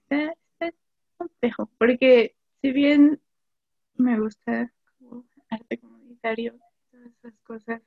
está, 0.03 0.31
está 0.31 0.44
complejo, 1.27 1.69
porque 1.77 2.35
si 2.61 2.71
bien 2.71 3.19
me 3.95 4.19
gusta 4.19 4.71
como 4.99 5.25
arte 5.49 5.79
comunitario, 5.79 6.55
todas 6.91 7.07
esas 7.07 7.33
cosas, 7.43 7.81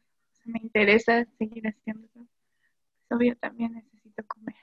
me 0.44 0.58
interesa 0.60 1.26
seguir 1.38 1.68
haciendo 1.68 2.08
Pues 2.14 2.26
obvio 3.10 3.36
también 3.36 3.74
necesito 3.74 4.24
comer. 4.26 4.56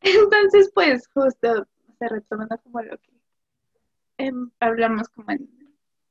Entonces, 0.00 0.70
pues 0.74 1.06
justo, 1.08 1.66
se 1.98 2.08
retomando 2.08 2.58
como 2.62 2.80
lo 2.82 2.96
que 2.98 3.10
em, 4.18 4.50
hablamos 4.60 5.08
como 5.10 5.30
en 5.32 5.48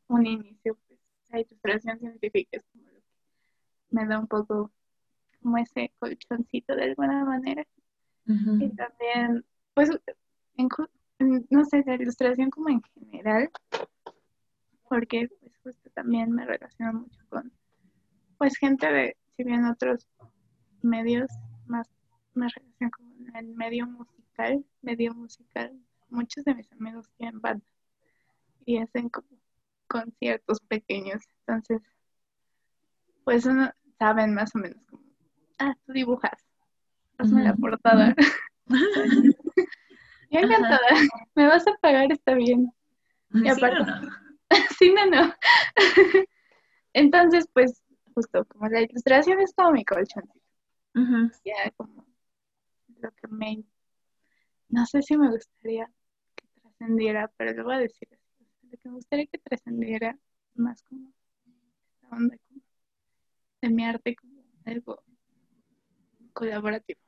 un 0.08 0.28
inicio, 0.28 0.78
pues 0.88 1.00
la 1.30 1.40
ilustración 1.40 2.00
científica 2.00 2.58
es 2.58 2.64
como 2.72 2.86
lo 2.86 3.00
que 3.00 3.04
me 3.90 4.06
da 4.06 4.20
un 4.20 4.28
poco 4.28 4.72
como 5.42 5.58
ese 5.58 5.92
colchoncito 6.00 6.76
de 6.76 6.84
alguna 6.84 7.26
manera. 7.26 7.66
Y 8.60 8.70
también, 8.76 9.44
pues, 9.74 9.90
no 11.18 11.66
sé, 11.66 11.84
la 11.86 11.96
ilustración 11.96 12.52
como 12.52 12.70
en 12.70 12.82
general, 12.94 13.50
porque 14.88 15.30
pues 15.40 15.58
justo 15.64 15.90
también 15.92 16.32
me 16.32 16.46
relaciono 16.46 17.02
mucho 17.02 17.20
con 17.30 17.52
pues 18.38 18.56
gente 18.58 18.92
de, 18.92 19.18
si 19.36 19.44
bien 19.44 19.66
otros 19.66 20.08
medios, 20.82 21.30
más 21.66 21.90
me 22.34 22.48
relaciono 22.48 22.92
con 22.92 23.36
el 23.36 23.48
medio 23.56 23.88
musical, 23.88 24.64
medio 24.82 25.14
musical, 25.14 25.74
muchos 26.10 26.44
de 26.46 26.56
mis 26.56 26.72
amigos 26.72 27.10
tienen 27.18 27.42
banda 27.42 27.66
y 28.66 28.78
hacen 28.78 29.10
como 29.10 29.28
conciertos 29.88 30.60
pequeños, 30.62 31.24
entonces 31.40 31.82
pues 33.24 33.46
uno 33.46 33.72
saben 33.98 34.34
más 34.34 34.56
o 34.56 34.60
menos 34.60 34.84
como, 34.86 35.04
ah, 35.58 35.76
tú 35.86 35.94
dibujas, 35.94 36.49
hazme 37.20 37.44
la 37.44 37.54
portada. 37.54 38.16
Yo 40.32 40.40
encantada, 40.40 40.80
me 41.36 41.48
vas 41.48 41.68
a 41.68 41.74
pagar, 41.82 42.12
está 42.12 42.34
bien. 42.34 42.72
Y 43.32 43.48
aparte, 43.48 43.92
sí, 44.80 44.94
no, 44.94 45.06
no. 45.06 45.34
Entonces, 46.94 47.48
pues, 47.54 47.84
justo 48.14 48.46
como 48.46 48.68
la 48.68 48.82
ilustración 48.82 49.40
es 49.40 49.54
como 49.54 49.72
mi 49.72 49.86
colchoncito. 49.86 50.40
Ya 51.46 51.72
como 51.78 52.06
lo 53.00 53.12
que 53.12 53.28
me... 53.30 53.64
No 54.70 54.86
sé 54.86 55.02
si 55.02 55.18
me 55.18 55.30
gustaría 55.30 55.90
que 56.36 56.48
trascendiera, 56.62 57.32
pero 57.38 57.54
lo 57.54 57.64
voy 57.64 57.76
a 57.76 57.80
decir 57.80 58.08
así. 58.12 58.46
Lo 58.70 58.78
que 58.78 58.90
me 58.90 58.96
gustaría 58.96 59.28
que 59.28 59.38
trascendiera 59.40 60.18
más 60.56 60.84
como 60.84 61.12
esta 61.88 62.16
onda 62.16 62.38
como 62.48 62.62
de 63.62 63.70
mi 63.70 63.84
arte 63.84 64.16
como 64.16 64.44
algo 64.66 65.04
colaborativo. 66.34 67.00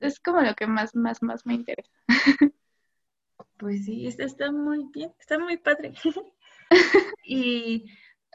Es 0.00 0.18
como 0.20 0.40
lo 0.40 0.54
que 0.54 0.66
más, 0.66 0.94
más, 0.96 1.22
más 1.22 1.46
me 1.46 1.54
interesa. 1.54 1.90
Pues 3.58 3.84
sí, 3.84 4.08
está, 4.08 4.24
está 4.24 4.50
muy 4.50 4.88
bien, 4.92 5.12
está 5.20 5.38
muy 5.38 5.56
padre. 5.56 5.94
y 7.24 7.84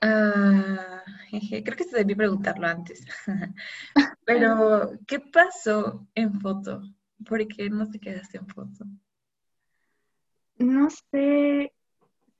uh, 0.01 1.63
creo 1.63 1.77
que 1.77 1.83
se 1.83 1.97
debí 1.97 2.15
preguntarlo 2.15 2.65
antes. 2.65 3.05
Pero, 4.25 4.91
¿qué 5.05 5.19
pasó 5.19 6.07
en 6.15 6.39
foto? 6.39 6.81
¿Por 7.25 7.45
qué 7.47 7.69
no 7.69 7.89
te 7.89 7.99
quedaste 7.99 8.37
en 8.37 8.47
foto? 8.47 8.85
No 10.59 10.89
sé 10.89 11.73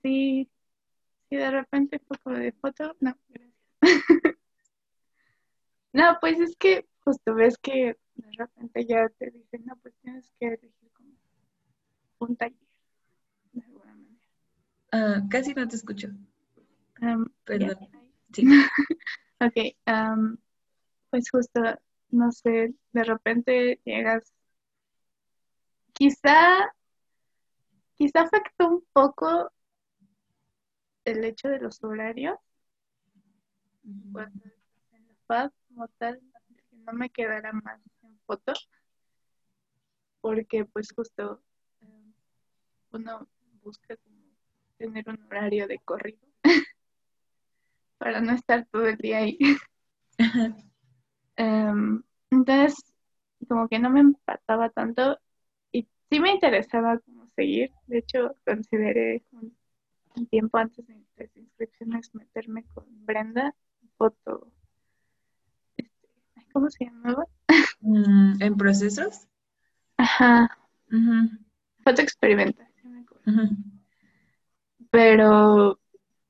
si, 0.02 0.50
si 1.28 1.36
de 1.36 1.50
repente 1.50 1.98
poco 1.98 2.30
de 2.30 2.52
foto. 2.52 2.96
No, 3.00 3.14
gracias. 3.28 3.54
no, 5.92 6.16
pues 6.22 6.40
es 6.40 6.56
que 6.56 6.86
justo 7.08 7.34
ves 7.34 7.56
que 7.56 7.96
de 8.16 8.30
repente 8.36 8.84
ya 8.84 9.08
te 9.08 9.30
dicen, 9.30 9.64
no, 9.64 9.76
pues 9.76 9.94
tienes 10.02 10.30
que 10.38 10.46
elegir 10.48 10.90
como 10.92 11.08
un 12.18 12.36
taller 12.36 12.58
Ah, 14.92 15.22
casi 15.30 15.54
no 15.54 15.66
te 15.66 15.76
escucho. 15.76 16.08
Perdón. 17.44 17.76
Sí. 18.32 18.44
ok. 19.40 19.76
pues 21.10 21.30
justo, 21.30 21.60
no 22.10 22.30
sé, 22.30 22.74
de 22.92 23.04
repente 23.04 23.80
llegas. 23.84 24.32
Quizá, 25.92 26.72
quizá 27.96 28.20
afectó 28.22 28.68
un 28.68 28.84
poco 28.92 29.50
el 31.04 31.24
hecho 31.24 31.48
de 31.48 31.60
los 31.60 31.82
horarios. 31.82 32.38
Cuando 34.12 34.44
en 34.92 35.06
la 35.06 35.14
paz 35.26 35.52
como 35.68 35.88
tal, 35.98 36.20
no 36.88 36.98
me 36.98 37.10
quedara 37.10 37.52
más 37.52 37.80
en 38.02 38.18
foto. 38.26 38.52
Porque 40.20 40.64
pues 40.64 40.92
justo 40.92 41.42
uno 42.90 43.28
busca 43.62 43.96
tener 44.78 45.08
un 45.08 45.22
horario 45.24 45.66
de 45.66 45.78
corrido 45.80 46.26
para 47.98 48.20
no 48.20 48.32
estar 48.32 48.66
todo 48.70 48.86
el 48.86 48.96
día 48.96 49.18
ahí. 49.18 49.38
Em, 51.40 52.02
entonces, 52.32 52.74
como 53.48 53.68
que 53.68 53.78
no 53.78 53.90
me 53.90 54.00
empataba 54.00 54.70
tanto 54.70 55.20
y 55.70 55.86
sí 56.10 56.18
me 56.18 56.32
interesaba 56.32 56.98
como 56.98 57.28
seguir. 57.36 57.70
De 57.86 57.98
hecho, 57.98 58.34
consideré 58.44 59.22
un, 59.30 59.56
tiempo 60.30 60.58
antes 60.58 60.84
de 60.84 61.00
las 61.16 61.36
inscripciones 61.36 62.12
meterme 62.12 62.64
con 62.74 62.84
Brenda, 63.06 63.54
foto. 63.96 64.50
¿Cómo 66.52 66.70
se 66.70 66.86
llamaba? 66.86 67.24
Mm, 67.80 68.42
¿En 68.42 68.56
procesos? 68.56 69.26
Ajá. 69.96 70.58
Foto 71.84 72.02
experimental. 72.02 72.68
Pero 74.90 75.78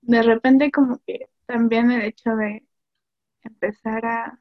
de 0.03 0.23
repente 0.23 0.71
como 0.71 0.99
que 1.07 1.29
también 1.47 1.91
el 1.91 2.03
hecho 2.03 2.35
de 2.35 2.67
empezar 3.43 4.05
a, 4.05 4.39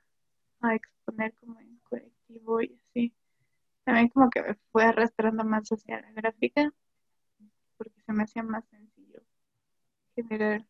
exponer 0.73 1.33
como 1.35 1.59
en 1.59 1.77
colectivo 1.83 2.61
y 2.61 2.77
así, 2.89 3.13
también 3.85 4.09
como 4.09 4.29
que 4.29 4.41
me 4.41 4.55
fue 4.71 4.83
arrastrando 4.83 5.45
más 5.45 5.69
hacia 5.69 6.01
la 6.01 6.11
gráfica, 6.11 6.73
porque 7.77 8.01
se 8.01 8.11
me 8.11 8.23
hacía 8.23 8.43
más 8.43 8.65
sencillo 8.65 9.21
generar 10.15 10.65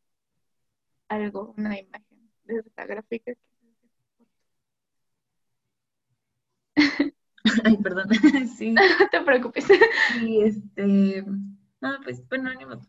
algo, 1.08 1.56
una 1.58 1.80
imagen 1.80 2.32
desde 2.44 2.72
la 2.76 2.86
gráfica 2.86 3.34
que 3.34 3.57
Ay, 7.64 7.78
perdón. 7.78 8.10
sí. 8.58 8.74
No 9.00 9.10
te 9.12 9.22
preocupes. 9.22 9.66
Y 10.22 10.42
este. 10.42 11.24
No, 11.80 12.00
pues 12.04 12.28
bueno, 12.28 12.54
ni 12.56 12.66
modo. 12.66 12.82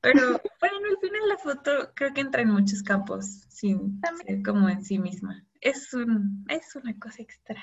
Pero 0.00 0.40
bueno, 0.60 0.76
al 0.90 0.98
final 1.00 1.28
la 1.28 1.38
foto 1.38 1.92
creo 1.94 2.12
que 2.12 2.20
entra 2.20 2.42
en 2.42 2.50
muchos 2.50 2.82
campos, 2.82 3.24
sin 3.48 4.00
ser 4.26 4.42
como 4.42 4.68
en 4.68 4.84
sí 4.84 4.98
misma. 4.98 5.44
Es, 5.60 5.94
un, 5.94 6.44
es 6.48 6.76
una 6.76 6.98
cosa 6.98 7.22
extraña. 7.22 7.62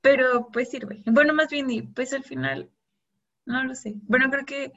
Pero 0.00 0.48
pues 0.52 0.70
sirve. 0.70 1.02
Bueno, 1.04 1.34
más 1.34 1.50
bien, 1.50 1.92
pues 1.92 2.14
al 2.14 2.24
final, 2.24 2.70
no 3.44 3.62
lo 3.64 3.74
sé. 3.74 3.96
Bueno, 4.04 4.30
creo 4.30 4.46
que 4.46 4.72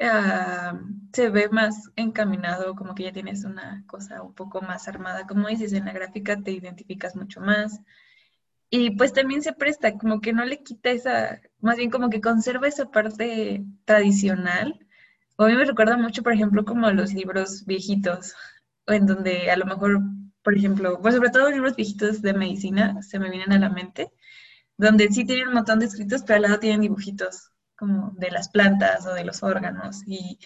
ah, 0.00 0.80
se 1.12 1.28
ve 1.28 1.48
más 1.50 1.90
encaminado, 1.96 2.74
como 2.74 2.94
que 2.94 3.04
ya 3.04 3.12
tienes 3.12 3.44
una 3.44 3.84
cosa 3.86 4.22
un 4.22 4.34
poco 4.34 4.62
más 4.62 4.88
armada. 4.88 5.26
Como 5.26 5.48
dices, 5.48 5.72
en 5.72 5.84
la 5.84 5.92
gráfica 5.92 6.40
te 6.40 6.52
identificas 6.52 7.16
mucho 7.16 7.40
más. 7.40 7.80
Y 8.70 8.92
pues 8.92 9.12
también 9.12 9.42
se 9.42 9.52
presta, 9.52 9.98
como 9.98 10.20
que 10.20 10.32
no 10.32 10.44
le 10.44 10.62
quita 10.62 10.90
esa, 10.90 11.40
más 11.60 11.76
bien 11.76 11.90
como 11.90 12.08
que 12.08 12.20
conserva 12.20 12.68
esa 12.68 12.90
parte 12.90 13.64
tradicional. 13.84 14.86
a 15.38 15.46
mí 15.46 15.54
me 15.54 15.64
recuerda 15.64 15.96
mucho, 15.96 16.22
por 16.22 16.32
ejemplo, 16.32 16.64
como 16.64 16.90
los 16.92 17.12
libros 17.12 17.64
viejitos, 17.66 18.34
en 18.86 19.06
donde 19.06 19.50
a 19.50 19.56
lo 19.56 19.66
mejor, 19.66 20.00
por 20.42 20.56
ejemplo, 20.56 21.00
pues 21.02 21.14
sobre 21.16 21.30
todo 21.30 21.50
libros 21.50 21.76
viejitos 21.76 22.22
de 22.22 22.32
medicina 22.34 23.02
se 23.02 23.18
me 23.18 23.30
vienen 23.30 23.52
a 23.52 23.58
la 23.58 23.70
mente, 23.70 24.12
donde 24.76 25.08
sí 25.08 25.24
tienen 25.24 25.48
un 25.48 25.54
montón 25.54 25.80
de 25.80 25.86
escritos, 25.86 26.22
pero 26.22 26.36
al 26.36 26.42
lado 26.42 26.60
tienen 26.60 26.82
dibujitos 26.82 27.50
como 27.76 28.12
de 28.16 28.30
las 28.30 28.50
plantas 28.50 29.06
o 29.06 29.14
de 29.14 29.24
los 29.24 29.42
órganos. 29.42 30.02
Y, 30.06 30.38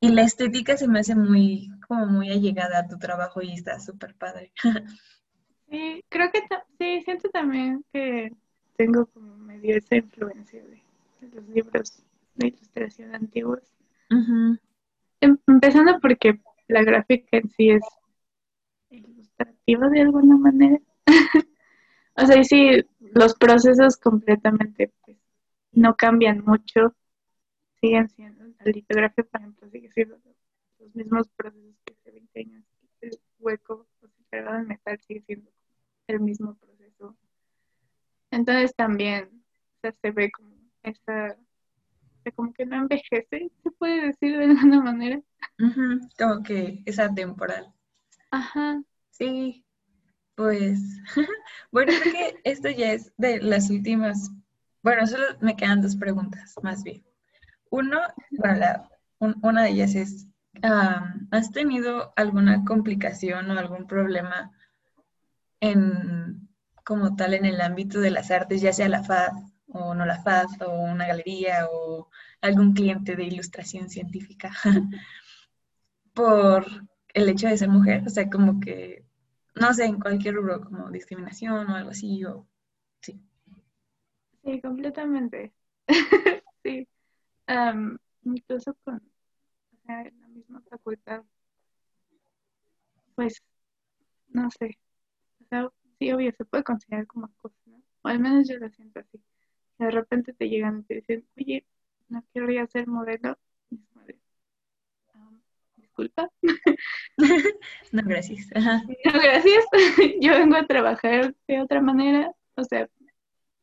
y 0.00 0.08
la 0.10 0.22
estética 0.22 0.76
se 0.76 0.88
me 0.88 1.00
hace 1.00 1.14
muy, 1.14 1.70
como 1.86 2.06
muy 2.06 2.30
allegada 2.30 2.80
a 2.80 2.88
tu 2.88 2.98
trabajo 2.98 3.42
y 3.42 3.52
está 3.52 3.78
súper 3.80 4.16
padre. 4.16 4.52
Sí, 5.70 6.04
creo 6.08 6.32
que 6.32 6.40
sí, 6.78 7.00
siento 7.02 7.28
también 7.28 7.84
que 7.92 8.32
tengo 8.76 9.06
como 9.06 9.36
medio 9.36 9.76
esa 9.76 9.96
influencia 9.96 10.64
de, 10.64 10.82
los 11.32 11.48
libros 11.48 12.02
de 12.34 12.48
ilustración 12.48 13.14
antiguos. 13.14 13.62
Em, 14.10 15.38
empezando 15.46 16.00
porque 16.00 16.40
la 16.66 16.82
gráfica 16.82 17.36
en 17.36 17.50
sí 17.50 17.70
es 17.70 17.84
ilustrativa 18.90 19.88
de 19.90 20.00
alguna 20.00 20.36
manera. 20.36 20.80
o 22.16 22.26
sea, 22.26 22.36
y 22.36 22.44
sí, 22.44 22.84
los 22.98 23.34
procesos 23.34 23.96
completamente 23.96 24.92
pues, 25.04 25.18
no 25.70 25.94
cambian 25.94 26.42
mucho, 26.44 26.96
siguen 27.80 28.08
siendo, 28.08 28.44
la 28.44 28.72
litografía, 28.72 29.22
por 29.22 29.40
ejemplo, 29.40 29.70
sigue 29.70 29.90
siendo 29.92 30.18
los 30.80 30.94
mismos 30.96 31.28
procesos 31.36 31.76
que 31.84 31.92
hace 31.92 32.10
20 32.10 32.40
años, 32.40 32.64
el 33.02 33.20
hueco, 33.38 33.86
o 34.02 34.08
sea, 34.30 34.58
el 34.58 34.66
metal 34.66 34.98
sigue 35.06 35.20
siendo 35.20 35.48
el 36.14 36.20
mismo 36.20 36.54
proceso. 36.54 37.16
Entonces 38.30 38.74
también 38.74 39.42
se 39.82 40.10
ve 40.10 40.30
como 40.30 40.50
esa, 40.82 41.36
como 42.34 42.52
que 42.52 42.66
no 42.66 42.76
envejece, 42.76 43.50
se 43.62 43.70
puede 43.72 44.08
decir 44.08 44.38
de 44.38 44.44
alguna 44.50 44.82
manera. 44.82 45.20
Como 46.18 46.42
que 46.42 46.82
es 46.86 46.98
atemporal. 46.98 47.72
Ajá. 48.30 48.82
Sí, 49.10 49.64
pues, 50.34 50.80
bueno, 51.72 51.92
creo 52.00 52.12
que 52.12 52.40
esto 52.44 52.70
ya 52.70 52.92
es 52.92 53.12
de 53.18 53.40
las 53.40 53.68
últimas, 53.70 54.30
bueno, 54.82 55.06
solo 55.06 55.24
me 55.40 55.56
quedan 55.56 55.82
dos 55.82 55.96
preguntas, 55.96 56.54
más 56.62 56.82
bien. 56.82 57.04
Uno, 57.70 58.00
bueno, 58.30 58.88
una 59.42 59.64
de 59.64 59.70
ellas 59.70 59.94
es, 59.94 60.26
¿has 61.30 61.52
tenido 61.52 62.12
alguna 62.16 62.64
complicación 62.64 63.50
o 63.50 63.58
algún 63.58 63.86
problema 63.86 64.50
en, 65.60 66.48
como 66.84 67.16
tal 67.16 67.34
en 67.34 67.44
el 67.44 67.60
ámbito 67.60 68.00
de 68.00 68.10
las 68.10 68.30
artes, 68.30 68.60
ya 68.60 68.72
sea 68.72 68.88
la 68.88 69.04
FAD 69.04 69.32
o 69.68 69.94
no 69.94 70.04
la 70.04 70.16
FAD 70.16 70.62
o 70.66 70.82
una 70.82 71.06
galería 71.06 71.66
o 71.70 72.08
algún 72.40 72.72
cliente 72.72 73.16
de 73.16 73.24
ilustración 73.24 73.88
científica 73.88 74.50
por 76.14 76.66
el 77.14 77.28
hecho 77.28 77.48
de 77.48 77.58
ser 77.58 77.68
mujer, 77.68 78.02
o 78.06 78.10
sea, 78.10 78.28
como 78.28 78.60
que, 78.60 79.04
no 79.54 79.72
sé, 79.74 79.84
en 79.84 80.00
cualquier 80.00 80.34
rubro, 80.34 80.60
como 80.60 80.90
discriminación 80.90 81.68
o 81.70 81.74
algo 81.74 81.90
así, 81.90 82.24
o 82.24 82.46
sí. 83.00 83.20
Sí, 84.44 84.60
completamente. 84.60 85.52
sí. 86.64 86.88
incluso 88.24 88.74
con 88.84 89.02
la 89.86 90.28
misma 90.28 90.62
facultad, 90.68 91.22
pues, 93.16 93.42
no 94.28 94.48
sé, 94.50 94.78
sí, 95.98 96.12
obvio, 96.12 96.32
se 96.32 96.44
puede 96.44 96.64
considerar 96.64 97.06
como 97.06 97.26
acoso, 97.26 97.56
¿no? 97.66 97.82
O 98.02 98.08
al 98.08 98.20
menos 98.20 98.48
yo 98.48 98.58
lo 98.58 98.68
siento 98.70 99.00
así. 99.00 99.20
De 99.78 99.90
repente 99.90 100.32
te 100.32 100.48
llegan 100.48 100.80
y 100.80 100.82
te 100.84 100.94
dicen, 100.96 101.26
oye, 101.36 101.66
no 102.08 102.24
querría 102.32 102.66
ser 102.66 102.86
modelo. 102.86 103.38
Y 103.70 103.76
es 103.76 103.94
madre, 103.94 104.18
disculpa. 105.76 106.30
no, 107.92 108.02
gracias. 108.04 108.48
No, 108.54 109.12
gracias. 109.12 109.64
yo 110.20 110.32
vengo 110.32 110.56
a 110.56 110.66
trabajar 110.66 111.34
de 111.46 111.60
otra 111.60 111.80
manera. 111.80 112.32
O 112.56 112.64
sea, 112.64 112.88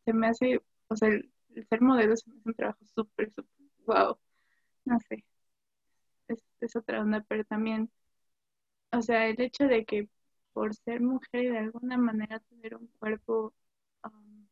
se 0.05 0.13
me 0.13 0.27
hace, 0.27 0.61
o 0.87 0.95
sea, 0.95 1.09
el, 1.09 1.31
ser 1.69 1.81
modelo 1.81 2.15
se 2.15 2.29
me 2.29 2.37
hace 2.37 2.49
un 2.49 2.55
trabajo 2.55 2.85
súper, 2.95 3.31
súper, 3.31 3.67
wow. 3.85 4.17
No 4.85 4.99
sé. 4.99 5.23
Es, 6.27 6.43
es 6.61 6.75
otra 6.75 7.01
onda, 7.01 7.25
pero 7.27 7.43
también, 7.45 7.89
o 8.91 9.01
sea, 9.01 9.27
el 9.27 9.39
hecho 9.41 9.65
de 9.65 9.85
que 9.85 10.09
por 10.57 10.73
ser 10.73 11.01
mujer 11.01 11.43
y 11.43 11.49
de 11.49 11.59
alguna 11.59 11.99
manera 11.99 12.39
tener 12.39 12.75
un 12.75 12.87
cuerpo, 12.97 13.53
um, 14.03 14.47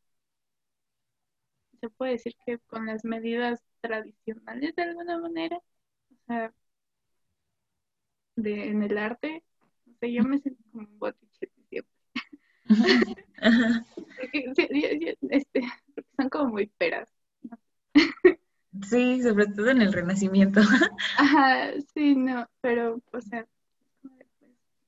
se 1.80 1.90
puede 1.90 2.12
decir 2.12 2.36
que 2.46 2.60
con 2.60 2.86
las 2.86 3.04
medidas 3.04 3.64
tradicionales 3.82 4.76
de 4.76 4.84
alguna 4.84 5.18
manera, 5.18 5.58
o 5.58 6.16
sea, 6.28 6.54
de, 8.36 8.70
en 8.70 8.84
el 8.84 9.00
arte, 9.00 9.44
o 9.88 9.94
sea, 10.00 10.10
yo 10.10 10.24
me 10.26 10.38
siento 10.38 10.62
como 10.72 10.88
un 10.88 11.00
botiche 11.00 11.52
siempre. 11.70 11.92
porque, 14.16 15.16
este, 15.32 15.62
son 16.18 16.30
como 16.30 16.52
muy 16.52 16.68
peras. 16.68 17.10
Sí, 18.84 19.24
sobre 19.24 19.48
todo 19.48 19.72
en 19.72 19.82
el 19.82 19.92
Renacimiento. 19.92 20.62
Ajá, 21.18 21.72
sí, 21.96 22.16
no, 22.16 22.48
pero, 22.62 23.02
o 23.12 23.22
sea, 23.22 23.48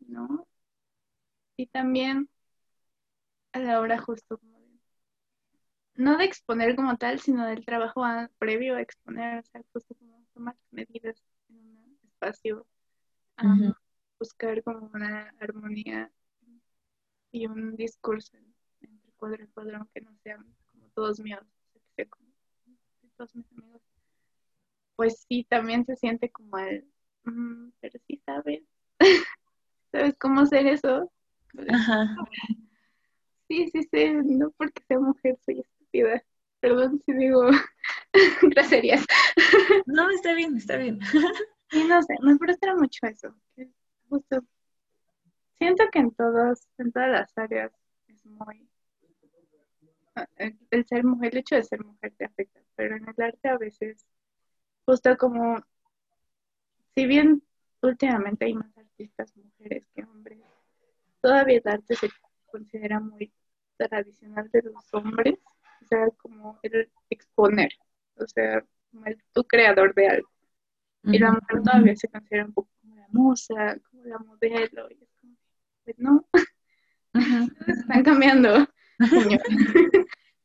no, 0.07 0.46
y 1.57 1.67
también 1.67 2.29
a 3.51 3.59
la 3.59 3.81
hora 3.81 3.99
justo 3.99 4.37
como 4.37 4.59
de, 4.61 4.79
no 5.95 6.17
de 6.17 6.25
exponer 6.25 6.75
como 6.75 6.97
tal, 6.97 7.19
sino 7.19 7.45
del 7.45 7.65
trabajo 7.65 8.03
previo 8.39 8.75
a 8.75 8.81
exponer, 8.81 9.39
o 9.39 9.43
sea, 9.43 9.61
justo 9.73 9.95
como 9.95 10.23
tomar 10.33 10.55
medidas 10.71 11.21
en 11.49 11.57
un 11.77 11.99
espacio, 12.05 12.65
buscar 14.19 14.63
como 14.63 14.89
una 14.93 15.33
armonía 15.39 16.11
y 17.31 17.47
un 17.47 17.75
discurso 17.75 18.35
entre 18.81 19.11
cuadro 19.13 19.43
y 19.43 19.47
cuadro, 19.47 19.77
aunque 19.77 20.01
no 20.01 20.15
sean 20.23 20.45
como 20.71 20.89
todos 20.89 21.19
míos, 21.19 21.41
como 23.01 23.11
todos 23.17 23.35
mis 23.35 23.51
amigos. 23.53 23.81
Pues 24.95 25.25
sí, 25.27 25.45
también 25.49 25.85
se 25.85 25.95
siente 25.95 26.29
como 26.31 26.57
el, 26.57 26.85
mm, 27.23 27.69
pero 27.79 27.99
sí 28.07 28.21
sabes, 28.25 28.63
¿sabes 29.91 30.15
cómo 30.19 30.41
hacer 30.41 30.67
eso? 30.67 31.11
Ajá. 31.69 32.15
Sí, 33.47 33.69
sí, 33.71 33.81
sí, 33.91 34.13
no 34.25 34.51
porque 34.51 34.83
sea 34.87 34.99
mujer 34.99 35.37
soy 35.45 35.61
estúpida. 35.61 36.23
Perdón 36.59 37.01
si 37.05 37.13
digo 37.13 37.49
groserías. 38.41 39.05
No, 39.85 40.09
está 40.09 40.33
bien, 40.33 40.57
está 40.57 40.77
bien. 40.77 40.99
Sí, 41.69 41.83
no 41.83 42.01
sé, 42.01 42.15
me 42.21 42.37
frustra 42.37 42.73
mucho 42.75 43.05
eso. 43.07 43.35
Justo. 44.07 44.41
Siento 45.57 45.83
que 45.91 45.99
en 45.99 46.11
todos, 46.11 46.65
en 46.77 46.93
todas 46.93 47.09
las 47.09 47.37
áreas 47.37 47.73
es 48.07 48.25
muy 48.25 48.69
el 50.37 50.85
ser 50.85 51.03
mujer, 51.03 51.31
el 51.33 51.39
hecho 51.39 51.55
de 51.55 51.63
ser 51.63 51.83
mujer 51.83 52.13
te 52.17 52.25
afecta, 52.25 52.59
pero 52.75 52.95
en 52.95 53.07
el 53.07 53.21
arte 53.21 53.49
a 53.49 53.57
veces, 53.57 54.05
justo 54.85 55.15
como, 55.17 55.61
si 56.95 57.05
bien 57.05 57.43
últimamente 57.81 58.45
hay 58.45 58.53
más 58.53 58.75
artistas 58.77 59.35
mujeres 59.35 59.85
que 59.93 60.03
hombres, 60.03 60.39
todavía 61.21 61.57
el 61.57 61.67
arte 61.67 61.95
se 61.95 62.09
considera 62.45 62.99
muy 62.99 63.31
tradicional 63.77 64.49
de 64.51 64.63
los 64.63 64.93
hombres, 64.93 65.35
o 65.81 65.85
sea, 65.87 66.07
como 66.17 66.59
el 66.63 66.91
exponer, 67.09 67.69
o 68.15 68.27
sea, 68.27 68.63
como 68.91 69.05
el 69.05 69.21
tu 69.33 69.43
creador 69.43 69.93
de 69.93 70.07
algo. 70.07 70.29
Y 71.03 71.19
la 71.19 71.31
mujer 71.31 71.61
todavía 71.63 71.95
se 71.95 72.09
considera 72.09 72.45
un 72.45 72.53
poco 72.53 72.69
como 72.81 72.95
la 72.95 73.07
musa, 73.11 73.77
como 73.89 74.03
la 74.05 74.17
modelo, 74.17 74.89
y 74.89 75.03
es 75.03 75.09
como, 75.21 75.35
pues 75.85 75.99
no, 75.99 76.27
están 77.67 78.03
cambiando. 78.03 78.67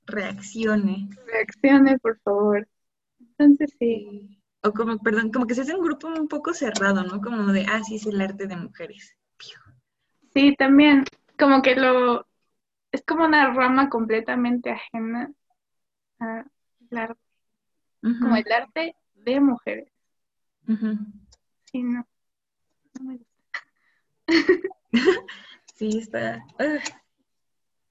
Reaccione. 0.07 1.09
Reaccione, 1.27 1.99
por 1.99 2.21
favor. 2.21 2.69
Entonces 3.19 3.75
sí. 3.79 4.39
o 4.63 4.73
como, 4.73 4.99
perdón, 4.99 5.33
como 5.33 5.47
que 5.47 5.55
se 5.55 5.63
hace 5.63 5.75
un 5.75 5.85
grupo 5.85 6.09
un 6.09 6.29
poco 6.29 6.55
cerrado, 6.55 7.03
¿no? 7.03 7.21
Como 7.21 7.53
de, 7.53 7.67
ah, 7.69 7.83
sí, 7.83 7.97
es 7.97 8.07
el 8.07 8.21
arte 8.21 8.47
de 8.47 8.57
mujeres. 8.57 9.17
Sí, 10.35 10.55
también, 10.57 11.05
como 11.39 11.63
que 11.63 11.75
lo, 11.77 12.27
es 12.91 13.03
como 13.05 13.25
una 13.25 13.53
rama 13.53 13.89
completamente 13.89 14.71
ajena 14.71 15.33
al 16.19 16.45
arte, 16.91 17.21
como 18.01 18.37
el 18.37 18.53
arte 18.53 18.97
de 19.15 19.41
mujeres. 19.41 19.89
Sí, 21.65 21.83
no, 21.83 22.07
no 22.95 23.05
me 23.05 23.17
gusta. 23.17 23.33
sí, 25.75 25.99
está. 25.99 26.45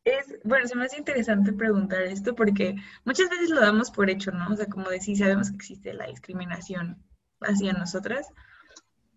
Es, 0.04 0.40
bueno, 0.44 0.68
se 0.68 0.76
me 0.76 0.86
hace 0.86 0.98
interesante 0.98 1.54
preguntar 1.54 2.02
esto 2.04 2.34
porque 2.34 2.76
muchas 3.06 3.30
veces 3.30 3.50
lo 3.50 3.62
damos 3.62 3.92
por 3.92 4.10
hecho, 4.10 4.32
¿no? 4.32 4.48
O 4.50 4.56
sea, 4.56 4.66
como 4.66 4.90
decir, 4.90 5.18
sabemos 5.18 5.50
que 5.50 5.58
existe 5.58 5.94
la 5.94 6.08
discriminación 6.08 7.04
hacia 7.42 7.74
nosotras, 7.74 8.28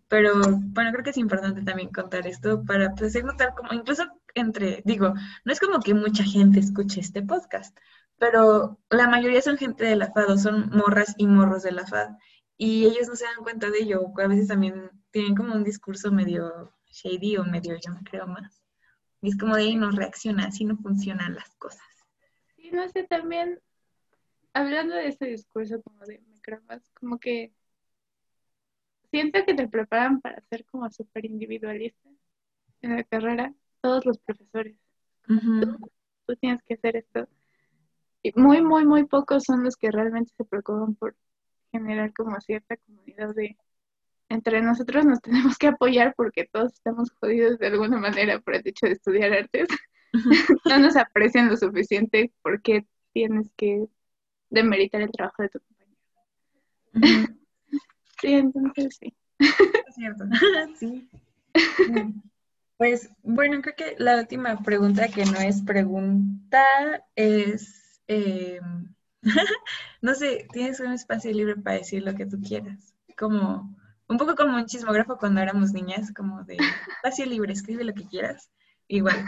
pero 0.07 0.33
bueno, 0.49 0.91
creo 0.91 1.03
que 1.03 1.09
es 1.09 1.17
importante 1.17 1.61
también 1.63 1.89
contar 1.89 2.27
esto 2.27 2.63
para 2.63 2.91
pues, 2.91 3.09
hacer 3.09 3.25
notar 3.25 3.53
como, 3.55 3.73
incluso 3.73 4.03
entre, 4.35 4.81
digo, 4.85 5.13
no 5.43 5.51
es 5.51 5.59
como 5.59 5.79
que 5.79 5.93
mucha 5.93 6.23
gente 6.23 6.59
escuche 6.59 6.99
este 6.99 7.21
podcast, 7.23 7.77
pero 8.17 8.79
la 8.89 9.07
mayoría 9.09 9.41
son 9.41 9.57
gente 9.57 9.85
de 9.85 9.95
la 9.95 10.11
FAD, 10.11 10.37
son 10.37 10.69
morras 10.69 11.15
y 11.17 11.27
morros 11.27 11.63
de 11.63 11.71
la 11.71 11.85
FAD, 11.85 12.15
y 12.57 12.85
ellos 12.85 13.07
no 13.07 13.15
se 13.15 13.25
dan 13.25 13.43
cuenta 13.43 13.69
de 13.69 13.79
ello, 13.79 14.11
a 14.17 14.27
veces 14.27 14.47
también 14.47 14.91
tienen 15.11 15.35
como 15.35 15.53
un 15.53 15.63
discurso 15.63 16.11
medio 16.11 16.73
shady 16.87 17.37
o 17.37 17.43
medio, 17.43 17.75
yo 17.75 17.91
me 17.93 18.03
creo 18.03 18.27
más. 18.27 18.61
Y 19.21 19.29
es 19.29 19.37
como 19.37 19.55
de 19.55 19.63
ahí 19.63 19.75
no 19.75 19.91
reacciona, 19.91 20.45
así 20.45 20.65
no 20.65 20.77
funcionan 20.77 21.35
las 21.35 21.49
cosas. 21.55 21.81
Sí, 22.55 22.69
no 22.71 22.87
sé, 22.89 23.03
también 23.03 23.59
hablando 24.53 24.95
de 24.95 25.07
ese 25.07 25.25
discurso 25.25 25.81
como 25.81 26.05
de 26.05 26.21
me 26.27 26.39
creo 26.41 26.61
más, 26.67 26.89
como 26.93 27.19
que 27.19 27.53
siento 29.15 29.45
que 29.45 29.53
te 29.53 29.69
preparan 29.69 30.19
para 30.19 30.41
ser 30.49 30.65
como 30.65 30.91
súper 30.91 31.23
individualista 31.23 32.09
en 32.81 32.97
la 32.97 33.03
carrera, 33.05 33.53
todos 33.79 34.05
los 34.05 34.17
profesores. 34.19 34.75
tú, 35.25 36.35
tienes 36.35 36.61
que 36.63 36.73
hacer 36.73 36.97
esto. 36.97 37.25
Y 38.21 38.33
muy, 38.35 38.61
muy, 38.61 38.85
muy 38.85 39.05
pocos 39.05 39.45
son 39.45 39.63
los 39.63 39.77
que 39.77 39.89
realmente 39.89 40.33
se 40.35 40.43
preocupan 40.43 40.95
por 40.95 41.15
generar 41.71 42.11
como 42.11 42.41
cierta 42.41 42.75
comunidad 42.75 43.33
de 43.33 43.55
entre 44.27 44.61
nosotros 44.61 45.05
nos 45.05 45.21
tenemos 45.21 45.57
que 45.57 45.67
apoyar 45.67 46.13
porque 46.17 46.49
todos 46.51 46.73
estamos 46.73 47.09
jodidos 47.21 47.57
de 47.57 47.67
alguna 47.67 47.97
manera 47.97 48.41
por 48.41 48.55
el 48.55 48.63
hecho 48.65 48.87
de 48.87 48.93
estudiar 48.93 49.31
artes. 49.31 49.69
no 50.65 50.77
nos 50.77 50.97
aprecian 50.97 51.47
lo 51.47 51.55
suficiente 51.55 52.33
porque 52.41 52.85
tienes 53.13 53.49
que 53.55 53.87
demeritar 54.49 55.01
el 55.01 55.11
trabajo 55.11 55.41
de 55.41 55.49
tu 55.49 55.59
compañero. 55.61 57.44
Sí, 58.21 58.33
entonces 58.33 58.97
sí. 58.99 59.13
Es 59.39 59.95
cierto. 59.95 60.25
sí. 60.79 61.09
Pues 62.77 63.09
bueno, 63.23 63.61
creo 63.61 63.75
que 63.75 63.95
la 63.97 64.17
última 64.17 64.61
pregunta 64.61 65.07
que 65.07 65.25
no 65.25 65.39
es 65.39 65.61
pregunta 65.61 66.65
es, 67.15 68.01
eh, 68.07 68.59
no 70.01 70.13
sé, 70.13 70.47
tienes 70.51 70.79
un 70.81 70.91
espacio 70.91 71.31
libre 71.31 71.55
para 71.55 71.77
decir 71.77 72.03
lo 72.03 72.15
que 72.15 72.25
tú 72.25 72.41
quieras. 72.41 72.93
Como 73.17 73.73
un 74.07 74.17
poco 74.17 74.35
como 74.35 74.57
un 74.57 74.65
chismógrafo 74.65 75.17
cuando 75.17 75.41
éramos 75.41 75.71
niñas, 75.71 76.13
como 76.13 76.43
de 76.43 76.57
espacio 76.97 77.25
libre, 77.25 77.53
escribe 77.53 77.85
lo 77.85 77.93
que 77.93 78.05
quieras. 78.05 78.49
Igual. 78.87 79.23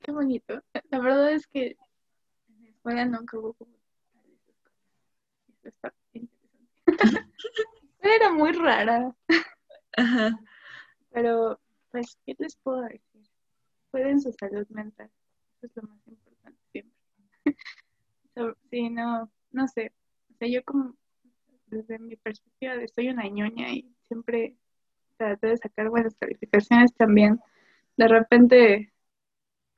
Qué 0.00 0.12
bonito. 0.12 0.62
La 0.90 0.98
verdad 1.00 1.32
es 1.32 1.46
que 1.46 1.76
en 2.48 2.62
la 2.62 2.68
escuela 2.68 3.04
nunca 3.06 3.38
hubo 3.38 3.54
como. 3.54 3.72
Era 8.02 8.32
muy 8.32 8.52
rara. 8.52 9.14
Ajá. 9.96 10.38
Pero, 11.10 11.60
pues, 11.90 12.16
¿qué 12.24 12.34
les 12.38 12.56
puedo 12.56 12.82
decir? 12.82 13.28
Cuiden 13.90 14.20
su 14.20 14.32
salud 14.32 14.66
mental. 14.68 15.10
Eso 15.56 15.66
es 15.66 15.76
lo 15.76 15.82
más 15.88 16.06
importante 16.06 16.60
siempre. 16.72 16.96
sí, 18.70 18.90
no, 18.90 19.30
no 19.50 19.68
sé. 19.68 19.92
O 20.32 20.34
sea, 20.38 20.48
yo 20.48 20.62
como 20.64 20.94
desde 21.66 21.98
mi 21.98 22.16
perspectiva 22.16 22.76
de 22.76 22.88
soy 22.88 23.08
una 23.08 23.28
ñoña 23.28 23.72
y 23.72 23.94
siempre 24.08 24.56
traté 25.16 25.48
de 25.48 25.56
sacar 25.56 25.88
buenas 25.88 26.14
calificaciones 26.16 26.92
también. 26.94 27.40
De 27.96 28.08
repente, 28.08 28.92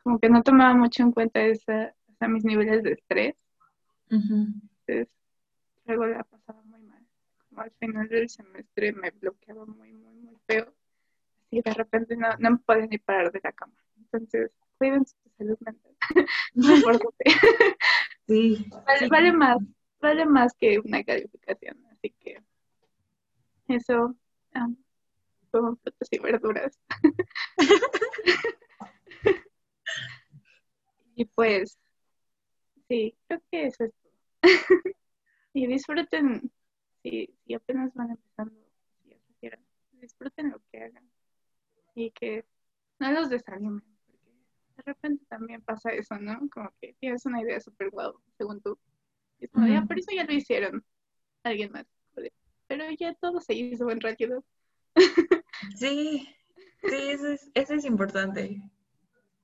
como 0.02 0.18
que 0.18 0.28
no 0.28 0.42
tomaba 0.42 0.74
mucho 0.74 1.02
en 1.02 1.12
cuenta 1.12 1.42
esa, 1.42 1.94
mis 2.28 2.44
niveles 2.44 2.82
de 2.82 2.92
estrés. 2.92 3.34
Entonces, 4.08 5.08
luego 5.86 6.06
la 6.06 6.22
pasaba 6.22 6.62
al 7.56 7.70
final 7.72 8.08
del 8.08 8.28
semestre 8.28 8.92
me 8.92 9.10
bloqueaba 9.10 9.66
muy, 9.66 9.92
muy, 9.92 10.14
muy 10.14 10.36
feo. 10.46 10.72
Así 11.46 11.60
de 11.60 11.74
repente 11.74 12.16
no, 12.16 12.28
no 12.38 12.52
me 12.52 12.58
podía 12.58 12.86
ni 12.86 12.98
parar 12.98 13.32
de 13.32 13.40
la 13.42 13.52
cama. 13.52 13.74
Entonces, 13.96 14.52
cuiden 14.78 15.06
su 15.06 15.16
salud 15.36 15.58
mental. 15.60 15.96
no 16.54 16.76
importante. 16.76 17.24
Sí. 18.28 18.64
vale, 18.86 19.08
vale 19.08 19.32
más 19.32 19.58
vale 20.02 20.26
más 20.26 20.52
que 20.54 20.80
una 20.80 21.02
calificación. 21.04 21.82
Así 21.90 22.10
que 22.10 22.42
eso, 23.68 24.16
um, 24.54 24.76
como 25.50 25.76
frutas 25.76 26.08
y 26.10 26.18
verduras. 26.18 26.78
y 31.14 31.24
pues, 31.26 31.78
sí, 32.88 33.16
creo 33.28 33.40
que 33.50 33.66
eso 33.66 33.84
es 33.84 33.92
todo. 33.92 34.12
y 35.54 35.68
disfruten, 35.68 36.50
si, 37.02 37.34
si 37.44 37.54
apenas 37.54 37.92
van 37.94 38.10
empezando, 38.10 38.54
si 39.02 39.10
ya 39.10 39.16
quieran, 39.40 39.60
disfruten 39.92 40.50
lo 40.50 40.60
que 40.70 40.78
hagan 40.78 41.08
y 41.94 42.10
que 42.10 42.44
no 42.98 43.12
los 43.12 43.28
desanimen, 43.28 43.82
porque 44.06 44.30
de 44.76 44.82
repente 44.84 45.24
también 45.28 45.62
pasa 45.62 45.90
eso, 45.90 46.16
¿no? 46.18 46.48
Como 46.50 46.72
que 46.80 46.94
tienes 47.00 47.26
una 47.26 47.42
idea 47.42 47.60
súper 47.60 47.90
guau, 47.90 48.14
según 48.38 48.60
tú, 48.60 48.78
por 49.50 49.98
eso 49.98 50.10
ya 50.14 50.24
lo 50.24 50.32
hicieron 50.32 50.84
alguien 51.42 51.72
más. 51.72 51.86
Pero 52.68 52.84
ya 52.98 53.14
todo 53.14 53.40
se 53.40 53.54
hizo 53.54 53.90
en 53.90 54.00
rápido. 54.00 54.44
Sí, 55.76 56.28
sí, 56.82 56.96
eso 57.10 57.28
es, 57.28 57.50
eso 57.54 57.74
es 57.74 57.84
importante. 57.84 58.62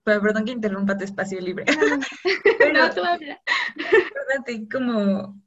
Pero, 0.04 0.22
perdón 0.22 0.44
que 0.46 0.52
interrumpa 0.52 0.96
tu 0.96 1.04
espacio 1.04 1.40
libre. 1.40 1.64
Pero 2.58 2.94
tú 2.94 3.02
habla. 3.02 3.40
como, 4.72 5.42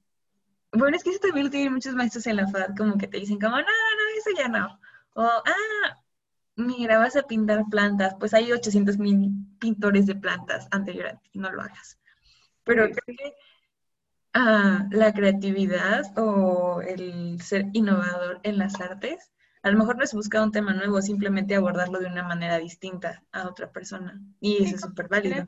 bueno, 0.73 0.95
es 0.95 1.03
que 1.03 1.09
eso 1.09 1.19
también 1.19 1.45
lo 1.45 1.51
tienen 1.51 1.73
muchos 1.73 1.95
maestros 1.95 2.27
en 2.27 2.37
la 2.37 2.47
FAD, 2.47 2.75
como 2.77 2.97
que 2.97 3.07
te 3.07 3.17
dicen 3.17 3.39
como, 3.39 3.55
no, 3.55 3.61
no, 3.61 3.65
no, 3.65 4.17
eso 4.17 4.29
ya 4.37 4.47
no. 4.47 4.79
O, 5.13 5.23
ah, 5.23 6.03
mira, 6.55 6.97
vas 6.97 7.15
a 7.15 7.23
pintar 7.23 7.65
plantas, 7.69 8.15
pues 8.19 8.33
hay 8.33 8.51
800 8.51 8.97
mil 8.97 9.31
pintores 9.59 10.05
de 10.05 10.15
plantas 10.15 10.67
anteriores, 10.71 11.15
no 11.33 11.51
lo 11.51 11.61
hagas. 11.61 11.99
Pero 12.63 12.89
creo 12.89 13.17
que 13.17 13.33
a 14.33 14.87
la 14.91 15.13
creatividad 15.13 16.17
o 16.17 16.81
el 16.81 17.41
ser 17.41 17.65
innovador 17.73 18.39
en 18.43 18.57
las 18.57 18.79
artes, 18.79 19.31
a 19.63 19.71
lo 19.71 19.77
mejor 19.77 19.97
no 19.97 20.03
es 20.03 20.13
buscar 20.13 20.41
un 20.41 20.51
tema 20.51 20.73
nuevo, 20.73 21.01
simplemente 21.01 21.55
abordarlo 21.55 21.99
de 21.99 22.07
una 22.07 22.23
manera 22.23 22.57
distinta 22.57 23.23
a 23.31 23.47
otra 23.47 23.71
persona. 23.71 24.21
Y 24.39 24.63
eso 24.63 24.75
es 24.75 24.81
súper 24.81 25.07
válido. 25.07 25.47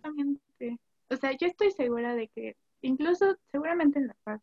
O 1.09 1.15
sea, 1.15 1.31
yo 1.37 1.47
estoy 1.47 1.71
segura 1.71 2.15
de 2.15 2.27
que 2.27 2.57
incluso 2.81 3.37
seguramente 3.51 3.99
en 3.99 4.07
la 4.07 4.15
paz, 4.23 4.41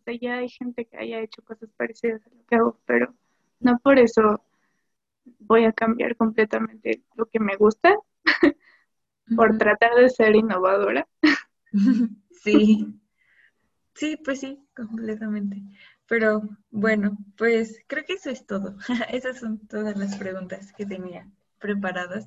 o 0.00 0.02
sea, 0.02 0.14
ya 0.18 0.38
hay 0.38 0.48
gente 0.48 0.86
que 0.86 0.96
haya 0.96 1.20
hecho 1.20 1.42
cosas 1.42 1.70
parecidas 1.76 2.26
a 2.26 2.30
lo 2.30 2.46
que 2.46 2.56
hago, 2.56 2.80
pero 2.86 3.14
no 3.60 3.78
por 3.78 3.98
eso 3.98 4.42
voy 5.38 5.64
a 5.64 5.72
cambiar 5.72 6.16
completamente 6.16 7.02
lo 7.14 7.26
que 7.26 7.38
me 7.38 7.56
gusta 7.56 7.94
por 9.36 9.58
tratar 9.58 9.94
de 9.96 10.08
ser 10.08 10.36
innovadora. 10.36 11.06
sí. 12.30 12.86
Sí, 13.94 14.16
pues 14.24 14.40
sí, 14.40 14.58
completamente. 14.74 15.62
Pero 16.06 16.42
bueno, 16.70 17.18
pues 17.36 17.84
creo 17.86 18.04
que 18.04 18.14
eso 18.14 18.30
es 18.30 18.46
todo. 18.46 18.76
Esas 19.12 19.38
son 19.38 19.58
todas 19.68 19.96
las 19.96 20.16
preguntas 20.16 20.72
que 20.72 20.86
tenía 20.86 21.28
preparadas. 21.58 22.26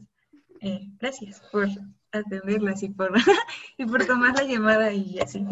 Eh, 0.61 0.91
gracias 0.99 1.41
por 1.51 1.67
atenderlas 2.11 2.83
y 2.83 2.89
por, 2.89 3.11
y 3.77 3.85
por 3.85 4.05
tomar 4.05 4.35
la 4.35 4.43
llamada 4.43 4.93
y 4.93 5.19
así. 5.19 5.45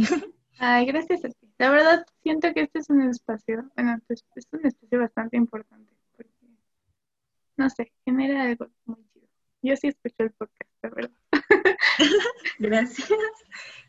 Ay, 0.60 0.86
gracias 0.86 1.26
a 1.26 1.30
ti. 1.30 1.41
La 1.62 1.70
verdad, 1.70 2.08
siento 2.24 2.52
que 2.56 2.62
este 2.64 2.80
es 2.80 2.90
un 2.90 3.04
espacio, 3.04 3.70
bueno, 3.76 4.00
pues, 4.08 4.26
es 4.34 4.48
un 4.52 4.66
espacio 4.66 5.00
bastante 5.00 5.38
importante 5.38 5.94
porque, 6.18 6.32
no 7.56 7.70
sé, 7.70 7.94
genera 8.04 8.46
algo 8.46 8.68
muy 8.86 9.06
chido. 9.14 9.28
Yo 9.62 9.76
sí 9.76 9.90
escucho 9.90 10.24
el 10.24 10.32
podcast, 10.32 10.72
la 10.82 10.90
verdad. 10.90 11.12
Gracias. 12.58 13.12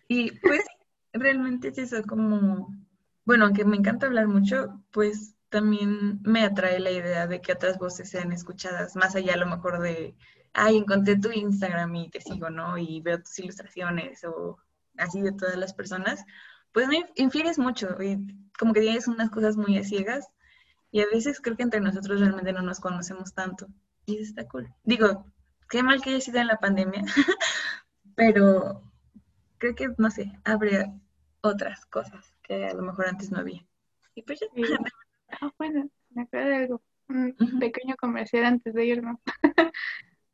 Y 0.07 0.33
pues 0.41 0.67
realmente 1.15 1.69
es 1.69 1.79
eso 1.79 2.03
como, 2.03 2.77
bueno, 3.25 3.47
aunque 3.47 3.65
me 3.65 3.79
encanta 3.79 4.05
hablar 4.05 4.29
mucho, 4.29 4.79
pues 4.91 5.35
también 5.49 6.21
me 6.25 6.45
atrae 6.45 6.79
la 6.79 6.91
idea 6.91 7.27
de 7.27 7.41
que 7.41 7.55
otras 7.55 7.79
voces 7.79 8.11
sean 8.11 8.33
escuchadas, 8.33 8.97
más 8.97 9.17
allá 9.17 9.33
a 9.33 9.39
lo 9.39 9.47
mejor 9.47 9.81
de, 9.81 10.15
ay, 10.53 10.77
encontré 10.77 11.19
tu 11.19 11.31
Instagram 11.31 11.97
y 11.97 12.11
te 12.11 12.21
sigo, 12.21 12.51
¿no? 12.51 12.77
Y 12.77 13.01
veo 13.01 13.19
tus 13.23 13.39
ilustraciones 13.39 14.25
o 14.25 14.59
así 14.99 15.23
de 15.23 15.33
todas 15.33 15.57
las 15.57 15.73
personas, 15.73 16.23
pues 16.73 16.89
no 16.89 16.95
infieres 17.17 17.59
mucho 17.59 18.03
y 18.03 18.19
como 18.59 18.73
que 18.73 18.81
tienes 18.81 19.09
unas 19.09 19.31
cosas 19.31 19.57
muy 19.57 19.79
a 19.79 19.85
ciegas 19.85 20.29
y 20.91 21.01
a 21.01 21.07
veces 21.07 21.41
creo 21.41 21.57
que 21.57 21.63
entre 21.63 21.81
nosotros 21.81 22.21
realmente 22.21 22.53
no 22.53 22.63
nos 22.63 22.81
conocemos 22.81 23.35
tanto 23.35 23.67
y 24.07 24.17
eso 24.17 24.25
está 24.25 24.49
cool. 24.49 24.73
Digo, 24.85 25.27
qué 25.71 25.83
mal 25.83 26.03
que 26.03 26.11
haya 26.11 26.21
sido 26.21 26.41
en 26.41 26.49
la 26.49 26.59
pandemia, 26.59 27.03
pero 28.15 28.83
creo 29.59 29.75
que, 29.75 29.89
no 29.97 30.11
sé, 30.11 30.33
habría 30.45 30.93
otras 31.41 31.87
cosas 31.87 32.35
que 32.43 32.67
a 32.67 32.75
lo 32.75 32.83
mejor 32.83 33.09
antes 33.09 33.31
no 33.31 33.39
había. 33.39 33.65
Y 34.15 34.23
pues 34.23 34.41
ya. 34.41 34.47
Ah, 35.41 35.51
bueno, 35.57 35.89
me 36.11 36.23
acuerdo 36.23 36.49
de 36.49 36.57
algo, 36.57 36.83
un 37.09 37.35
pequeño 37.59 37.97
comercial 37.97 38.45
antes 38.45 38.75
de 38.75 38.85
irnos, 38.85 39.19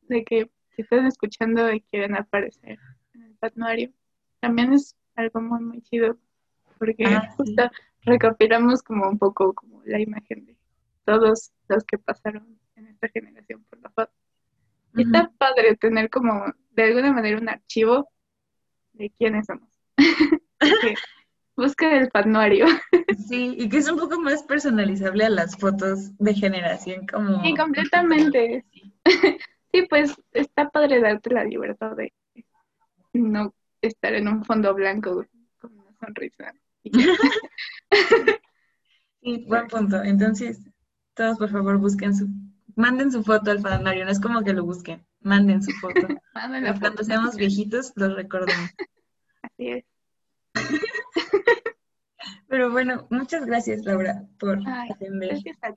de 0.02 0.24
que 0.24 0.50
si 0.74 0.82
están 0.82 1.06
escuchando 1.06 1.72
y 1.72 1.82
quieren 1.82 2.16
aparecer 2.16 2.78
en 3.14 3.22
el 3.22 3.34
Pat 3.36 3.54
también 4.40 4.72
es 4.72 4.96
algo 5.14 5.40
muy, 5.40 5.60
muy 5.60 5.82
chido, 5.82 6.18
porque 6.78 7.04
ah, 7.06 7.28
justo 7.36 7.70
recopilamos 8.02 8.82
como 8.82 9.08
un 9.08 9.18
poco 9.18 9.54
como 9.54 9.82
la 9.84 10.00
imagen 10.00 10.46
de 10.46 10.56
todos 11.04 11.52
los 11.68 11.84
que 11.84 11.98
pasaron 11.98 12.58
en 12.76 12.86
esta 12.88 13.08
generación 13.08 13.64
por 13.68 13.80
la 13.80 13.90
foto. 13.90 14.12
Y 14.94 15.02
está 15.02 15.30
padre 15.38 15.76
tener 15.76 16.10
como 16.10 16.52
de 16.70 16.82
alguna 16.82 17.12
manera 17.12 17.38
un 17.38 17.48
archivo 17.48 18.08
de 18.92 19.10
quiénes 19.10 19.46
somos. 19.46 19.68
Busca 21.56 21.96
el 21.96 22.08
panuario. 22.10 22.66
Sí, 23.28 23.56
y 23.58 23.68
que 23.68 23.78
es 23.78 23.90
un 23.90 23.98
poco 23.98 24.18
más 24.20 24.42
personalizable 24.44 25.24
a 25.24 25.28
las 25.28 25.56
fotos 25.58 26.16
de 26.18 26.32
generación 26.32 27.06
como... 27.06 27.42
Sí, 27.42 27.54
completamente. 27.54 28.64
Sí, 29.70 29.86
pues 29.90 30.14
está 30.32 30.70
padre 30.70 31.00
darte 31.00 31.30
la 31.30 31.44
libertad 31.44 31.94
de 31.96 32.14
no 33.12 33.54
estar 33.82 34.14
en 34.14 34.28
un 34.28 34.44
fondo 34.44 34.72
blanco 34.74 35.26
con 35.60 35.78
una 35.78 35.92
sonrisa. 36.00 36.54
Sí, 39.20 39.44
buen 39.48 39.66
punto. 39.66 40.02
Entonces, 40.02 40.60
todos 41.14 41.38
por 41.38 41.50
favor 41.50 41.78
busquen 41.78 42.14
su, 42.14 42.28
manden 42.76 43.10
su 43.10 43.24
foto 43.24 43.50
al 43.50 43.60
panuario, 43.60 44.04
no 44.04 44.12
es 44.12 44.20
como 44.20 44.42
que 44.42 44.52
lo 44.52 44.64
busquen, 44.64 45.04
manden 45.20 45.62
su 45.62 45.72
foto. 45.72 46.06
Cuando 46.80 47.02
seamos 47.02 47.34
viejitos, 47.36 47.92
los 47.96 48.14
recordemos. 48.14 48.70
Así 49.42 49.68
es. 49.70 49.84
Pero 52.48 52.70
bueno, 52.70 53.06
muchas 53.10 53.44
gracias, 53.44 53.84
Laura, 53.84 54.24
por 54.38 54.60
atender 54.66 55.38
la 55.44 55.74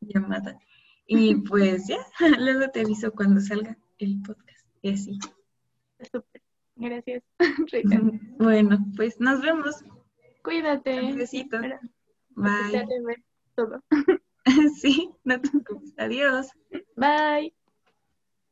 llamada. 0.00 0.58
Y 1.06 1.36
pues 1.36 1.86
ya, 1.88 1.98
luego 2.38 2.70
te 2.70 2.80
aviso 2.80 3.12
cuando 3.12 3.40
salga 3.40 3.76
el 3.98 4.20
podcast. 4.22 4.66
Y 4.82 4.92
así. 4.92 5.18
Súper. 6.12 6.42
Gracias, 6.76 7.22
Bueno, 8.38 8.84
pues 8.96 9.20
nos 9.20 9.40
vemos. 9.40 9.84
Cuídate. 10.44 11.00
Un 11.00 11.16
besito. 11.16 11.56
Bye. 12.36 12.84
Todo. 13.56 13.82
sí, 14.80 15.10
no 15.24 15.40
te 15.40 15.48
preocupes. 15.48 15.94
Adiós. 15.96 16.50
Bye. 16.96 17.54